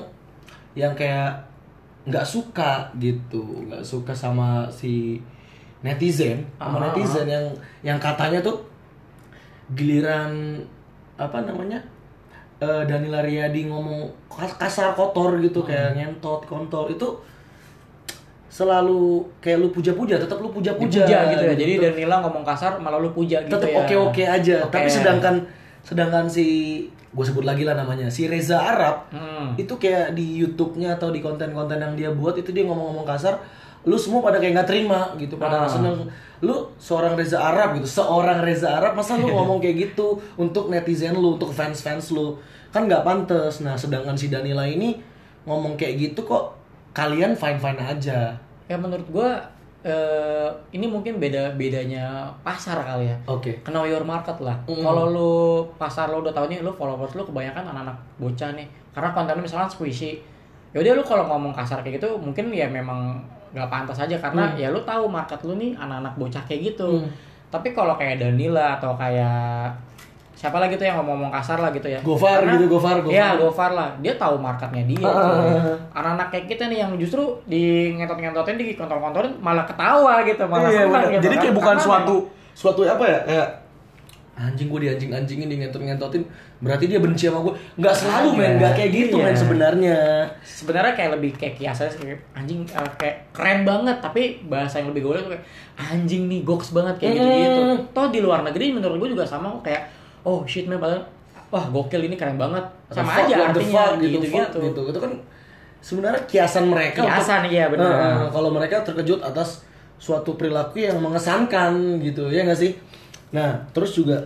yang 0.77 0.93
kayak 0.93 1.33
nggak 2.05 2.25
suka 2.25 2.93
gitu 2.97 3.41
nggak 3.65 3.81
suka 3.83 4.13
sama 4.13 4.69
si 4.69 5.17
netizen 5.81 6.45
sama 6.59 6.77
Ah. 6.77 6.83
netizen 6.87 7.25
yang 7.27 7.47
yang 7.83 7.99
katanya 7.99 8.39
tuh 8.39 8.61
giliran 9.71 10.61
apa 11.17 11.41
namanya 11.41 11.81
eh, 12.59 12.83
Danila 12.85 13.21
Riyadi 13.21 13.65
ngomong 13.67 14.05
kas- 14.29 14.57
kasar 14.57 14.93
kotor 14.93 15.39
gitu 15.39 15.63
kayak 15.63 15.95
ngentot 15.95 16.45
kontol 16.45 16.89
itu 16.89 17.09
selalu 18.49 19.21
kayak 19.39 19.61
lu 19.61 19.69
puja-puja 19.69 20.17
tetap 20.17 20.41
lu 20.41 20.49
puja-puja 20.49 21.05
puja 21.05 21.19
gitu 21.31 21.45
ya. 21.45 21.55
jadi 21.55 21.73
Danila 21.79 22.19
ngomong 22.21 22.43
kasar 22.43 22.77
malah 22.77 22.99
lu 22.99 23.13
puja 23.13 23.39
gitu 23.41 23.53
tetap 23.55 23.69
ya. 23.71 23.79
oke-oke 23.79 24.25
aja. 24.25 24.57
Oke. 24.65 24.73
tapi 24.73 24.89
sedangkan 24.89 25.35
sedangkan 25.89 26.29
si 26.29 26.47
gue 27.09 27.25
sebut 27.25 27.41
lagi 27.43 27.65
lah 27.65 27.73
namanya 27.73 28.07
si 28.07 28.29
Reza 28.29 28.61
Arab 28.61 29.09
Hmm. 29.09 29.57
itu 29.57 29.73
kayak 29.75 30.13
di 30.13 30.37
YouTube-nya 30.39 30.95
atau 30.95 31.09
di 31.09 31.19
konten-konten 31.19 31.77
yang 31.77 31.97
dia 31.97 32.11
buat 32.13 32.37
itu 32.37 32.53
dia 32.53 32.63
ngomong-ngomong 32.63 33.09
kasar 33.09 33.41
lu 33.83 33.97
semua 33.97 34.21
pada 34.21 34.37
kayak 34.37 34.53
nggak 34.55 34.69
terima 34.69 35.17
gitu 35.17 35.35
pada 35.35 35.65
Ah. 35.65 35.67
seneng 35.67 36.05
lu 36.39 36.53
seorang 36.77 37.17
Reza 37.17 37.41
Arab 37.41 37.75
gitu 37.75 37.89
seorang 37.89 38.45
Reza 38.45 38.69
Arab 38.71 38.93
masa 38.93 39.17
lu 39.17 39.33
ngomong 39.33 39.59
kayak 39.59 39.91
gitu 39.91 40.21
untuk 40.37 40.69
netizen 40.69 41.17
lu 41.17 41.35
untuk 41.35 41.49
fans-fans 41.51 42.13
lu 42.13 42.37
kan 42.69 42.85
nggak 42.85 43.01
pantas 43.01 43.59
nah 43.59 43.73
sedangkan 43.73 44.13
si 44.13 44.29
Danila 44.29 44.63
ini 44.63 45.01
ngomong 45.43 45.75
kayak 45.75 46.13
gitu 46.13 46.21
kok 46.23 46.53
kalian 46.93 47.33
fine-fine 47.33 47.81
aja 47.81 48.37
ya 48.69 48.77
menurut 48.77 49.09
gua 49.09 49.41
eh, 49.89 50.49
ini 50.77 50.87
mungkin 50.87 51.17
beda 51.17 51.57
bedanya 51.57 52.29
pasar 52.45 52.85
kali 52.85 53.09
ya 53.09 53.17
oke 53.25 53.65
know 53.67 53.89
your 53.89 54.05
market 54.05 54.37
lah. 54.39 54.57
Mm. 54.69 54.85
Kalau 54.85 55.05
lu 55.09 55.33
pasar 55.81 56.13
lu 56.13 56.21
udah 56.21 56.33
tahu 56.33 56.53
nih 56.53 56.61
lu 56.61 56.71
followers 56.77 57.17
lu 57.17 57.25
kebanyakan 57.25 57.73
anak-anak 57.73 57.97
bocah 58.21 58.51
nih. 58.53 58.69
Karena 58.93 59.11
konten 59.17 59.35
lu 59.39 59.43
misalkan 59.45 59.71
squishy. 59.71 60.21
Ya 60.77 60.85
udah 60.85 60.93
lu 61.01 61.03
kalau 61.05 61.25
ngomong 61.27 61.57
kasar 61.57 61.81
kayak 61.81 62.03
gitu 62.03 62.21
mungkin 62.21 62.53
ya 62.53 62.69
memang 62.69 63.17
nggak 63.57 63.69
pantas 63.73 63.97
aja 64.05 64.21
karena 64.21 64.53
ya 64.61 64.69
lu 64.69 64.85
tahu 64.85 65.09
market 65.09 65.41
lu 65.43 65.57
nih 65.57 65.73
anak-anak 65.77 66.15
bocah 66.21 66.43
kayak 66.45 66.75
gitu. 66.75 67.05
Mm. 67.05 67.09
Tapi 67.49 67.73
kalau 67.73 67.97
kayak 67.97 68.21
Danila 68.21 68.77
atau 68.77 68.93
kayak 68.93 69.73
siapa 70.39 70.55
lagi 70.57 70.75
tuh 70.75 70.87
yang 70.87 70.95
ngomong-ngomong 70.97 71.35
kasar 71.35 71.59
lah 71.59 71.71
gitu 71.71 71.85
ya. 71.85 71.99
Gofar 71.99 72.39
Karena- 72.41 72.55
gitu, 72.55 72.65
Gofar, 72.71 73.03
Gofar. 73.03 73.11
Iya, 73.11 73.29
Gofar 73.37 73.71
lah. 73.75 73.91
Dia 73.99 74.15
tahu 74.15 74.39
marketnya 74.39 74.87
dia. 74.87 75.03
Ah. 75.03 75.75
Anak-anak 75.93 76.31
kayak 76.31 76.47
kita 76.47 76.65
nih 76.67 76.79
yang 76.79 76.95
justru 76.95 77.19
di 77.45 77.63
ngentot-ngentotin 77.93 78.55
di 78.55 78.73
kontol-kontolin 78.73 79.35
malah 79.37 79.67
ketawa 79.67 80.23
gitu, 80.23 80.47
malah 80.47 80.71
Iya, 80.71 80.87
senang 80.87 81.11
gitu 81.11 81.23
Jadi 81.25 81.35
kan. 81.35 81.43
kayak 81.43 81.55
bukan 81.57 81.75
Karena 81.75 81.83
suatu 81.83 82.17
suatu 82.55 82.81
apa 82.85 83.03
ya 83.03 83.19
kayak 83.25 83.49
anjing 84.37 84.67
gue 84.69 84.81
di 84.81 84.89
anjing 84.89 85.11
anjingin 85.11 85.49
di 85.49 85.59
ngentot 85.59 85.79
ngentotin 85.81 86.23
berarti 86.59 86.87
dia 86.87 86.99
benci 86.99 87.27
sama 87.27 87.39
gue 87.41 87.51
nggak 87.77 87.91
selalu 87.93 88.29
men 88.35 88.55
nggak 88.55 88.71
kayak 88.73 88.91
gitu 88.93 89.15
Iya. 89.17 89.25
men 89.25 89.35
sebenarnya 89.37 89.97
sebenarnya 90.41 90.95
kayak 90.95 91.11
lebih 91.13 91.31
kayak 91.35 91.55
kiasan 91.55 91.87
sih, 91.89 91.99
kayak 92.01 92.23
anjing 92.33 92.63
eh, 92.65 92.91
kayak 92.97 93.17
keren 93.31 93.63
banget 93.63 93.99
tapi 93.99 94.23
bahasa 94.45 94.79
yang 94.79 94.91
lebih 94.91 95.03
gaul 95.05 95.15
itu 95.17 95.27
kayak 95.29 95.43
anjing 95.77 96.27
nih 96.27 96.43
goks 96.43 96.71
banget 96.71 96.95
kayak 96.99 97.13
Mm. 97.13 97.19
gitu 97.19 97.31
gitu 97.37 97.63
toh 97.91 98.07
di 98.09 98.21
luar 98.21 98.41
negeri 98.43 98.67
menurut 98.71 98.97
gue 98.97 99.09
juga 99.11 99.23
sama 99.23 99.59
kayak 99.59 99.83
oh 100.25 100.43
shit 100.49 100.67
man 100.67 100.81
padahal 100.81 101.05
wah 101.49 101.65
gokil 101.69 102.05
ini 102.05 102.17
keren 102.19 102.37
banget. 102.37 102.65
Sama 102.89 103.13
Fuck, 103.13 103.29
aja 103.29 103.35
the 103.37 103.45
artinya 103.53 103.85
fuck, 103.85 104.01
gitu 104.01 104.19
fuck, 104.29 104.49
gitu, 104.53 104.59
gitu. 104.69 104.81
Itu 104.93 104.99
kan 105.01 105.13
sebenarnya 105.79 106.21
kiasan 106.27 106.65
mereka 106.67 107.07
Kiasan, 107.07 107.47
iya, 107.47 107.71
benar. 107.71 107.91
Nah, 107.93 108.27
kalau 108.33 108.51
mereka 108.51 108.83
terkejut 108.83 109.23
atas 109.23 109.69
suatu 109.99 110.39
perilaku 110.39 110.79
yang 110.79 111.03
mengesankan 111.03 111.99
gitu 112.01 112.31
ya 112.31 112.47
nggak 112.47 112.59
sih? 112.59 112.73
Nah 113.35 113.59
terus 113.75 113.99
juga 113.99 114.23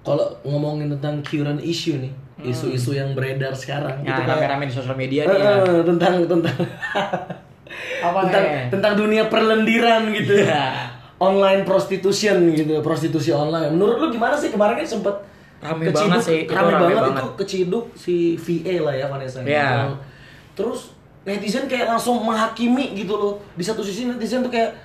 kalau 0.00 0.24
ngomongin 0.46 0.88
tentang 0.96 1.20
current 1.20 1.60
issue 1.60 2.00
nih 2.00 2.12
isu-isu 2.46 2.92
yang 2.92 3.16
beredar 3.16 3.56
sekarang 3.56 4.04
nah 4.04 4.12
gitu 4.12 4.20
rame-rame 4.28 4.68
di 4.68 4.74
sosial 4.74 4.96
media 4.96 5.28
nih 5.28 5.36
ya. 5.40 5.82
Tentang 5.84 6.14
tentang 6.24 6.54
Apa 8.00 8.18
tentang 8.28 8.44
tentang 8.72 8.92
dunia 8.96 9.28
perlendiran 9.28 10.08
gitu. 10.12 10.40
Ya. 10.40 10.88
Online 11.16 11.64
prostitution 11.64 12.52
gitu, 12.52 12.80
prostitusi 12.84 13.32
online. 13.32 13.72
Menurut 13.72 13.96
lu 13.96 14.06
gimana 14.12 14.36
sih 14.36 14.52
kemarin 14.52 14.76
kan 14.76 14.84
sempet 14.84 15.16
Rame 15.56 15.88
banget 15.88 16.20
sih, 16.20 16.40
rame, 16.44 16.68
rame 16.68 16.92
banget, 16.92 17.00
banget. 17.00 17.16
itu 17.16 17.28
keciduk 17.40 17.84
si 17.96 18.36
VA 18.36 18.84
lah 18.84 18.92
ya 18.92 19.06
Vanessa. 19.08 19.40
Iya. 19.40 19.88
Terus 20.52 20.92
netizen 21.24 21.64
kayak 21.64 21.88
langsung 21.96 22.20
menghakimi 22.20 22.92
gitu 22.92 23.16
loh. 23.16 23.34
Di 23.56 23.64
satu 23.64 23.80
sisi 23.80 24.04
netizen 24.04 24.44
tuh 24.44 24.52
kayak 24.52 24.76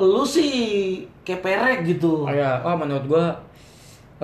lu 0.00 0.24
sih 0.24 1.04
kayak 1.20 1.44
perek 1.44 1.78
gitu. 1.84 2.24
Oh 2.24 2.32
ya, 2.32 2.64
oh 2.64 2.72
menurut 2.80 3.04
gua 3.04 3.24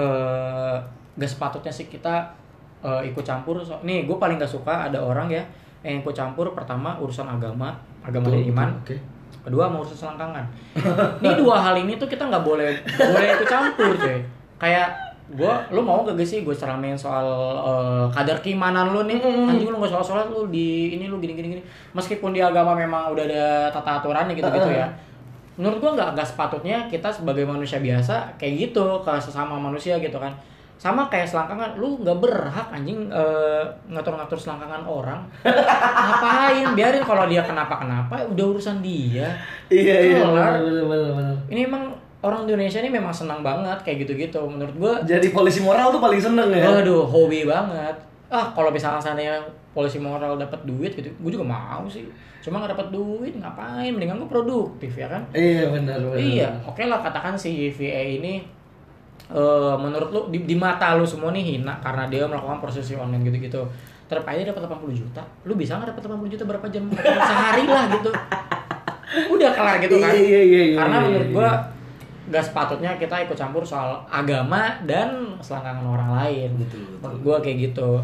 eh 0.00 0.76
gak 1.12 1.28
sepatutnya 1.28 1.68
sih 1.72 1.92
kita 1.92 2.32
eh, 2.80 3.12
ikut 3.12 3.20
campur. 3.20 3.60
So, 3.60 3.76
nih, 3.84 4.08
gue 4.08 4.16
paling 4.16 4.40
gak 4.40 4.48
suka 4.48 4.88
ada 4.88 4.96
orang 4.96 5.28
ya 5.28 5.44
yang 5.82 6.00
ikut 6.00 6.14
campur 6.14 6.54
pertama 6.54 6.96
urusan 7.02 7.26
agama, 7.26 7.74
agama 8.06 8.30
Betul, 8.30 8.38
dan 8.38 8.50
iman. 8.54 8.68
betul, 8.80 8.80
oke. 8.80 8.96
Kedua 9.42 9.66
mau 9.66 9.82
urusan 9.82 9.98
selangkangan. 9.98 10.44
Ini 11.18 11.30
dua 11.34 11.58
hal 11.58 11.74
ini 11.82 11.98
tuh 11.98 12.06
kita 12.06 12.30
nggak 12.30 12.46
boleh 12.46 12.78
boleh 12.86 13.26
ikut 13.34 13.48
campur 13.50 13.92
cuy. 13.98 14.22
Kayak 14.58 14.94
gua 15.32 15.64
lu 15.72 15.80
mau 15.82 16.04
gak 16.04 16.18
sih 16.22 16.44
gue 16.44 16.52
ceramain 16.52 16.94
soal 16.94 17.26
eh, 17.62 18.06
kadar 18.14 18.38
keimanan 18.38 18.94
lu 18.94 19.02
nih? 19.10 19.18
Anjing 19.22 19.72
lu 19.72 19.82
gak 19.82 19.90
sholat 19.90 20.06
sholat 20.06 20.26
lu 20.30 20.46
di 20.52 20.94
ini 20.94 21.10
lu 21.10 21.18
gini 21.18 21.34
gini 21.34 21.58
gini. 21.58 21.62
Meskipun 21.96 22.30
di 22.30 22.38
agama 22.38 22.78
memang 22.78 23.10
udah 23.10 23.24
ada 23.26 23.46
tata 23.74 23.98
aturannya 23.98 24.38
gitu 24.38 24.46
gitu 24.46 24.70
ya. 24.70 24.86
Menurut 25.58 25.82
gua 25.82 25.90
nggak 25.98 26.08
nggak 26.14 26.28
sepatutnya 26.28 26.86
kita 26.86 27.10
sebagai 27.10 27.42
manusia 27.42 27.82
biasa 27.82 28.38
kayak 28.38 28.70
gitu 28.70 29.02
ke 29.02 29.12
sesama 29.18 29.58
manusia 29.58 29.98
gitu 29.98 30.16
kan 30.22 30.30
sama 30.82 31.06
kayak 31.06 31.30
selangkangan 31.30 31.78
lu 31.78 31.94
nggak 32.02 32.18
berhak 32.18 32.66
anjing 32.74 33.06
eh, 33.06 33.62
ngatur-ngatur 33.86 34.34
selangkangan 34.34 34.82
orang 34.82 35.22
ngapain 35.46 36.74
biarin 36.74 37.06
kalau 37.06 37.30
dia 37.30 37.46
kenapa 37.46 37.78
kenapa 37.78 38.18
udah 38.26 38.46
urusan 38.50 38.82
dia 38.82 39.30
Iya 39.70 39.96
iya 40.10 40.26
bener, 40.26 40.58
bener, 40.58 41.10
bener. 41.14 41.36
ini 41.54 41.70
emang 41.70 41.94
orang 42.22 42.50
Indonesia 42.50 42.82
ini 42.82 42.90
memang 42.90 43.14
senang 43.14 43.46
banget 43.46 43.78
kayak 43.86 44.02
gitu-gitu 44.06 44.42
menurut 44.42 44.74
gua 44.74 44.94
Jadi 45.06 45.30
polisi 45.30 45.62
moral 45.62 45.94
tuh 45.94 46.02
paling 46.02 46.22
seneng 46.22 46.50
ya. 46.54 46.66
Waduh, 46.70 47.02
hobi 47.06 47.42
banget. 47.46 47.98
Ah, 48.30 48.46
kalau 48.54 48.70
misalkan 48.70 49.02
seandainya 49.02 49.42
polisi 49.74 49.98
moral 49.98 50.38
dapat 50.38 50.62
duit 50.64 50.94
gitu, 50.94 51.10
gue 51.10 51.30
juga 51.34 51.44
mau 51.44 51.84
sih. 51.90 52.06
Cuma 52.40 52.62
nggak 52.62 52.78
dapat 52.78 52.88
duit, 52.94 53.34
ngapain? 53.36 53.90
Mendingan 53.92 54.22
gue 54.22 54.30
produktif 54.30 54.94
ya 54.96 55.10
kan? 55.10 55.22
Iya 55.34 55.68
benar 55.74 55.98
benar. 55.98 56.16
Iya, 56.16 56.48
oke 56.64 56.82
lah 56.86 57.02
katakan 57.02 57.34
si 57.34 57.68
VA 57.74 58.22
ini 58.22 58.40
eh 59.32 59.76
menurut 59.80 60.08
lu 60.12 60.20
di, 60.28 60.44
di 60.44 60.56
mata 60.58 60.92
lu 60.92 61.08
semua 61.08 61.32
nih 61.32 61.56
hina 61.56 61.80
karena 61.80 62.04
dia 62.12 62.28
melakukan 62.28 62.60
prostitusi 62.60 63.00
online 63.00 63.24
gitu-gitu. 63.24 63.64
Tetap 64.04 64.28
aja 64.28 64.44
dapat 64.44 64.68
80 64.68 64.92
juta. 64.92 65.22
Lu 65.48 65.56
bisa 65.56 65.80
nggak 65.80 65.96
dapat 65.96 66.02
80 66.04 66.32
juta 66.36 66.44
berapa 66.44 66.66
jam? 66.68 66.84
Sehari 67.32 67.64
lah 67.64 67.84
gitu. 67.88 68.10
Udah 69.32 69.50
kelar 69.56 69.76
gitu 69.80 69.96
kan. 69.96 70.12
Iya, 70.12 70.20
iya, 70.20 70.42
iya, 70.44 70.62
iya, 70.72 70.76
karena 70.76 70.96
iya, 71.00 71.04
menurut 71.08 71.28
iya. 71.28 71.34
gua 71.36 71.50
gak 72.32 72.44
sepatutnya 72.48 72.96
kita 72.96 73.28
ikut 73.28 73.36
campur 73.36 73.60
soal 73.66 73.98
agama 74.08 74.80
dan 74.84 75.36
selangkangan 75.40 75.84
orang 75.84 76.10
lain. 76.20 76.50
Betul, 76.60 76.84
gua 77.24 77.40
kayak 77.40 77.72
gitu. 77.72 78.00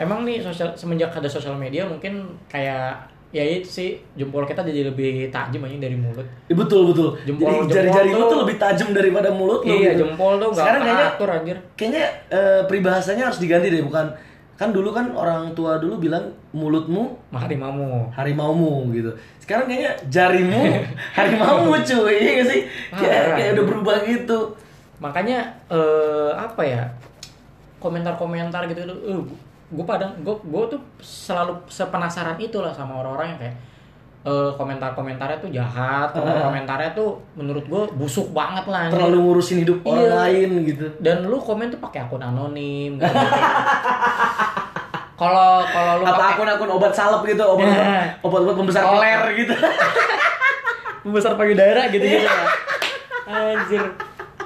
Emang 0.00 0.24
nih 0.24 0.40
sosial 0.40 0.72
semenjak 0.72 1.12
ada 1.12 1.28
sosial 1.28 1.52
media 1.52 1.84
mungkin 1.84 2.24
kayak 2.48 3.11
ya 3.32 3.40
itu 3.42 3.64
sih 3.66 3.88
jempol 4.12 4.44
kita 4.44 4.60
jadi 4.60 4.86
lebih 4.86 5.26
tajam 5.28 5.60
aja 5.62 5.76
dari 5.78 5.96
mulut. 5.96 6.20
Iya, 6.46 6.54
betul 6.54 6.92
betul. 6.92 7.08
Jempol- 7.22 7.64
Jadi 7.64 7.72
jari-jari 7.88 8.10
lu 8.10 8.22
tuh- 8.22 8.40
lebih 8.40 8.56
tajam 8.56 8.88
daripada 8.90 9.28
mulut 9.28 9.60
lu. 9.62 9.72
iya, 9.72 9.90
gitu. 9.90 10.04
jempol 10.04 10.36
tuh 10.36 10.48
gak 10.50 10.60
Sekarang 10.60 10.80
kayaknya 10.82 11.06
teratur 11.08 11.28
anjir. 11.30 11.56
kayaknya 11.74 12.04
eh, 12.28 12.60
peribahasanya 12.62 13.22
harus 13.26 13.38
diganti 13.38 13.68
deh 13.68 13.80
bukan 13.80 14.06
kan 14.52 14.68
dulu 14.68 14.92
kan 14.92 15.10
orang 15.10 15.50
tua 15.52 15.76
dulu 15.76 15.96
bilang 15.98 16.22
mulutmu 16.52 17.16
Harimau. 17.32 18.12
harimaumu 18.12 18.92
gitu. 18.92 19.10
Sekarang 19.38 19.64
kayaknya 19.66 19.90
jarimu 20.06 20.62
harimaumu 21.16 21.72
cuy, 21.74 22.14
iya 22.14 22.32
gak 22.36 22.46
sih? 22.46 22.60
Kayak, 22.92 23.16
Parah. 23.18 23.34
kayak 23.34 23.50
udah 23.56 23.64
berubah 23.66 23.96
gitu. 24.04 24.38
Makanya 24.98 25.38
eh 25.66 26.30
apa 26.32 26.62
ya? 26.62 26.84
Komentar-komentar 27.78 28.68
gitu 28.68 28.80
itu 28.82 28.94
eh, 29.02 29.20
gue 29.72 29.84
pada 29.84 30.12
gue 30.14 30.34
gue 30.36 30.62
tuh 30.68 30.80
selalu 31.00 31.56
sepenasaran 31.66 32.36
itulah 32.36 32.70
sama 32.70 33.00
orang-orang 33.00 33.32
yang 33.32 33.40
kayak 33.40 33.56
eh, 34.22 34.50
komentar-komentarnya 34.54 35.38
tuh 35.40 35.50
jahat, 35.50 36.12
komentar-komentarnya 36.12 36.94
tuh 36.94 37.16
menurut 37.34 37.64
gue 37.66 37.82
busuk 37.96 38.30
banget 38.30 38.68
lah. 38.68 38.86
Terlalu 38.86 39.18
ngurusin 39.18 39.66
hidup 39.66 39.82
orang 39.82 40.04
Iya. 40.04 40.14
lain 40.14 40.50
gitu. 40.62 40.86
dan 41.00 41.24
lu 41.24 41.36
komen 41.36 41.66
tuh 41.68 41.80
pakai 41.80 42.04
akun 42.04 42.22
anonim 42.22 43.00
gitu. 43.00 43.16
kalau 45.16 45.62
kalau 45.64 45.92
lu 45.98 46.04
Apa 46.04 46.24
akun-akun 46.34 46.70
obat 46.70 46.92
salep 46.92 47.22
gitu, 47.24 47.42
obat 47.42 47.66
Nah. 47.66 48.06
obat-obat 48.20 48.54
pembesar 48.56 48.82
koler 48.84 49.20
gitu. 49.36 49.54
besar 51.02 51.34
payudara 51.34 51.90
gitu 51.90 51.98
gitu 51.98 52.22
ya 52.22 52.30
anjir 53.26 53.82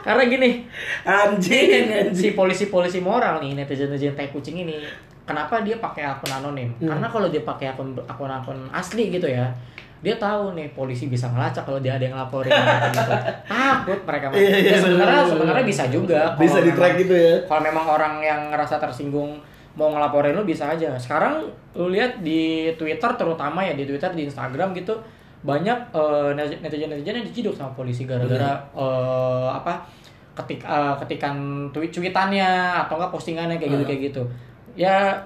karena 0.00 0.22
gini 0.24 0.64
Anjing, 1.04 1.84
anjing. 1.84 2.16
si 2.16 2.28
polisi-polisi 2.32 3.04
moral 3.04 3.44
nih 3.44 3.52
netizen-netizen 3.54 4.16
tai 4.16 4.32
kucing 4.32 4.64
ini 4.64 4.80
kenapa 5.26 5.60
dia 5.60 5.76
pakai 5.76 6.06
akun 6.06 6.30
anonim? 6.32 6.70
Hmm. 6.78 6.88
karena 6.88 7.06
kalau 7.06 7.26
dia 7.26 7.42
pakai 7.42 7.66
akun 7.68 7.92
akun-akun 8.00 8.58
asli 8.70 9.10
gitu 9.10 9.26
ya 9.26 9.50
dia 9.96 10.14
tahu 10.16 10.54
nih 10.54 10.70
polisi 10.70 11.08
bisa 11.08 11.26
ngelacak 11.26 11.66
kalau 11.66 11.80
dia 11.80 11.96
ada 11.96 12.04
yang 12.04 12.14
laporin 12.14 12.52
gitu. 12.54 13.12
takut 13.48 13.98
mereka 14.06 14.26
Iya, 14.30 14.56
iya, 14.56 14.70
ya, 14.70 14.78
sebenarnya 14.78 15.22
sebenarnya 15.24 15.64
bisa 15.66 15.84
juga 15.88 16.20
Bisa 16.36 16.58
di 16.60 16.70
track 16.70 16.94
gitu 17.00 17.14
ya. 17.16 17.34
kalau 17.44 17.62
memang 17.64 17.84
orang 17.84 18.14
yang 18.20 18.40
ngerasa 18.52 18.76
tersinggung 18.76 19.40
mau 19.74 19.92
ngelaporin 19.92 20.32
lu 20.32 20.44
bisa 20.44 20.72
aja. 20.72 20.96
Sekarang 20.96 21.44
lu 21.74 21.92
lihat 21.92 22.20
di 22.20 22.72
Twitter 22.76 23.12
terutama 23.12 23.60
ya 23.60 23.72
di 23.72 23.84
Twitter 23.84 24.08
di 24.12 24.24
Instagram 24.24 24.72
gitu 24.72 24.96
banyak 25.42 25.78
eh, 25.92 26.30
netizen 26.32 26.88
netizen 26.88 27.16
yang 27.16 27.26
diciduk 27.26 27.52
sama 27.52 27.72
polisi 27.72 28.04
gara-gara 28.04 28.56
eh, 28.72 29.48
apa 29.48 29.80
ketik 30.32 30.60
eh, 30.60 30.94
ketikan 31.04 31.36
tweet 31.72 31.92
cuitannya 31.92 32.48
atau 32.84 32.96
enggak 32.96 33.12
postingannya 33.12 33.56
kayak 33.56 33.72
gitu 33.74 33.84
kayak 33.84 34.00
gitu 34.12 34.22
ya 34.76 35.16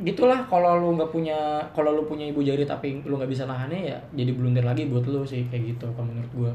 gitulah 0.00 0.42
kalau 0.50 0.78
lu 0.82 0.98
nggak 0.98 1.10
punya 1.10 1.62
kalau 1.70 1.94
lu 1.94 2.02
punya 2.06 2.26
ibu 2.26 2.42
jari 2.42 2.66
tapi 2.66 2.98
lu 3.06 3.14
nggak 3.14 3.30
bisa 3.30 3.46
nahannya 3.46 3.94
ya 3.94 3.98
jadi 4.10 4.34
blunder 4.34 4.66
lagi 4.66 4.90
buat 4.90 5.06
lu 5.06 5.22
sih 5.22 5.46
kayak 5.46 5.78
gitu 5.78 5.86
kalau 5.94 6.10
menurut 6.10 6.32
gua 6.34 6.52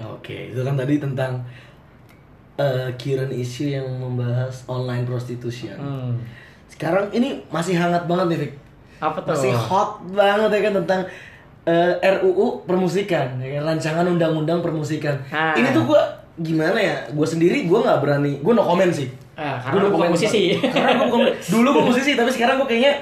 Oke, 0.00 0.48
itu 0.52 0.60
kan 0.64 0.80
tadi 0.80 0.96
tentang 0.96 1.44
eh 2.56 2.88
current 2.96 3.32
issue 3.32 3.72
yang 3.72 3.84
membahas 3.84 4.64
online 4.68 5.04
prostitution. 5.04 5.76
hmm. 5.76 6.12
Sekarang 6.68 7.12
ini 7.12 7.44
masih 7.52 7.76
hangat 7.76 8.08
banget 8.08 8.26
nih, 8.32 8.38
Rick. 8.46 8.54
apa 9.00 9.16
tuh 9.24 9.32
Masih 9.32 9.52
hot 9.56 10.00
banget 10.12 10.48
ya 10.52 10.60
kan 10.68 10.72
tentang 10.84 11.00
eh, 11.64 11.92
RUU 12.20 12.64
permusikan, 12.68 13.40
ya 13.40 13.60
kan? 13.60 13.76
rancangan 13.76 14.04
undang-undang 14.08 14.60
permusikan. 14.60 15.16
Ah. 15.32 15.56
Ini 15.56 15.72
tuh 15.72 15.88
gua 15.88 16.00
gimana 16.40 16.76
ya? 16.76 16.96
Gua 17.12 17.24
sendiri 17.24 17.64
gua 17.64 17.84
nggak 17.84 18.00
berani, 18.00 18.32
gua 18.44 18.56
no 18.56 18.64
comment 18.64 18.92
sih. 18.92 19.08
Ah, 19.40 19.56
Gua 19.56 19.64
karena 19.64 19.72
no 19.72 19.80
lu 19.80 19.88
bukan 19.88 19.96
comment. 20.02 20.12
musisi. 20.12 20.42
Karena 20.74 20.92
gua 20.94 21.06
bukan 21.08 21.20
dulu 21.32 21.68
gua 21.72 21.84
musisi, 21.86 22.12
tapi 22.12 22.28
sekarang 22.28 22.54
gua 22.56 22.68
kayaknya 22.68 22.92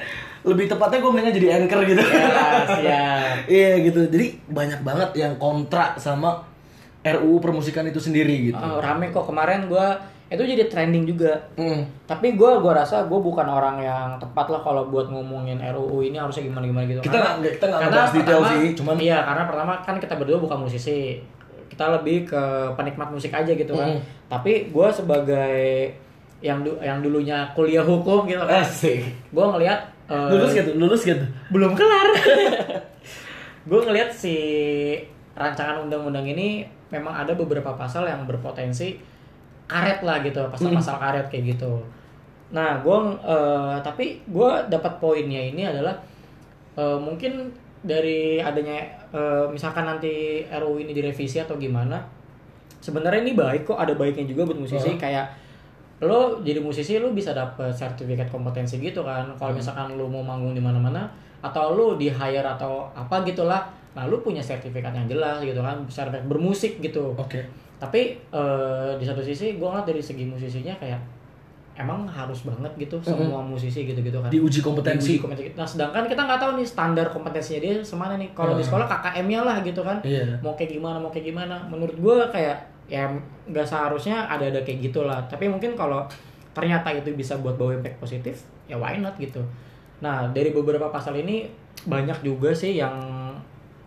lebih 0.41 0.64
tepatnya 0.64 0.99
gua 0.99 1.11
mendingan 1.11 1.34
jadi 1.34 1.49
anchor 1.59 1.80
gitu. 1.84 1.99
Ya, 1.99 2.39
siap. 2.64 3.34
Iya 3.51 3.70
gitu. 3.82 4.01
Jadi 4.07 4.26
banyak 4.47 4.80
banget 4.80 5.11
yang 5.16 5.34
kontra 5.36 5.93
sama 5.97 6.47
RUU 7.01 7.39
permusikan 7.39 7.82
itu 7.84 7.99
sendiri 7.99 8.49
gitu. 8.49 8.59
Oh, 8.59 8.78
rame 8.78 9.09
kok 9.09 9.24
kemarin 9.24 9.66
gua 9.66 9.99
itu 10.28 10.45
jadi 10.45 10.68
trending 10.68 11.09
juga. 11.09 11.34
Hmm. 11.55 11.82
Tapi 12.05 12.34
gua 12.34 12.61
gua 12.61 12.78
rasa 12.78 13.03
gua 13.03 13.18
bukan 13.18 13.45
orang 13.45 13.80
yang 13.80 14.09
tepat 14.16 14.47
lah 14.49 14.61
kalau 14.61 14.86
buat 14.86 15.09
ngomongin 15.09 15.59
RUU 15.59 16.05
ini 16.05 16.16
harusnya 16.16 16.45
gimana 16.45 16.64
gimana 16.64 16.86
gitu. 16.86 17.01
Kita 17.01 17.16
nggak- 17.16 17.57
kita 17.57 17.64
nggak 17.66 17.80
karena 17.80 17.91
ngebahas 17.91 18.11
detail 18.12 18.39
pertama- 18.39 18.53
sih, 18.55 18.68
cuman- 18.74 18.99
iya 19.01 19.18
karena 19.24 19.43
pertama 19.45 19.72
kan 19.80 19.97
kita 19.97 20.14
berdua 20.14 20.39
bukan 20.39 20.59
musisi. 20.61 21.18
Kita 21.68 21.95
lebih 21.95 22.26
ke 22.26 22.43
penikmat 22.74 23.09
musik 23.09 23.30
aja 23.30 23.51
gitu 23.51 23.72
kan. 23.72 23.89
Mm. 23.91 24.01
Tapi 24.28 24.53
gua 24.68 24.91
sebagai 24.91 25.95
yang 26.39 26.62
du- 26.62 26.78
yang 26.78 27.03
dulunya 27.03 27.43
kuliah 27.53 27.82
hukum 27.82 28.26
gitu 28.26 28.41
kan. 28.43 28.62
Asik. 28.62 29.03
Gua 29.34 29.57
ngelihat 29.57 29.80
eh, 30.09 30.28
Lulus 30.32 30.53
gitu, 30.55 30.70
lulus 30.78 31.03
gitu. 31.05 31.24
belum 31.51 31.74
kelar. 31.74 32.09
gue 33.68 33.80
ngelihat 33.84 34.09
si 34.09 34.36
rancangan 35.36 35.84
undang-undang 35.84 36.24
ini 36.24 36.64
memang 36.89 37.12
ada 37.12 37.36
beberapa 37.36 37.76
pasal 37.76 38.09
yang 38.09 38.24
berpotensi 38.24 38.97
karet 39.68 40.01
lah 40.01 40.24
gitu 40.24 40.41
pasal-pasal 40.49 40.97
karet 40.97 41.26
kayak 41.28 41.53
gitu 41.55 41.84
nah 42.49 42.80
gue 42.80 42.97
tapi 43.84 44.24
gue 44.24 44.51
dapat 44.72 44.93
poinnya 44.97 45.53
ini 45.53 45.68
adalah 45.68 46.01
eh, 46.80 46.97
mungkin 46.99 47.53
dari 47.84 48.41
adanya 48.41 48.89
eh, 49.12 49.45
misalkan 49.53 49.84
nanti 49.84 50.43
RUU 50.49 50.80
ini 50.80 50.97
direvisi 50.97 51.36
atau 51.39 51.61
gimana 51.61 52.01
sebenarnya 52.80 53.20
ini 53.20 53.36
baik 53.36 53.68
kok 53.68 53.76
ada 53.76 53.93
baiknya 53.93 54.24
juga 54.24 54.49
buat 54.49 54.64
musisi 54.64 54.97
kayak 54.97 55.28
lo 55.99 56.39
jadi 56.47 56.63
musisi 56.63 57.03
lo 57.03 57.11
bisa 57.11 57.35
dapet 57.35 57.75
sertifikat 57.75 58.31
kompetensi 58.31 58.79
gitu 58.79 59.03
kan. 59.03 59.27
Kalau 59.35 59.51
misalkan 59.51 59.99
lo 59.99 60.07
mau 60.07 60.23
manggung 60.23 60.55
di 60.55 60.63
mana-mana 60.63 61.11
atau 61.43 61.75
lo 61.75 61.95
di 61.99 62.11
hire 62.11 62.47
atau 62.47 62.91
apa 62.95 63.23
gitulah 63.23 63.63
nah 63.95 64.07
lo 64.07 64.23
punya 64.23 64.39
sertifikat 64.39 64.95
yang 64.95 65.11
jelas 65.11 65.43
gitu 65.43 65.59
kan 65.59 65.83
sertifikat 65.91 66.27
bermusik 66.31 66.79
gitu. 66.79 67.15
Oke. 67.19 67.43
tapi 67.79 68.19
eh, 68.35 68.91
di 68.99 69.07
satu 69.07 69.23
sisi 69.23 69.55
gue 69.55 69.69
ngeliat 69.71 69.87
dari 69.87 70.03
segi 70.03 70.27
musisinya 70.27 70.75
kayak 70.83 70.99
emang 71.79 72.11
harus 72.11 72.43
banget 72.43 72.75
gitu 72.75 72.99
semua 72.99 73.39
musisi 73.39 73.87
gitu-gitu 73.87 74.19
kan. 74.19 74.27
Diuji 74.27 74.59
kompetensi. 74.59 75.15
Diuji 75.15 75.23
kompetensi. 75.23 75.55
nah 75.55 75.63
sedangkan 75.63 76.11
kita 76.11 76.27
nggak 76.27 76.41
tahu 76.43 76.51
nih 76.59 76.67
standar 76.67 77.07
kompetensinya 77.07 77.61
dia 77.63 77.75
semana 77.87 78.19
nih. 78.19 78.35
Kalau 78.35 78.59
di 78.59 78.67
sekolah 78.67 78.91
KKM-nya 78.91 79.41
lah 79.47 79.57
gitu 79.63 79.87
kan. 79.87 80.03
Iya. 80.03 80.43
mau 80.43 80.59
kayak 80.59 80.75
gimana 80.75 80.99
mau 80.99 81.11
kayak 81.15 81.31
gimana. 81.31 81.55
Menurut 81.71 81.95
gue 81.95 82.17
kayak 82.35 82.59
ya 82.89 83.05
nggak 83.49 83.68
seharusnya 83.68 84.24
ada 84.24 84.49
ada 84.49 84.61
kayak 84.64 84.89
gitulah 84.89 85.20
tapi 85.28 85.45
mungkin 85.45 85.76
kalau 85.76 86.09
ternyata 86.57 86.89
itu 86.91 87.12
bisa 87.12 87.36
buat 87.39 87.55
bawa 87.61 87.76
impact 87.76 88.01
positif 88.01 88.34
ya 88.64 88.80
why 88.80 88.97
not 88.97 89.14
gitu 89.20 89.45
nah 90.01 90.24
dari 90.32 90.51
beberapa 90.51 90.89
pasal 90.89 91.14
ini 91.20 91.45
banyak 91.84 92.24
juga 92.24 92.51
sih 92.51 92.80
yang 92.80 92.97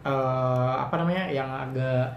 eh, 0.06 0.72
apa 0.78 1.02
namanya 1.02 1.28
yang 1.34 1.50
agak 1.50 2.08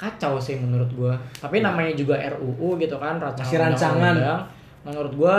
kacau 0.00 0.40
sih 0.40 0.58
menurut 0.58 0.90
gua 0.96 1.14
tapi 1.38 1.62
namanya 1.62 1.94
juga 1.94 2.18
RUU 2.34 2.80
gitu 2.80 2.96
kan 2.98 3.20
rancangan 3.20 3.46
Masih 3.46 3.60
rancangan. 3.62 4.00
undang-undang. 4.00 4.42
menurut 4.82 5.12
gua 5.14 5.36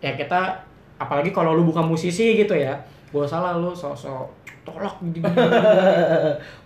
ya 0.00 0.14
kita 0.16 0.54
apalagi 0.98 1.30
kalau 1.34 1.54
lu 1.54 1.66
bukan 1.68 1.84
musisi 1.86 2.38
gitu 2.38 2.54
ya 2.56 2.74
gua 3.12 3.26
salah 3.28 3.58
lu 3.60 3.74
sosok 3.74 4.30
tolak 4.68 4.96
gitu 5.16 5.24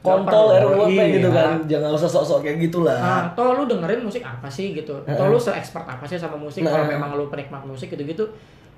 Kontol 0.03 0.47
iya. 0.91 1.15
gitu 1.15 1.29
kan. 1.31 1.63
Jangan 1.71 1.91
usah 1.95 2.11
sok-sok 2.11 2.43
kayak 2.43 2.59
gitulah. 2.67 2.99
Nah, 2.99 3.23
toh 3.39 3.55
lu 3.55 3.71
dengerin 3.71 4.03
musik 4.03 4.23
apa 4.27 4.51
sih 4.51 4.75
gitu? 4.75 4.99
Toh 5.07 5.27
lu 5.31 5.39
se-expert 5.39 5.87
apa 5.87 6.03
sih 6.03 6.19
sama 6.19 6.35
musik? 6.35 6.67
Kalau 6.67 6.85
Nah. 6.85 6.99
memang 6.99 7.15
lu 7.15 7.31
penikmat 7.31 7.63
musik 7.63 7.95
gitu-gitu, 7.95 8.27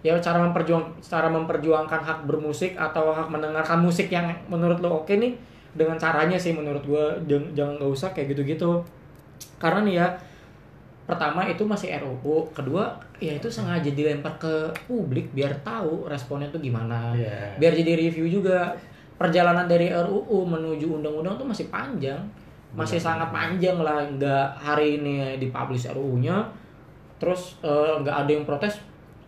ya 0.05 0.13
cara 0.21 0.37
memperjuang 0.45 1.01
cara 1.01 1.33
memperjuangkan 1.33 2.01
hak 2.05 2.19
bermusik 2.29 2.77
atau 2.77 3.09
hak 3.17 3.33
mendengarkan 3.33 3.81
musik 3.81 4.13
yang 4.13 4.29
menurut 4.53 4.77
lu 4.85 5.01
oke 5.01 5.17
nih 5.17 5.33
dengan 5.73 5.97
caranya 5.97 6.37
sih 6.37 6.53
menurut 6.53 6.85
gua 6.85 7.17
jangan 7.27 7.81
nggak 7.81 7.91
usah 7.91 8.13
kayak 8.13 8.37
gitu-gitu. 8.37 8.85
Karena 9.57 9.81
nih 9.81 9.95
ya 9.97 10.07
pertama 11.05 11.45
itu 11.45 11.65
masih 11.65 11.93
RUU, 12.01 12.49
kedua 12.57 12.97
ya 13.21 13.37
itu 13.37 13.49
sengaja 13.49 13.93
dilempar 13.93 14.37
ke 14.41 14.73
publik 14.89 15.33
biar 15.37 15.53
tahu 15.65 16.09
responnya 16.09 16.49
tuh 16.49 16.61
gimana. 16.61 17.13
Iya. 17.17 17.57
Biar 17.61 17.73
jadi 17.73 17.93
review 17.97 18.29
juga. 18.29 18.77
Perjalanan 19.15 19.71
dari 19.71 19.91
RUU 19.93 20.43
menuju 20.43 21.01
undang-undang 21.01 21.39
tuh 21.39 21.47
masih 21.47 21.71
panjang. 21.71 22.19
Masih 22.75 22.99
sangat 22.99 23.31
panjang 23.31 23.79
lah, 23.79 24.03
nggak 24.03 24.59
hari 24.59 24.99
ini 24.99 25.39
dipublish 25.39 25.87
RUU-nya 25.95 26.43
terus 27.25 27.57
eh, 27.63 27.95
nggak 28.05 28.17
ada 28.27 28.31
yang 28.31 28.45
protes 28.45 28.83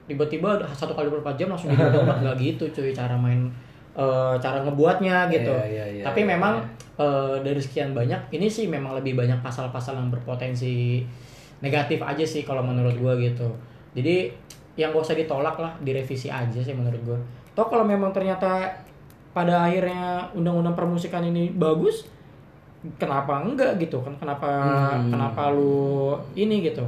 tiba-tiba 0.07 0.61
satu 0.77 0.95
kali 0.95 1.11
berapa 1.11 1.35
jam 1.35 1.51
langsung 1.51 1.73
jadi 1.73 1.91
undang-undang 1.91 2.21
nggak 2.23 2.37
gitu 2.39 2.65
cuy 2.71 2.91
cara 2.93 3.17
main 3.17 3.49
eh, 3.97 4.35
cara 4.37 4.61
ngebuatnya 4.63 5.33
gitu. 5.33 5.55
Iya, 5.55 5.67
iya, 5.67 5.87
iya, 5.97 6.05
Tapi 6.05 6.27
iya, 6.27 6.37
memang 6.37 6.61
eh, 7.01 7.37
dari 7.41 7.57
sekian 7.57 7.97
banyak 7.97 8.21
ini 8.37 8.47
sih 8.51 8.69
memang 8.69 8.99
lebih 8.99 9.17
banyak 9.17 9.41
pasal-pasal 9.41 9.97
yang 9.97 10.13
berpotensi 10.13 11.03
negatif 11.65 12.05
aja 12.05 12.21
sih 12.21 12.45
kalau 12.45 12.61
menurut 12.61 12.93
gua 13.01 13.17
gitu. 13.17 13.49
Jadi 13.97 14.29
yang 14.77 14.93
gak 14.93 15.09
usah 15.09 15.17
ditolak 15.17 15.57
lah, 15.57 15.73
direvisi 15.81 16.29
aja 16.29 16.61
sih 16.61 16.77
menurut 16.77 17.01
gua. 17.01 17.17
Toh 17.57 17.65
kalau 17.65 17.89
memang 17.89 18.13
ternyata 18.13 18.69
pada 19.37 19.69
akhirnya 19.69 20.01
undang-undang 20.33 20.73
permusikan 20.73 21.21
ini 21.21 21.53
bagus, 21.53 22.09
kenapa 22.97 23.45
enggak 23.45 23.77
gitu 23.77 24.01
kan? 24.01 24.17
Kenapa 24.17 24.49
Hmm. 24.97 25.13
kenapa 25.13 25.53
lu 25.53 26.17
ini 26.33 26.65
gitu? 26.65 26.81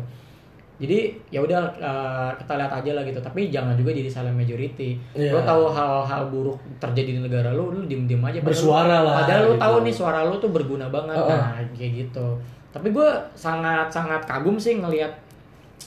Jadi 0.79 1.11
ya 1.29 1.43
udah 1.43 1.59
eh, 1.75 2.31
kita 2.39 2.55
lihat 2.55 2.73
aja 2.73 2.91
lah 2.95 3.03
gitu. 3.03 3.19
Tapi 3.19 3.51
jangan 3.51 3.75
juga 3.75 3.91
jadi 3.91 4.07
silent 4.07 4.33
majority. 4.33 4.95
Iya. 5.13 5.35
Lo 5.35 5.43
tahu 5.43 5.69
hal-hal 5.69 6.23
buruk 6.29 6.57
terjadi 6.79 7.19
di 7.19 7.21
negara 7.21 7.51
lo, 7.51 7.69
lo 7.69 7.83
diem-diem 7.83 8.23
aja. 8.23 8.39
Padahal- 8.39 8.47
Bersuara 8.47 8.97
lah, 9.03 9.15
Padahal 9.21 9.43
lo 9.43 9.53
gitu. 9.53 9.61
tahu 9.61 9.77
nih 9.83 9.95
suara 9.95 10.19
lo 10.23 10.35
tuh 10.39 10.51
berguna 10.51 10.87
banget. 10.89 11.19
Oh, 11.19 11.27
oh. 11.27 11.35
Nah 11.35 11.59
kayak 11.75 11.93
gitu. 12.01 12.27
Tapi 12.71 12.89
gue 12.89 13.09
sangat 13.35 13.91
sangat 13.91 14.23
kagum 14.23 14.55
sih 14.55 14.79
ngelihat 14.79 15.11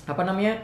apa 0.03 0.21
namanya 0.21 0.59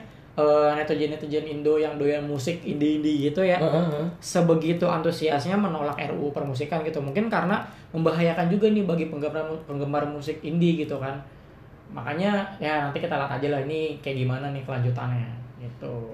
netizen 0.78 1.10
netizen 1.10 1.46
Indo 1.50 1.82
yang 1.82 1.98
doyan 1.98 2.22
musik 2.22 2.62
indie 2.62 3.02
indie 3.02 3.34
gitu 3.34 3.42
ya. 3.42 3.58
Heeh, 3.58 3.74
heeh. 3.74 4.06
Sebegitu 4.22 4.86
antusiasnya 4.86 5.58
menolak 5.58 5.98
RUU 5.98 6.30
permusikan 6.30 6.86
gitu. 6.86 7.02
Mungkin 7.02 7.26
karena 7.26 7.66
membahayakan 7.90 8.46
juga 8.46 8.70
nih 8.70 8.86
bagi 8.86 9.10
penggemar 9.10 9.50
penggemar 9.66 10.06
musik 10.06 10.38
indie 10.46 10.78
gitu 10.86 11.02
kan. 11.02 11.18
Makanya 11.90 12.46
ya 12.62 12.86
nanti 12.86 13.02
kita 13.02 13.18
lihat 13.18 13.42
aja 13.42 13.48
lah 13.50 13.62
ini 13.66 13.98
kayak 14.06 14.22
gimana 14.22 14.54
nih 14.54 14.62
kelanjutannya 14.62 15.32
gitu. 15.58 16.14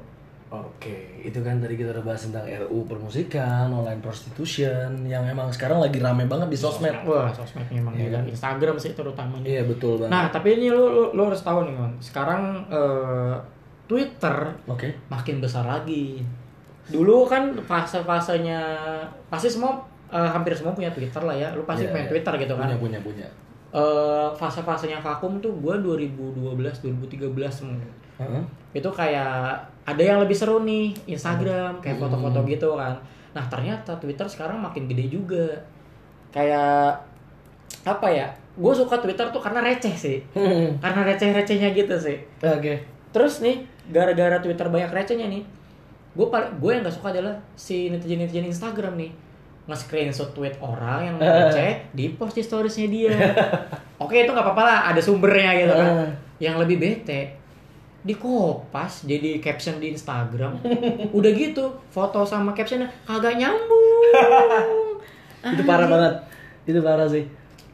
Oke, 0.53 1.17
itu 1.25 1.41
kan 1.41 1.57
tadi 1.57 1.73
kita 1.73 1.89
udah 1.97 2.05
bahas 2.05 2.29
tentang 2.29 2.45
RU 2.45 2.85
permusikan, 2.85 3.73
online 3.73 3.97
prostitution, 4.05 5.01
yang 5.01 5.25
emang 5.25 5.49
sekarang 5.49 5.81
lagi 5.81 5.97
rame 5.97 6.29
banget 6.29 6.45
di 6.45 6.53
sosmed. 6.53 6.93
Wah, 7.09 7.33
sosmed 7.33 7.65
memang 7.73 7.97
ya. 7.97 8.21
Instagram 8.21 8.77
sih 8.77 8.93
terutama 8.93 9.41
nih. 9.41 9.57
Iya 9.57 9.63
betul 9.65 9.97
banget. 9.97 10.13
Nah, 10.13 10.29
tapi 10.29 10.61
ini 10.61 10.69
lu, 10.69 10.93
lu, 10.93 11.03
lu 11.17 11.21
harus 11.25 11.41
tahu 11.41 11.65
nih, 11.65 11.73
Mon. 11.73 11.97
Sekarang 11.97 12.69
eh, 12.69 13.33
Twitter 13.93 14.35
Oke. 14.65 14.89
makin 15.07 15.37
besar 15.37 15.63
lagi. 15.63 16.25
Dulu 16.83 17.23
kan 17.23 17.53
fase-fasenya 17.55 18.59
pasti 19.29 19.47
semua 19.47 19.77
eh, 20.09 20.17
hampir 20.27 20.51
semua 20.51 20.73
punya 20.73 20.89
Twitter 20.89 21.21
lah 21.21 21.33
ya. 21.33 21.53
Lu 21.53 21.61
pasti 21.63 21.85
Iya, 21.85 21.93
main 21.93 22.05
iya. 22.05 22.11
Twitter 22.11 22.33
gitu 22.39 22.53
kan. 22.53 22.65
Punya 22.67 22.79
punya 22.79 22.99
punya. 22.99 23.27
Eh, 23.69 24.27
fase-fasenya 24.33 24.97
vakum 24.97 25.37
tuh 25.37 25.53
gua 25.57 25.77
2012 25.77 26.53
2013 26.81 27.29
mungkin. 27.63 27.89
Heeh. 28.17 28.43
Itu 28.73 28.89
kayak 28.89 29.57
ada 29.83 30.01
yang 30.01 30.17
lebih 30.17 30.33
seru 30.33 30.61
nih 30.61 30.93
Instagram 31.07 31.77
kayak 31.77 31.97
Hmm. 31.97 32.03
foto-foto 32.03 32.39
gitu 32.45 32.73
kan. 32.73 32.93
Nah, 33.33 33.45
ternyata 33.47 33.97
Twitter 33.97 34.25
sekarang 34.25 34.57
makin 34.57 34.85
gede 34.85 35.09
juga. 35.09 35.45
Kayak 36.29 37.01
apa 37.83 38.07
ya? 38.07 38.27
Gue 38.53 38.69
suka 38.69 39.01
Twitter 39.01 39.25
tuh 39.27 39.41
karena 39.41 39.59
receh 39.59 39.91
sih. 39.91 40.21
Hmm. 40.31 40.77
Karena 40.77 41.01
receh-recehnya 41.03 41.73
gitu 41.73 41.97
sih. 41.97 42.21
Oke. 42.39 42.77
Terus 43.09 43.41
nih, 43.41 43.65
gara-gara 43.91 44.39
Twitter 44.39 44.67
banyak 44.69 44.91
recehnya 44.91 45.27
nih, 45.27 45.43
gue 46.15 46.25
gue 46.31 46.71
yang 46.71 46.83
gak 46.85 46.95
suka 46.95 47.11
adalah 47.11 47.35
si 47.57 47.89
netizen 47.91 48.21
netizen 48.21 48.47
Instagram 48.47 48.95
nih 48.95 49.11
nge-screenshot 49.63 50.35
tweet 50.35 50.59
orang 50.59 51.07
yang 51.07 51.15
receh 51.47 51.87
di 51.95 52.11
post 52.15 52.35
di 52.35 52.43
storiesnya 52.43 52.87
dia. 52.91 53.15
Oke 54.03 54.27
itu 54.27 54.31
nggak 54.31 54.43
apa-apa 54.43 54.63
lah, 54.63 54.79
ada 54.91 54.99
sumbernya 54.99 55.51
gitu 55.55 55.73
kan. 55.73 55.89
Ah. 56.03 56.11
Yang 56.39 56.55
lebih 56.67 56.77
bete 56.83 57.21
di 58.03 58.19
kopas 58.19 59.07
jadi 59.07 59.39
caption 59.39 59.79
di 59.79 59.95
Instagram. 59.95 60.59
Udah 61.17 61.31
gitu, 61.31 61.79
foto 61.87 62.27
sama 62.27 62.51
captionnya 62.51 62.91
kagak 63.07 63.39
nyambung. 63.39 63.87
Itu 65.55 65.63
parah 65.63 65.87
banget. 65.87 66.13
Itu 66.67 66.79
parah 66.83 67.07
sih. 67.07 67.23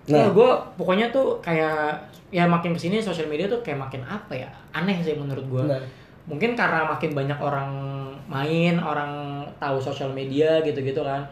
Nah, 0.09 0.25
Nah, 0.25 0.27
gue 0.33 0.49
pokoknya 0.77 1.09
tuh 1.09 1.37
kayak 1.41 1.97
ya 2.29 2.45
makin 2.45 2.77
ke 2.77 2.81
sini 2.81 3.01
sosial 3.01 3.25
media 3.25 3.49
tuh 3.49 3.65
kayak 3.65 3.81
makin 3.89 4.05
apa 4.05 4.37
ya 4.37 4.49
aneh 4.73 5.01
sih 5.01 5.17
menurut 5.17 5.45
gue. 5.49 5.63
Nah. 5.65 5.81
Mungkin 6.29 6.53
karena 6.53 6.85
makin 6.85 7.11
banyak 7.11 7.35
orang 7.35 7.71
main, 8.25 8.77
orang 8.77 9.11
tahu 9.57 9.81
sosial 9.81 10.13
media 10.13 10.61
gitu-gitu 10.61 11.01
kan. 11.01 11.25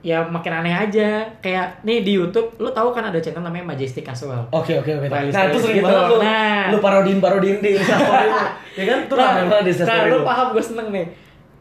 Ya 0.00 0.20
makin 0.20 0.52
aneh 0.54 0.72
aja. 0.72 1.24
Kayak 1.38 1.80
nih 1.80 2.00
di 2.00 2.16
YouTube, 2.16 2.52
lu 2.56 2.68
tahu 2.68 2.90
kan 2.90 3.04
ada 3.04 3.16
channel 3.16 3.40
namanya 3.40 3.68
Majestic 3.70 4.04
Casual. 4.04 4.44
Oke 4.50 4.76
oke 4.76 4.90
oke. 4.90 5.08
Nah 5.08 5.42
itu 5.46 5.58
sering 5.58 5.80
gitu. 5.80 5.86
banget 5.86 6.04
lu, 6.08 6.16
Nah. 6.20 6.64
lu 6.68 6.76
parodiin 6.78 7.20
parodiin 7.20 7.58
di 7.60 7.70
Instastory 7.76 8.28
lu. 8.28 8.40
Ya 8.74 8.84
kan 8.90 8.98
tuh 9.06 9.14
rame 9.14 9.46
banget 9.46 9.64
di 9.70 9.72
nah, 9.86 10.02
lu 10.10 10.26
paham 10.26 10.46
gue 10.50 10.64
seneng 10.64 10.88
nih. 10.90 11.06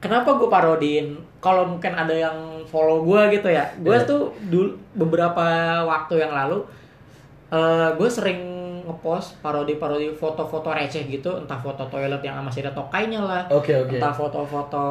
Kenapa 0.01 0.33
gue 0.33 0.49
parodiin? 0.49 1.07
Kalau 1.39 1.63
mungkin 1.69 1.93
ada 1.93 2.11
yang 2.11 2.35
follow 2.65 3.05
gue 3.05 3.21
gitu 3.31 3.47
ya. 3.47 3.63
Gue 3.79 3.95
Iya. 3.95 4.03
tuh 4.03 4.33
dulu 4.49 4.73
beberapa 4.97 5.45
waktu 5.85 6.19
yang 6.19 6.33
lalu 6.33 6.63
eh 7.53 7.89
gue 7.93 8.09
sering 8.09 8.41
ngepost 8.83 9.39
parodi-parodi 9.39 10.11
foto-foto 10.13 10.69
receh 10.75 11.07
gitu, 11.07 11.31
entah 11.39 11.57
foto 11.57 11.87
toilet 11.87 12.19
yang 12.21 12.39
masih 12.43 12.63
ada 12.67 12.71
tokainya 12.75 13.23
lah, 13.23 13.41
Oke 13.49 13.73
oke. 13.73 13.97
entah 13.97 14.13
foto-foto 14.13 14.85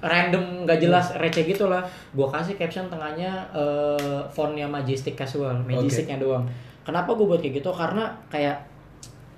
random 0.00 0.64
nggak 0.64 0.80
jelas 0.80 1.12
receh 1.20 1.44
gitu 1.44 1.68
lah. 1.68 1.84
Gue 2.16 2.26
kasih 2.26 2.56
caption 2.56 2.88
tengahnya 2.88 3.44
eh 3.52 4.20
fontnya 4.32 4.64
majestic 4.64 5.14
casual, 5.14 5.60
majesticnya 5.68 6.16
doang. 6.16 6.48
Kenapa 6.82 7.12
gue 7.12 7.26
buat 7.28 7.40
kayak 7.44 7.60
gitu? 7.60 7.70
Karena 7.70 8.08
kayak 8.32 8.56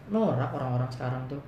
norak 0.08 0.50
orang-orang 0.54 0.88
sekarang 0.88 1.20
tuh. 1.26 1.42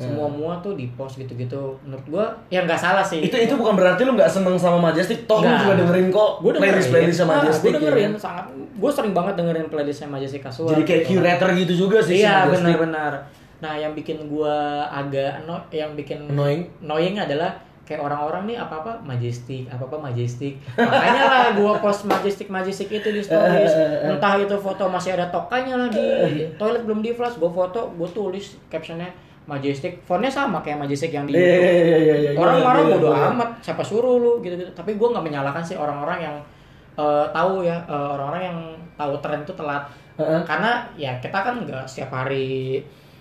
Semua 0.00 0.26
mua 0.32 0.56
tuh 0.64 0.72
di 0.72 0.88
post 0.96 1.20
gitu-gitu. 1.20 1.76
Menurut 1.84 2.06
gua 2.08 2.24
ya 2.48 2.64
nggak 2.64 2.80
salah 2.80 3.04
sih. 3.04 3.20
Itu 3.20 3.36
itu 3.36 3.52
bukan 3.52 3.76
berarti 3.76 4.08
lu 4.08 4.16
nggak 4.16 4.32
seneng 4.32 4.56
sama 4.56 4.80
Majestic, 4.80 5.28
toh 5.28 5.44
lu 5.44 5.52
juga 5.52 5.76
dengerin 5.76 6.08
kok 6.08 6.30
Gua 6.40 6.50
dengerin. 6.56 6.72
playlist 6.72 6.88
playlist 6.88 7.18
sama 7.20 7.30
Nah, 7.30 7.38
Majestic. 7.44 7.70
Gue 7.70 7.76
dengerin 7.76 8.12
ya. 8.12 8.18
sangat. 8.18 8.44
Gue 8.80 8.90
sering 8.90 9.12
banget 9.12 9.34
dengerin 9.36 9.66
playlistnya 9.68 10.08
Majestic 10.08 10.40
Casual. 10.40 10.72
Jadi 10.72 10.82
kayak 10.88 11.02
gitu. 11.04 11.20
curator 11.20 11.48
gitu 11.52 11.72
juga 11.76 11.98
sih 12.00 12.16
si 12.16 12.24
Iya 12.24 12.48
Majestic. 12.48 12.64
benar-benar. 12.64 13.12
Nah, 13.60 13.74
yang 13.76 13.92
bikin 13.92 14.18
gua 14.24 14.88
agak 14.88 15.44
no, 15.44 15.60
yang 15.68 15.92
bikin 15.92 16.32
Annoying? 16.32 16.64
annoying 16.80 17.20
adalah 17.20 17.52
kayak 17.84 18.00
orang-orang 18.00 18.46
nih 18.48 18.56
apa-apa 18.56 19.02
majestic, 19.04 19.66
apa-apa 19.68 19.98
majestic. 20.00 20.56
Makanya 20.78 21.22
lah 21.28 21.44
gua 21.52 21.76
post 21.76 22.08
majestic 22.08 22.48
majestic 22.48 22.88
itu 22.88 23.10
di 23.10 23.20
stories. 23.20 23.74
Entah 24.06 24.40
itu 24.40 24.56
foto 24.56 24.88
masih 24.88 25.12
ada 25.12 25.28
tokanya 25.28 25.76
lah 25.76 25.88
di 25.92 26.00
toilet 26.56 26.88
belum 26.88 27.04
di 27.04 27.12
flash, 27.12 27.36
gua 27.36 27.52
foto, 27.52 27.92
gua 27.98 28.08
tulis 28.08 28.56
captionnya 28.72 29.10
majestic. 29.44 30.00
Fontnya 30.02 30.28
sama 30.28 30.60
kayak 30.60 30.78
majestic 30.78 31.10
yang 31.10 31.24
di 31.24 31.32
Iya, 31.32 31.40
YouTube. 31.40 31.62
iya, 31.62 31.72
iya, 31.72 31.96
iya, 31.96 32.14
iya. 32.16 32.30
Orang 32.34 32.54
Gila, 32.54 32.66
marah 32.66 32.82
gila, 32.82 32.94
bodo 32.94 33.08
gila. 33.08 33.28
amat, 33.30 33.50
siapa 33.60 33.82
suruh 33.82 34.16
lu 34.16 34.32
gitu-gitu. 34.40 34.70
Tapi 34.70 34.90
gua 34.94 35.08
nggak 35.12 35.26
menyalahkan 35.26 35.62
sih 35.62 35.74
orang-orang 35.74 36.18
yang 36.20 36.36
eh, 36.92 37.26
tahu 37.30 37.62
ya, 37.62 37.76
eh, 37.82 38.08
orang-orang 38.10 38.42
yang 38.44 38.58
tahu 38.94 39.12
tren 39.18 39.40
itu 39.40 39.54
telat. 39.54 39.82
Heeh. 40.16 40.40
Karena 40.44 40.70
ya 40.94 41.16
kita 41.16 41.38
kan 41.38 41.54
nggak 41.60 41.84
setiap 41.84 42.12
hari 42.12 42.76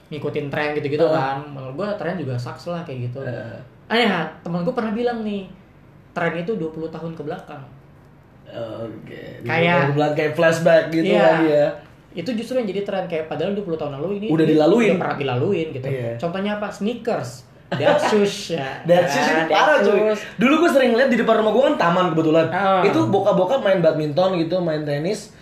ngikutin 0.10 0.50
tren 0.50 0.74
gitu-gitu 0.74 1.02
Heeh. 1.02 1.16
kan. 1.16 1.38
Menurut 1.46 1.74
gua 1.76 1.88
tren 1.96 2.16
juga 2.16 2.36
sucks 2.36 2.68
lah 2.68 2.84
kayak 2.84 3.10
gitu. 3.10 3.22
Heeh. 3.22 3.56
Ah 3.88 3.98
ya, 3.98 4.18
temen 4.42 4.62
gue 4.62 4.70
pernah 4.70 4.92
bilang 4.92 5.24
nih, 5.24 5.50
tren 6.12 6.34
itu 6.36 6.54
20 6.54 6.90
tahun 6.90 7.16
ke 7.16 7.24
belakang. 7.24 7.64
Oke. 8.46 9.42
Kayak- 9.42 9.94
Bulan 9.94 10.12
kayak 10.14 10.34
flashback 10.34 10.90
gitu 10.90 11.10
Iya. 11.10 11.24
lagi 11.24 11.48
ya. 11.50 11.68
Itu 12.14 12.34
justru 12.34 12.58
yang 12.58 12.68
jadi 12.70 12.82
tren 12.82 13.06
kayak 13.06 13.30
padahal 13.30 13.54
20 13.54 13.70
tahun 13.78 13.94
lalu 14.02 14.10
ini 14.24 14.28
Udah 14.34 14.46
ini 14.46 14.52
dilaluin. 14.58 14.90
Udah 14.98 15.02
pernah 15.02 15.18
dilaluin 15.22 15.68
gitu. 15.76 15.88
Iya. 15.88 16.12
Contohnya 16.18 16.52
apa? 16.58 16.68
Sneakers. 16.74 17.46
Datsus 17.70 18.34
ya. 18.58 18.82
Ah, 18.82 19.06
itu 19.06 19.46
parah 19.54 19.78
cuy. 19.86 20.00
Datsus. 20.10 20.20
Dulu 20.42 20.54
gue 20.66 20.70
sering 20.74 20.92
lihat 20.98 21.10
di 21.14 21.18
depan 21.22 21.38
rumah 21.42 21.54
gue 21.54 21.64
kan 21.70 21.76
taman 21.78 22.06
kebetulan. 22.18 22.46
Ah. 22.50 22.82
Itu 22.82 23.06
bokap-bokap 23.14 23.62
main 23.62 23.80
badminton 23.80 24.42
gitu, 24.42 24.58
main 24.58 24.82
tenis. 24.82 25.38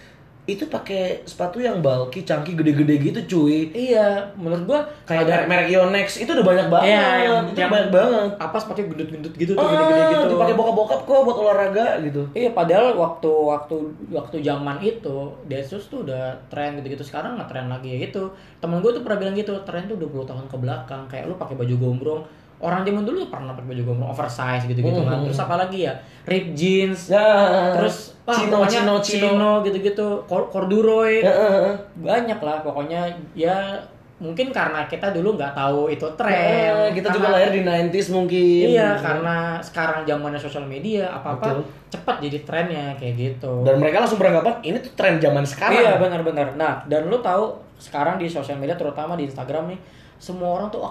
Itu 0.48 0.64
pakai 0.66 1.28
sepatu 1.28 1.60
yang 1.60 1.84
bulky, 1.84 2.24
cangki, 2.24 2.56
gede-gede 2.56 2.95
gitu 3.04 3.20
cuy. 3.28 3.68
Iya, 3.70 4.32
menurut 4.34 4.64
gua 4.64 4.80
Kayak 5.04 5.28
ada- 5.28 5.43
merek 5.43 5.68
Yonex 5.68 6.24
itu 6.24 6.32
udah 6.32 6.41
banyak 6.41 6.68
banget. 6.72 6.88
Iya, 6.88 7.08
yang, 7.20 7.38
itu 7.52 7.60
yang 7.60 7.68
banyak 7.68 7.91
banget. 7.91 8.32
Apa 8.39 8.56
sepatu 8.56 8.80
gendut-gendut 8.82 9.34
gitu 9.36 9.52
tuh, 9.52 9.60
Ah, 9.60 9.70
gede-gede 9.70 10.04
gitu. 10.08 10.26
dipakai 10.32 10.56
bokap-bokap 10.56 11.00
kok 11.04 11.20
buat 11.22 11.38
olahraga 11.38 11.86
gitu. 12.00 12.24
Iya, 12.32 12.56
padahal 12.56 12.95
waktu 12.95 13.28
waktu 13.28 13.76
waktu 14.10 14.36
zaman 14.39 14.80
itu 14.80 15.18
Datsus 15.45 15.91
tuh 15.91 16.08
udah 16.08 16.32
tren 16.48 16.80
gitu-gitu. 16.80 17.04
Sekarang 17.04 17.36
nggak 17.36 17.52
tren 17.52 17.68
lagi 17.68 17.91
ya 17.91 18.08
gitu. 18.08 18.32
Temen 18.58 18.80
gue 18.80 18.89
tuh 18.89 19.04
pernah 19.04 19.20
bilang 19.20 19.36
gitu, 19.36 19.52
tren 19.62 19.84
tuh 19.86 20.00
20 20.00 20.24
tahun 20.24 20.48
ke 20.48 20.56
belakang. 20.56 21.04
Kayak 21.06 21.28
lu 21.28 21.36
pakai 21.36 21.54
baju 21.54 21.76
gombrong. 21.76 22.24
Orang 22.58 22.82
zaman 22.82 23.05
dulu 23.05 23.30
pernah 23.30 23.53
pakai 23.53 23.70
baju 23.70 23.82
gombrong 23.86 24.10
oversize 24.10 24.66
gitu-gitu 24.66 25.05
kan. 25.05 25.22
Hmm. 25.22 25.26
Terus 25.30 25.39
apa 25.39 25.55
lagi 25.55 25.86
ya? 25.86 25.93
Rip 26.26 26.58
jeans. 26.58 27.14
Ya. 27.14 27.30
Terus 27.78 28.18
wah, 28.26 28.34
Cino, 28.34 28.66
Cino, 28.66 28.95
Cino. 28.97 29.28
Cino 29.30 29.51
gitu-gitu. 29.62 30.08
Cor- 30.26 30.49
Corduroy. 30.49 31.22
Ya, 31.22 31.30
eh, 31.30 31.60
eh. 31.70 31.76
Banyak 32.01 32.39
lah 32.41 32.66
pokoknya 32.66 33.05
ya 33.34 33.78
mungkin 34.18 34.49
karena 34.49 34.89
kita 34.89 35.14
dulu 35.14 35.38
nggak 35.38 35.53
tahu 35.53 35.93
itu 35.93 36.01
Eh, 36.01 36.14
tren. 36.18 36.89
kita 36.89 37.05
Karena- 37.05 37.18
juga 37.22 37.28
lahir 37.30 37.49
di 37.53 37.62
90s 37.62 38.10
mungkin. 38.10 38.66
Iya, 38.74 38.97
karena 38.97 39.62
sekarang 39.62 40.10
zamannya 40.10 40.41
sosial 40.41 40.66
media, 40.66 41.05
apa-apa 41.14 41.53
Betul. 41.53 41.62
cepat 41.93 42.16
jadi 42.26 42.38
trennya 42.41 42.86
kayak 42.97 43.14
gitu. 43.14 43.62
Dan 43.62 43.78
mereka 43.78 44.01
langsung 44.01 44.18
beranggapan 44.18 44.58
ini 44.66 44.82
tuh 44.82 44.89
tren 44.97 45.22
zaman 45.22 45.45
sekarang. 45.45 45.78
Iya, 45.78 46.01
benar-benar. 46.01 46.58
Nah, 46.58 46.82
dan 46.89 47.05
lu 47.05 47.22
tahu 47.22 47.53
sekarang 47.78 48.18
di 48.18 48.26
sosial 48.26 48.58
media 48.58 48.74
terutama 48.74 49.14
di 49.14 49.30
Instagram 49.30 49.70
nih, 49.70 49.78
semua 50.18 50.58
orang 50.58 50.74
tuh 50.74 50.82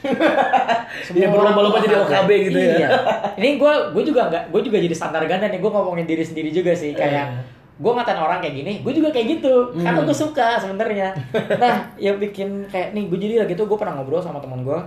OKB. 1.02 1.14
Iya, 1.14 1.26
berlomba-lomba 1.28 1.76
tuh 1.76 1.86
jadi 1.86 1.96
OKB 1.98 2.30
gitu 2.46 2.58
ya. 2.58 2.74
Iya. 2.76 2.88
Ini 3.38 3.48
gue 3.56 3.72
gue 3.92 4.02
juga 4.04 4.20
nggak 4.26 4.44
gue 4.48 4.60
juga 4.62 4.78
jadi 4.78 4.94
standar 4.94 5.22
ganda 5.24 5.46
nih 5.46 5.58
gue 5.58 5.70
ngomongin 5.70 6.04
diri 6.04 6.20
sendiri 6.20 6.50
juga 6.50 6.72
sih 6.72 6.92
kayak 6.92 7.26
Iya. 7.26 7.42
gue 7.76 7.90
ngatain 7.90 8.18
orang 8.18 8.38
kayak 8.38 8.54
gini, 8.54 8.72
gue 8.80 8.92
juga 8.92 9.08
kayak 9.08 9.26
gitu 9.34 9.54
Hmm. 9.70 9.80
karena 9.82 10.00
gue 10.02 10.12
suka 10.14 10.48
sebenarnya. 10.56 11.08
nah, 11.56 11.76
yang 12.02 12.16
bikin 12.16 12.48
kayak 12.66 12.92
nih 12.92 13.06
gue 13.06 13.18
jadi 13.18 13.34
lagi 13.40 13.54
tuh 13.54 13.64
gue 13.64 13.74
pernah 13.74 13.96
ngobrol 13.96 14.20
sama 14.20 14.36
teman 14.36 14.60
gue 14.60 14.78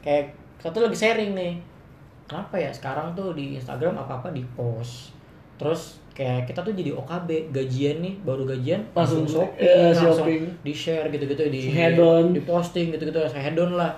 kayak 0.00 0.32
satu 0.56 0.80
lagi 0.80 0.94
sharing 0.94 1.32
nih 1.32 1.60
kenapa 2.24 2.56
ya 2.56 2.68
sekarang 2.68 3.12
tuh 3.12 3.32
di 3.32 3.54
Instagram 3.54 3.96
apa 3.98 4.20
apa 4.20 4.28
di 4.30 4.40
post 4.50 5.12
terus 5.56 6.00
kayak 6.10 6.46
kita 6.46 6.60
tuh 6.60 6.72
jadi 6.72 6.92
OKB 6.94 7.28
gajian 7.50 7.96
nih 7.98 8.14
baru 8.18 8.44
gajian 8.46 8.80
Langsung, 8.90 9.24
shopping 9.24 9.60
iya, 9.60 9.92
langsung 9.92 10.16
shopping. 10.16 10.42
di 10.58 10.72
share 10.72 11.06
gitu-gitu 11.06 11.42
di 11.46 11.60
Head 11.68 11.96
on. 11.96 12.32
di 12.32 12.40
posting 12.40 12.88
gitu-gitu 12.90 13.20
saya 13.22 13.42
head 13.42 13.56
on 13.56 13.74
lah 13.74 13.92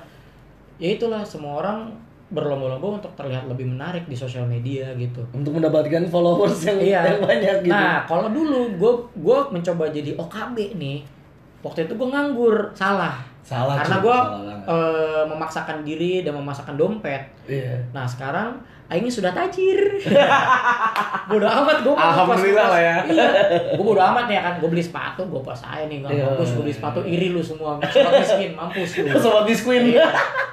ya 0.77 0.89
itulah 0.93 1.21
semua 1.23 1.59
orang 1.59 1.91
berlomba-lomba 2.29 2.97
untuk 2.99 3.13
terlihat 3.13 3.45
lebih 3.45 3.69
menarik 3.69 4.09
di 4.09 4.17
sosial 4.17 4.49
media 4.49 4.89
gitu 4.97 5.21
Untuk 5.31 5.53
mendapatkan 5.53 6.01
followers 6.07 6.65
yang, 6.65 6.81
iya 6.81 7.01
yang 7.07 7.21
banyak 7.21 7.57
gitu. 7.61 7.69
nah 7.69 8.05
kalau 8.05 8.29
dulu 8.29 8.73
gue 8.73 8.93
gue 9.21 9.39
mencoba 9.53 9.85
jadi 9.89 10.17
OKB 10.17 10.57
nih 10.75 11.05
waktu 11.61 11.85
itu 11.85 11.93
gue 11.93 12.09
nganggur 12.09 12.73
salah 12.73 13.21
Salah, 13.43 13.75
karena 13.75 13.97
gue 13.99 14.19
banget. 14.39 14.59
memaksakan 15.29 15.79
diri 15.83 16.23
dan 16.23 16.33
memaksakan 16.33 16.79
dompet 16.79 17.27
Iya. 17.45 17.75
Nah 17.91 18.07
sekarang 18.07 18.55
Aing 18.93 19.09
sudah 19.09 19.33
tajir. 19.33 19.97
bodo 21.31 21.49
amat 21.49 21.81
gue 21.81 21.95
Alhamdulillah 21.95 22.67
lah 22.69 22.81
ya. 22.83 22.97
Iya. 23.05 23.29
Gue 23.73 23.85
bodo 23.87 24.03
amat 24.03 24.29
ya 24.29 24.41
kan. 24.43 24.55
Gue 24.61 24.69
beli 24.69 24.85
sepatu, 24.85 25.25
gue 25.25 25.41
pas 25.41 25.57
aja 25.57 25.89
nih 25.89 26.05
nggak 26.05 26.13
Iya. 26.13 26.25
mampus. 26.29 26.49
Gue 26.53 26.63
beli 26.63 26.75
sepatu 26.75 27.01
iri 27.03 27.29
lu 27.29 27.41
semua. 27.41 27.81
Sobat 27.83 28.13
miskin, 28.15 28.53
mampus 28.53 28.91
lu. 28.99 29.09
Sobat 29.25 29.45
Biskuin. 29.45 29.83
Iya. 29.89 30.07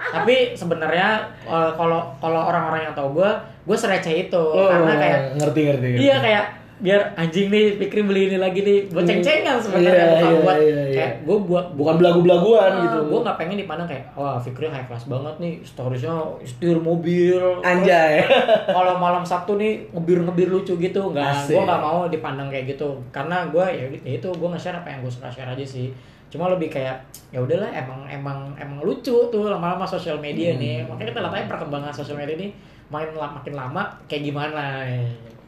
Tapi 0.10 0.56
sebenarnya 0.56 1.08
eh, 1.44 1.72
kalau 1.76 2.16
kalau 2.18 2.42
orang-orang 2.42 2.88
yang 2.88 2.96
tahu 2.96 3.14
gue, 3.14 3.30
gue 3.66 3.78
sereceh 3.78 4.26
itu 4.26 4.40
Oh, 4.40 4.72
karena 4.72 4.96
kayak 4.96 5.20
ngerti 5.36 5.62
ngerti. 5.68 5.88
ngerti. 5.92 6.02
Iya 6.02 6.16
kayak 6.18 6.46
biar 6.80 7.12
anjing 7.14 7.48
nih 7.48 7.76
Fikri 7.76 8.02
beli 8.02 8.22
ini 8.26 8.38
lagi 8.38 8.60
nih. 8.60 8.88
Buat 8.88 9.04
ceng-cengan 9.04 9.60
sebenarnya 9.60 9.92
Iya, 9.92 10.06
bukan 10.10 10.24
iya, 10.26 10.40
buat 10.40 10.58
iya, 10.58 10.64
iya. 10.66 10.96
kayak 10.96 11.14
gue 11.22 11.38
buat 11.44 11.66
Bukan 11.74 11.96
belagu-belaguan 11.98 12.72
gitu. 12.82 13.00
gue 13.06 13.20
nggak 13.22 13.38
pengen 13.38 13.58
dipandang 13.58 13.84
kayak 13.86 14.04
wah 14.14 14.36
Fikri 14.36 14.66
high 14.66 14.84
class 14.84 15.06
banget 15.06 15.36
nih 15.38 15.54
storiesnya 15.62 16.16
setir 16.42 16.76
mobil. 16.76 17.40
Anjay. 17.62 18.24
kalau 18.66 18.96
malam 18.96 19.22
Sabtu 19.22 19.56
nih 19.56 19.92
ngebir-ngebir 19.92 20.48
lucu 20.48 20.74
gitu. 20.74 21.02
Nggak 21.10 21.48
gue 21.48 21.60
nggak 21.60 21.82
mau 21.82 22.08
dipandang 22.08 22.48
kayak 22.48 22.66
gitu. 22.70 22.88
Karena 23.10 23.44
gue 23.46 23.66
ya, 23.66 23.86
ya 24.00 24.14
itu 24.16 24.28
gue 24.28 24.48
nge-share 24.50 24.76
apa 24.76 24.88
yang 24.88 25.00
gue 25.00 25.12
suka 25.12 25.28
share 25.28 25.48
aja 25.48 25.66
sih. 25.66 25.92
Cuma 26.30 26.48
lebih 26.48 26.70
kayak 26.70 26.96
ya 27.30 27.40
udahlah 27.40 27.68
emang 27.70 28.06
emang 28.06 28.40
emang 28.56 28.80
lucu 28.80 29.28
tuh 29.28 29.44
lama-lama 29.46 29.84
sosial 29.84 30.16
media 30.18 30.50
Hmm. 30.50 30.58
nih 30.58 30.76
makanya 30.82 31.10
kita 31.10 31.20
lihat 31.20 31.34
aja 31.36 31.48
perkembangan 31.50 31.92
sosial 31.92 32.16
media 32.16 32.36
ini 32.36 32.48
makin 32.88 33.14
la- 33.14 33.30
makin 33.32 33.54
lama 33.54 33.82
kayak 34.06 34.24
gimana 34.24 34.86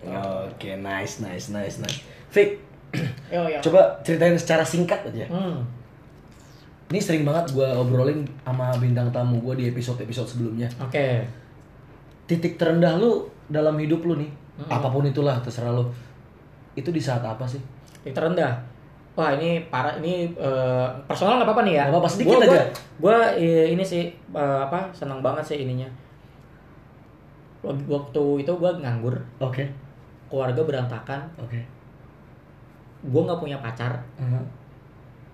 Oke, 0.02 0.74
nice, 0.82 1.22
nice, 1.22 1.54
nice, 1.54 1.78
nice. 1.78 2.00
Fik, 2.34 2.58
yo 3.30 3.42
yo 3.46 3.60
coba 3.62 3.94
ceritain 4.02 4.34
secara 4.36 4.66
singkat 4.66 5.06
aja. 5.08 5.30
hmm. 5.30 5.62
Ini 6.92 7.00
sering 7.00 7.24
banget 7.24 7.56
gue 7.56 7.64
obrolin 7.64 8.28
sama 8.44 8.68
bintang 8.76 9.08
tamu 9.16 9.40
gue 9.40 9.56
di 9.56 9.66
episode-episode 9.72 10.28
sebelumnya. 10.28 10.68
oke 10.76 11.24
Titik 12.28 12.60
terendah 12.60 13.00
lu 13.00 13.24
dalam 13.48 13.76
hidup 13.80 14.04
lu 14.04 14.20
nih, 14.20 14.28
apa 14.68 14.88
pun 14.88 15.04
itulah 15.04 15.40
terserah 15.40 15.72
lu. 15.72 15.88
Itu 16.76 16.92
di 16.92 17.00
saat 17.00 17.24
apa 17.24 17.44
sih? 17.48 17.60
Titik 18.04 18.16
terendah. 18.16 18.60
Wah 19.12 19.36
ini 19.36 19.68
parah 19.68 20.00
ini 20.00 20.32
eh, 20.36 20.88
personal 21.08 21.40
nggak 21.40 21.48
apa-apa 21.52 21.64
nih 21.68 21.76
ya. 21.76 21.84
Nggak 21.92 22.00
apa-apa, 22.00 22.10
sedikit 22.12 22.36
Gua- 22.40 22.48
aja. 22.48 22.64
Gua 23.00 23.18
eh, 23.36 23.68
ini 23.72 23.84
sih 23.84 24.08
eh, 24.12 24.60
apa 24.64 24.88
senang 24.96 25.20
banget 25.20 25.44
sih 25.44 25.64
ininya. 25.64 25.88
Waktu 27.64 28.24
itu 28.42 28.52
gua 28.58 28.72
nganggur, 28.80 29.14
Oke, 29.38 29.68
keluarga 30.32 30.64
berantakan, 30.64 31.28
oke. 31.36 31.60
gua 33.12 33.22
nggak 33.28 33.42
punya 33.44 33.58
pacar. 33.60 34.00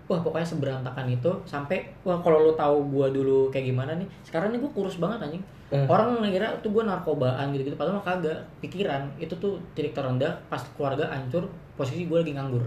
Wah 0.07 0.23
pokoknya 0.23 0.47
seberantakan 0.47 1.03
itu 1.11 1.27
sampai 1.43 1.83
wah 2.07 2.15
kalau 2.23 2.47
lu 2.47 2.55
tahu 2.55 2.79
gua 2.87 3.11
dulu 3.11 3.51
kayak 3.51 3.69
gimana 3.75 3.91
nih. 3.99 4.07
Sekarang 4.23 4.55
nih 4.55 4.59
gua 4.63 4.71
kurus 4.71 4.97
banget 5.03 5.19
anjing. 5.19 5.43
Eh. 5.67 5.83
Orang 5.83 6.23
ngira 6.23 6.47
tuh 6.63 6.71
gua 6.71 6.87
narkobaan 6.87 7.51
gitu-gitu 7.51 7.75
padahal 7.75 7.99
mah 7.99 8.05
kagak. 8.07 8.39
Pikiran 8.63 9.03
itu 9.19 9.35
tuh 9.35 9.59
titik 9.75 9.91
terendah 9.91 10.31
pas 10.47 10.63
keluarga 10.79 11.11
hancur, 11.11 11.43
posisi 11.75 12.07
gua 12.07 12.23
lagi 12.23 12.31
nganggur. 12.39 12.63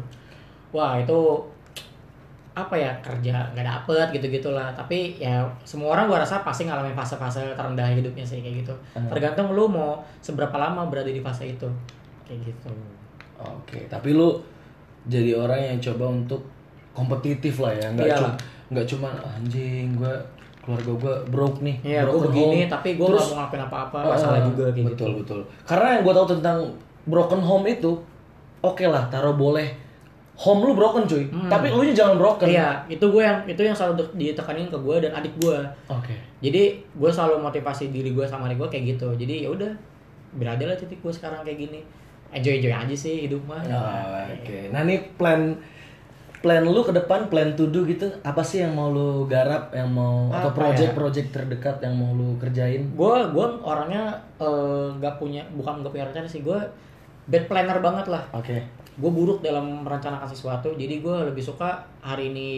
Wah 0.76 1.00
itu 1.00 1.18
apa 2.50 2.74
ya 2.76 2.92
kerja 3.00 3.46
nggak 3.54 3.62
dapet 3.62 4.20
gitu 4.20 4.26
gitulah 4.26 4.74
tapi 4.74 5.16
ya 5.16 5.40
semua 5.62 5.96
orang 5.96 6.10
gua 6.10 6.20
rasa 6.20 6.42
pasti 6.42 6.66
ngalamin 6.66 6.92
fase-fase 6.92 7.54
terendah 7.56 7.88
hidupnya 7.88 8.26
sih 8.26 8.42
kayak 8.42 8.66
gitu 8.66 8.74
tergantung 9.08 9.54
lu 9.54 9.70
mau 9.70 10.02
seberapa 10.18 10.52
lama 10.58 10.84
berada 10.90 11.08
di 11.08 11.22
fase 11.22 11.54
itu 11.56 11.64
kayak 12.30 12.54
gitu 12.54 12.70
Oke, 13.40 13.88
tapi 13.88 14.12
lu 14.12 14.36
jadi 15.08 15.32
orang 15.32 15.60
yang 15.74 15.78
coba 15.80 16.12
untuk 16.12 16.44
kompetitif 16.92 17.56
lah 17.64 17.72
ya, 17.72 17.88
nggak 17.96 18.08
cuma 18.12 18.30
nggak 18.70 18.86
cuma 18.86 19.08
anjing 19.24 19.96
gue 19.96 20.14
keluarga 20.60 20.92
gue 20.92 21.14
broke 21.32 21.58
nih. 21.64 21.76
Iya, 21.80 22.00
gue 22.04 22.20
broken 22.20 22.28
begini, 22.28 22.58
home." 22.68 22.72
tapi 22.76 22.88
gue 23.00 23.06
nggak 23.08 23.26
mau 23.32 23.36
ngelakuin 23.40 23.62
apa-apa, 23.64 23.98
masalah 24.12 24.38
ah, 24.38 24.44
juga 24.44 24.64
kayak 24.68 24.86
betul, 24.92 25.08
gitu. 25.08 25.20
Betul 25.24 25.40
Karena 25.64 25.86
yang 25.96 26.02
gue 26.04 26.14
tahu 26.14 26.26
tentang 26.36 26.58
broken 27.08 27.40
home 27.40 27.64
itu, 27.64 27.92
oke 28.60 28.84
lah, 28.84 29.08
taruh 29.08 29.32
boleh 29.32 29.68
home 30.36 30.60
lu 30.68 30.72
broken 30.72 31.04
cuy, 31.04 31.24
tapi 31.48 31.72
lu 31.72 31.84
nya 31.84 31.94
jangan 31.96 32.16
broken. 32.20 32.48
Hmm. 32.48 32.56
Iya, 32.56 32.68
itu 32.92 33.04
gue 33.08 33.22
yang 33.24 33.38
itu 33.48 33.60
yang 33.64 33.76
selalu 33.76 34.04
ditekanin 34.16 34.68
ke 34.68 34.76
gue 34.76 34.96
dan 35.08 35.12
adik 35.16 35.32
gue. 35.40 35.58
Oke. 35.88 36.12
Jadi 36.44 36.62
gue 36.80 37.10
selalu 37.12 37.40
motivasi 37.40 37.88
diri 37.88 38.12
gue 38.12 38.24
sama 38.28 38.48
adik 38.48 38.60
gue 38.60 38.68
kayak 38.68 38.84
gitu. 38.96 39.08
Jadi 39.16 39.44
ya 39.44 39.52
udah, 39.52 39.72
berada 40.36 40.64
lah 40.68 40.76
titik 40.76 41.00
gue 41.00 41.12
sekarang 41.12 41.40
kayak 41.40 41.56
gini. 41.68 41.80
Enjoy 42.30 42.62
enjoy 42.62 42.70
aja 42.70 42.94
sih 42.94 43.26
hidup 43.26 43.42
mah. 43.46 43.58
Ah, 43.66 44.26
Oke. 44.30 44.70
Nah 44.70 44.86
ini 44.86 45.02
plan 45.18 45.58
plan 46.40 46.64
lu 46.64 46.80
ke 46.80 46.88
depan, 46.96 47.28
plan 47.28 47.52
to 47.52 47.68
do 47.68 47.84
gitu, 47.84 48.08
apa 48.24 48.40
sih 48.40 48.64
yang 48.64 48.72
mau 48.72 48.88
lu 48.88 49.28
garap, 49.28 49.76
yang 49.76 49.92
mau 49.92 50.32
atau 50.32 50.48
Apa 50.48 50.56
project-project 50.56 51.28
terdekat 51.36 51.76
yang 51.84 51.92
mau 51.92 52.16
lu 52.16 52.32
kerjain? 52.40 52.80
gue 52.96 53.16
gue 53.28 53.46
orangnya 53.60 54.16
eh, 54.40 54.88
nggak 54.96 55.20
punya 55.20 55.44
bukan 55.52 55.84
nggak 55.84 55.92
punya 55.92 56.06
rencana 56.08 56.24
sih 56.24 56.40
gue 56.40 56.56
bad 57.28 57.44
planner 57.44 57.78
banget 57.84 58.08
lah 58.08 58.24
Oke. 58.32 58.56
gue 58.96 59.10
buruk 59.12 59.44
dalam 59.44 59.84
merencanakan 59.84 60.24
sesuatu 60.24 60.72
jadi 60.74 61.04
gue 61.04 61.16
lebih 61.28 61.44
suka 61.44 61.84
hari 62.00 62.32
ini 62.32 62.48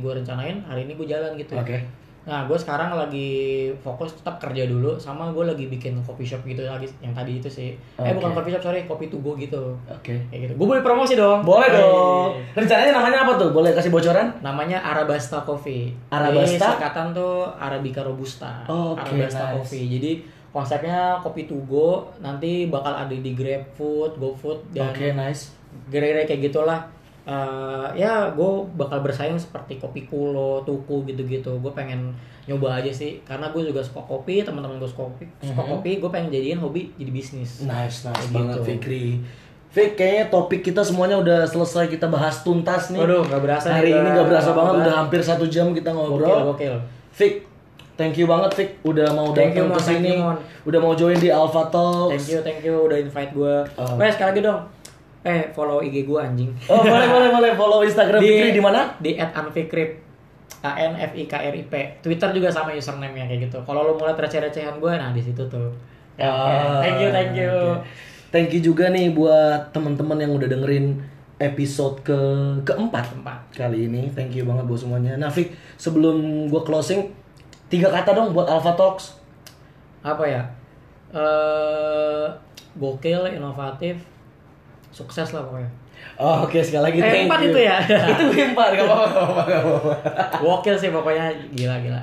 gue 0.00 0.12
rencanain 0.16 0.64
hari 0.64 0.88
ini 0.88 0.96
gue 0.96 1.04
jalan 1.04 1.36
gitu 1.36 1.52
Oke. 1.54 1.84
Nah 2.22 2.44
gue 2.44 2.54
sekarang 2.54 2.94
lagi 2.94 3.30
fokus 3.76 4.14
tetap 4.14 4.38
kerja 4.38 4.64
dulu 4.64 4.94
sama 4.94 5.28
gue 5.28 5.42
lagi 5.44 5.66
bikin 5.66 5.98
coffee 6.00 6.22
shop 6.24 6.42
gitu 6.42 6.62
lagi 6.62 6.86
yang 6.98 7.10
tadi 7.10 7.36
itu 7.36 7.48
sih 7.48 7.74
eh 7.74 8.02
Oke. 8.04 8.14
bukan 8.14 8.30
coffee 8.32 8.52
shop 8.52 8.62
sorry 8.62 8.80
kopi 8.84 9.06
to 9.06 9.18
go 9.18 9.34
gitu 9.34 9.74
Oke. 9.84 10.14
kayak 10.26 10.40
gitu 10.44 10.52
gue 10.54 10.66
boleh 10.68 10.80
promosi 10.80 11.12
dong 11.12 11.42
Boleh 11.42 11.66
Hey. 11.66 11.76
dong. 11.76 12.30
Rencananya 12.54 12.92
namanya 12.92 13.18
apa 13.20 13.32
tuh? 13.36 13.50
Boleh 13.50 13.72
kasih 13.72 13.88
bocoran? 13.88 14.30
namanya 14.38 14.78
Arabasta 14.78 15.42
Coffee 15.42 15.90
Arabasta? 16.08 16.46
Jadi 16.46 16.62
singkatan 16.70 17.06
tuh 17.10 17.42
Arabica 17.52 18.00
Robusta 18.00 18.62
Oke, 18.64 19.02
Arabasta 19.02 19.42
nice. 19.44 19.54
Coffee 19.56 19.86
jadi 19.90 20.10
konsepnya 20.48 20.98
kopi 21.18 21.44
to 21.44 21.58
go 21.64 21.90
nanti 22.18 22.66
bakal 22.66 22.92
ada 22.92 23.10
di 23.10 23.32
GrabFood, 23.32 24.14
GoFood 24.14 24.70
dan 24.70 24.90
Oke, 24.90 25.10
nice. 25.10 25.50
gara-gara 25.88 26.22
kayak 26.22 26.40
gitulah 26.46 26.86
Eh, 27.22 27.88
ya 27.94 28.34
gue 28.34 28.50
bakal 28.74 28.98
bersaing 28.98 29.38
seperti 29.38 29.78
kopi 29.78 30.10
kulo, 30.10 30.66
tuku 30.66 31.06
gitu-gitu. 31.06 31.54
Gue 31.62 31.70
pengen 31.70 32.10
nyoba 32.50 32.82
aja 32.82 32.90
sih, 32.90 33.22
karena 33.22 33.46
gue 33.54 33.62
juga 33.62 33.78
suka 33.78 34.02
kopi, 34.02 34.42
teman-teman 34.42 34.82
gue 34.82 34.90
suka 34.90 35.06
kopi, 35.06 35.30
suka 35.38 35.62
kopi, 35.62 36.02
gue 36.02 36.10
pengen 36.10 36.34
jadiin 36.34 36.58
hobi 36.58 36.90
jadi 36.98 37.14
bisnis. 37.14 37.62
Nice, 37.62 38.02
nice 38.02 38.26
Kayak 38.26 38.34
banget 38.34 38.54
gitu. 38.58 38.62
Fikri. 38.66 39.06
Fik, 39.72 39.96
kayaknya 39.96 40.24
topik 40.28 40.60
kita 40.60 40.82
semuanya 40.84 41.16
udah 41.16 41.46
selesai 41.46 41.88
kita 41.88 42.10
bahas 42.10 42.42
tuntas 42.42 42.90
nih. 42.90 43.00
Waduh, 43.00 43.24
nggak 43.24 43.40
berasa 43.40 43.66
Hari 43.70 43.94
ini 43.94 44.08
nggak 44.18 44.28
berasa 44.28 44.50
banget, 44.52 44.74
udah 44.84 44.94
hampir 45.06 45.20
satu 45.22 45.46
jam 45.46 45.70
kita 45.70 45.94
ngobrol. 45.94 46.26
Gokil, 46.26 46.42
gokil. 46.50 46.74
Fik, 47.14 47.34
thank 47.94 48.18
you 48.18 48.26
banget 48.26 48.50
Fik, 48.52 48.70
udah 48.82 49.06
mau 49.14 49.30
datang 49.30 49.70
ke 49.70 49.80
sini, 49.80 50.18
udah 50.66 50.80
mau 50.82 50.92
join 50.98 51.16
di 51.22 51.30
Alpha 51.30 51.70
Talks. 51.70 52.18
Thank 52.18 52.26
you, 52.34 52.40
thank 52.42 52.60
you 52.66 52.74
udah 52.74 52.98
invite 52.98 53.30
gue. 53.30 53.54
Oh. 53.78 53.94
Wes 53.94 54.18
sekali 54.18 54.34
lagi 54.34 54.42
dong. 54.42 54.81
Eh, 55.22 55.54
follow 55.54 55.78
IG 55.78 56.02
gue 56.02 56.18
anjing. 56.18 56.50
Oh 56.66 56.82
boleh 56.82 57.06
boleh 57.06 57.28
boleh 57.30 57.50
follow 57.54 57.80
Instagram 57.86 58.18
Fikri 58.18 58.50
di 58.50 58.62
mana? 58.62 58.98
Di 58.98 59.14
@anfikrip. 59.16 60.02
A 60.62 60.78
N 60.78 60.94
F 60.94 61.14
I 61.14 61.26
K 61.26 61.34
R 61.42 61.54
I 61.54 61.64
P. 61.66 61.74
Twitter 61.98 62.30
juga 62.30 62.46
sama 62.50 62.70
username-nya 62.70 63.26
kayak 63.26 63.50
gitu. 63.50 63.58
Kalau 63.66 63.82
lo 63.82 63.98
mau 63.98 64.06
lihat 64.06 64.18
receh-recehan 64.18 64.78
gue, 64.78 64.92
nah 64.94 65.10
di 65.10 65.18
situ 65.18 65.42
tuh. 65.50 65.70
Ya, 66.14 66.30
oke. 66.30 66.54
Ah, 66.54 66.78
Thank 66.78 66.98
you, 67.02 67.08
thank 67.10 67.32
you. 67.34 67.50
oke. 67.50 67.82
Thank 68.30 68.48
you 68.54 68.60
juga 68.62 68.86
nih 68.88 69.10
buat 69.10 69.74
teman-teman 69.74 70.22
yang 70.22 70.32
udah 70.32 70.46
dengerin 70.46 71.02
episode 71.42 71.98
ke 72.06 72.18
keempat 72.62 73.10
Tempat. 73.10 73.38
kali 73.58 73.90
ini. 73.90 74.06
Thank 74.14 74.38
you 74.38 74.46
banget 74.46 74.64
buat 74.64 74.78
semuanya. 74.78 75.18
Nah, 75.18 75.34
Fik, 75.34 75.50
sebelum 75.74 76.46
gua 76.46 76.62
closing, 76.62 77.10
tiga 77.66 77.90
kata 77.90 78.14
dong 78.14 78.30
buat 78.30 78.46
Alpha 78.46 78.78
Talks. 78.78 79.18
Apa 80.06 80.22
ya? 80.26 80.42
Eh, 81.10 82.26
gokil, 82.78 83.34
inovatif, 83.34 83.98
sukses 84.92 85.32
lah 85.32 85.42
pokoknya. 85.42 85.70
Oh, 86.18 86.44
oke 86.44 86.58
sekali 86.60 86.82
lagi 86.92 86.98
Eh, 86.98 87.24
empat 87.24 87.40
itu 87.46 87.58
ya? 87.62 87.78
itu 88.12 88.22
empat, 88.52 88.68
gak 88.74 88.84
apa-apa, 88.84 89.42
gak 89.48 89.60
apa-apa. 89.64 89.92
Gokil 90.42 90.76
sih 90.76 90.90
pokoknya 90.90 91.30
gila-gila. 91.54 92.02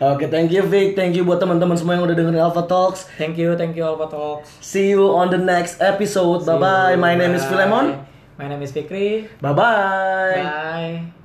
Oke, 0.00 0.26
thank 0.32 0.48
you 0.50 0.64
Vic, 0.64 0.96
thank 0.96 1.12
you 1.12 1.22
buat 1.24 1.36
teman-teman 1.36 1.76
semua 1.76 2.00
yang 2.00 2.04
udah 2.08 2.16
dengerin 2.16 2.40
Alpha 2.40 2.64
Talks. 2.64 3.06
Thank 3.20 3.36
you, 3.36 3.52
thank 3.54 3.76
you 3.76 3.84
Alpha 3.84 4.08
Talks. 4.08 4.48
See 4.64 4.88
you 4.92 5.04
on 5.12 5.28
the 5.28 5.38
next 5.38 5.78
episode. 5.84 6.48
Bye 6.48 6.56
bye. 6.58 6.94
My 6.96 7.12
name 7.12 7.36
is 7.36 7.44
Bye. 7.44 7.50
Philemon. 7.52 7.86
My 8.40 8.48
name 8.48 8.64
is 8.64 8.72
Fikri. 8.72 9.28
Bye 9.40 9.52
bye. 9.52 10.36
Bye. 10.40 11.15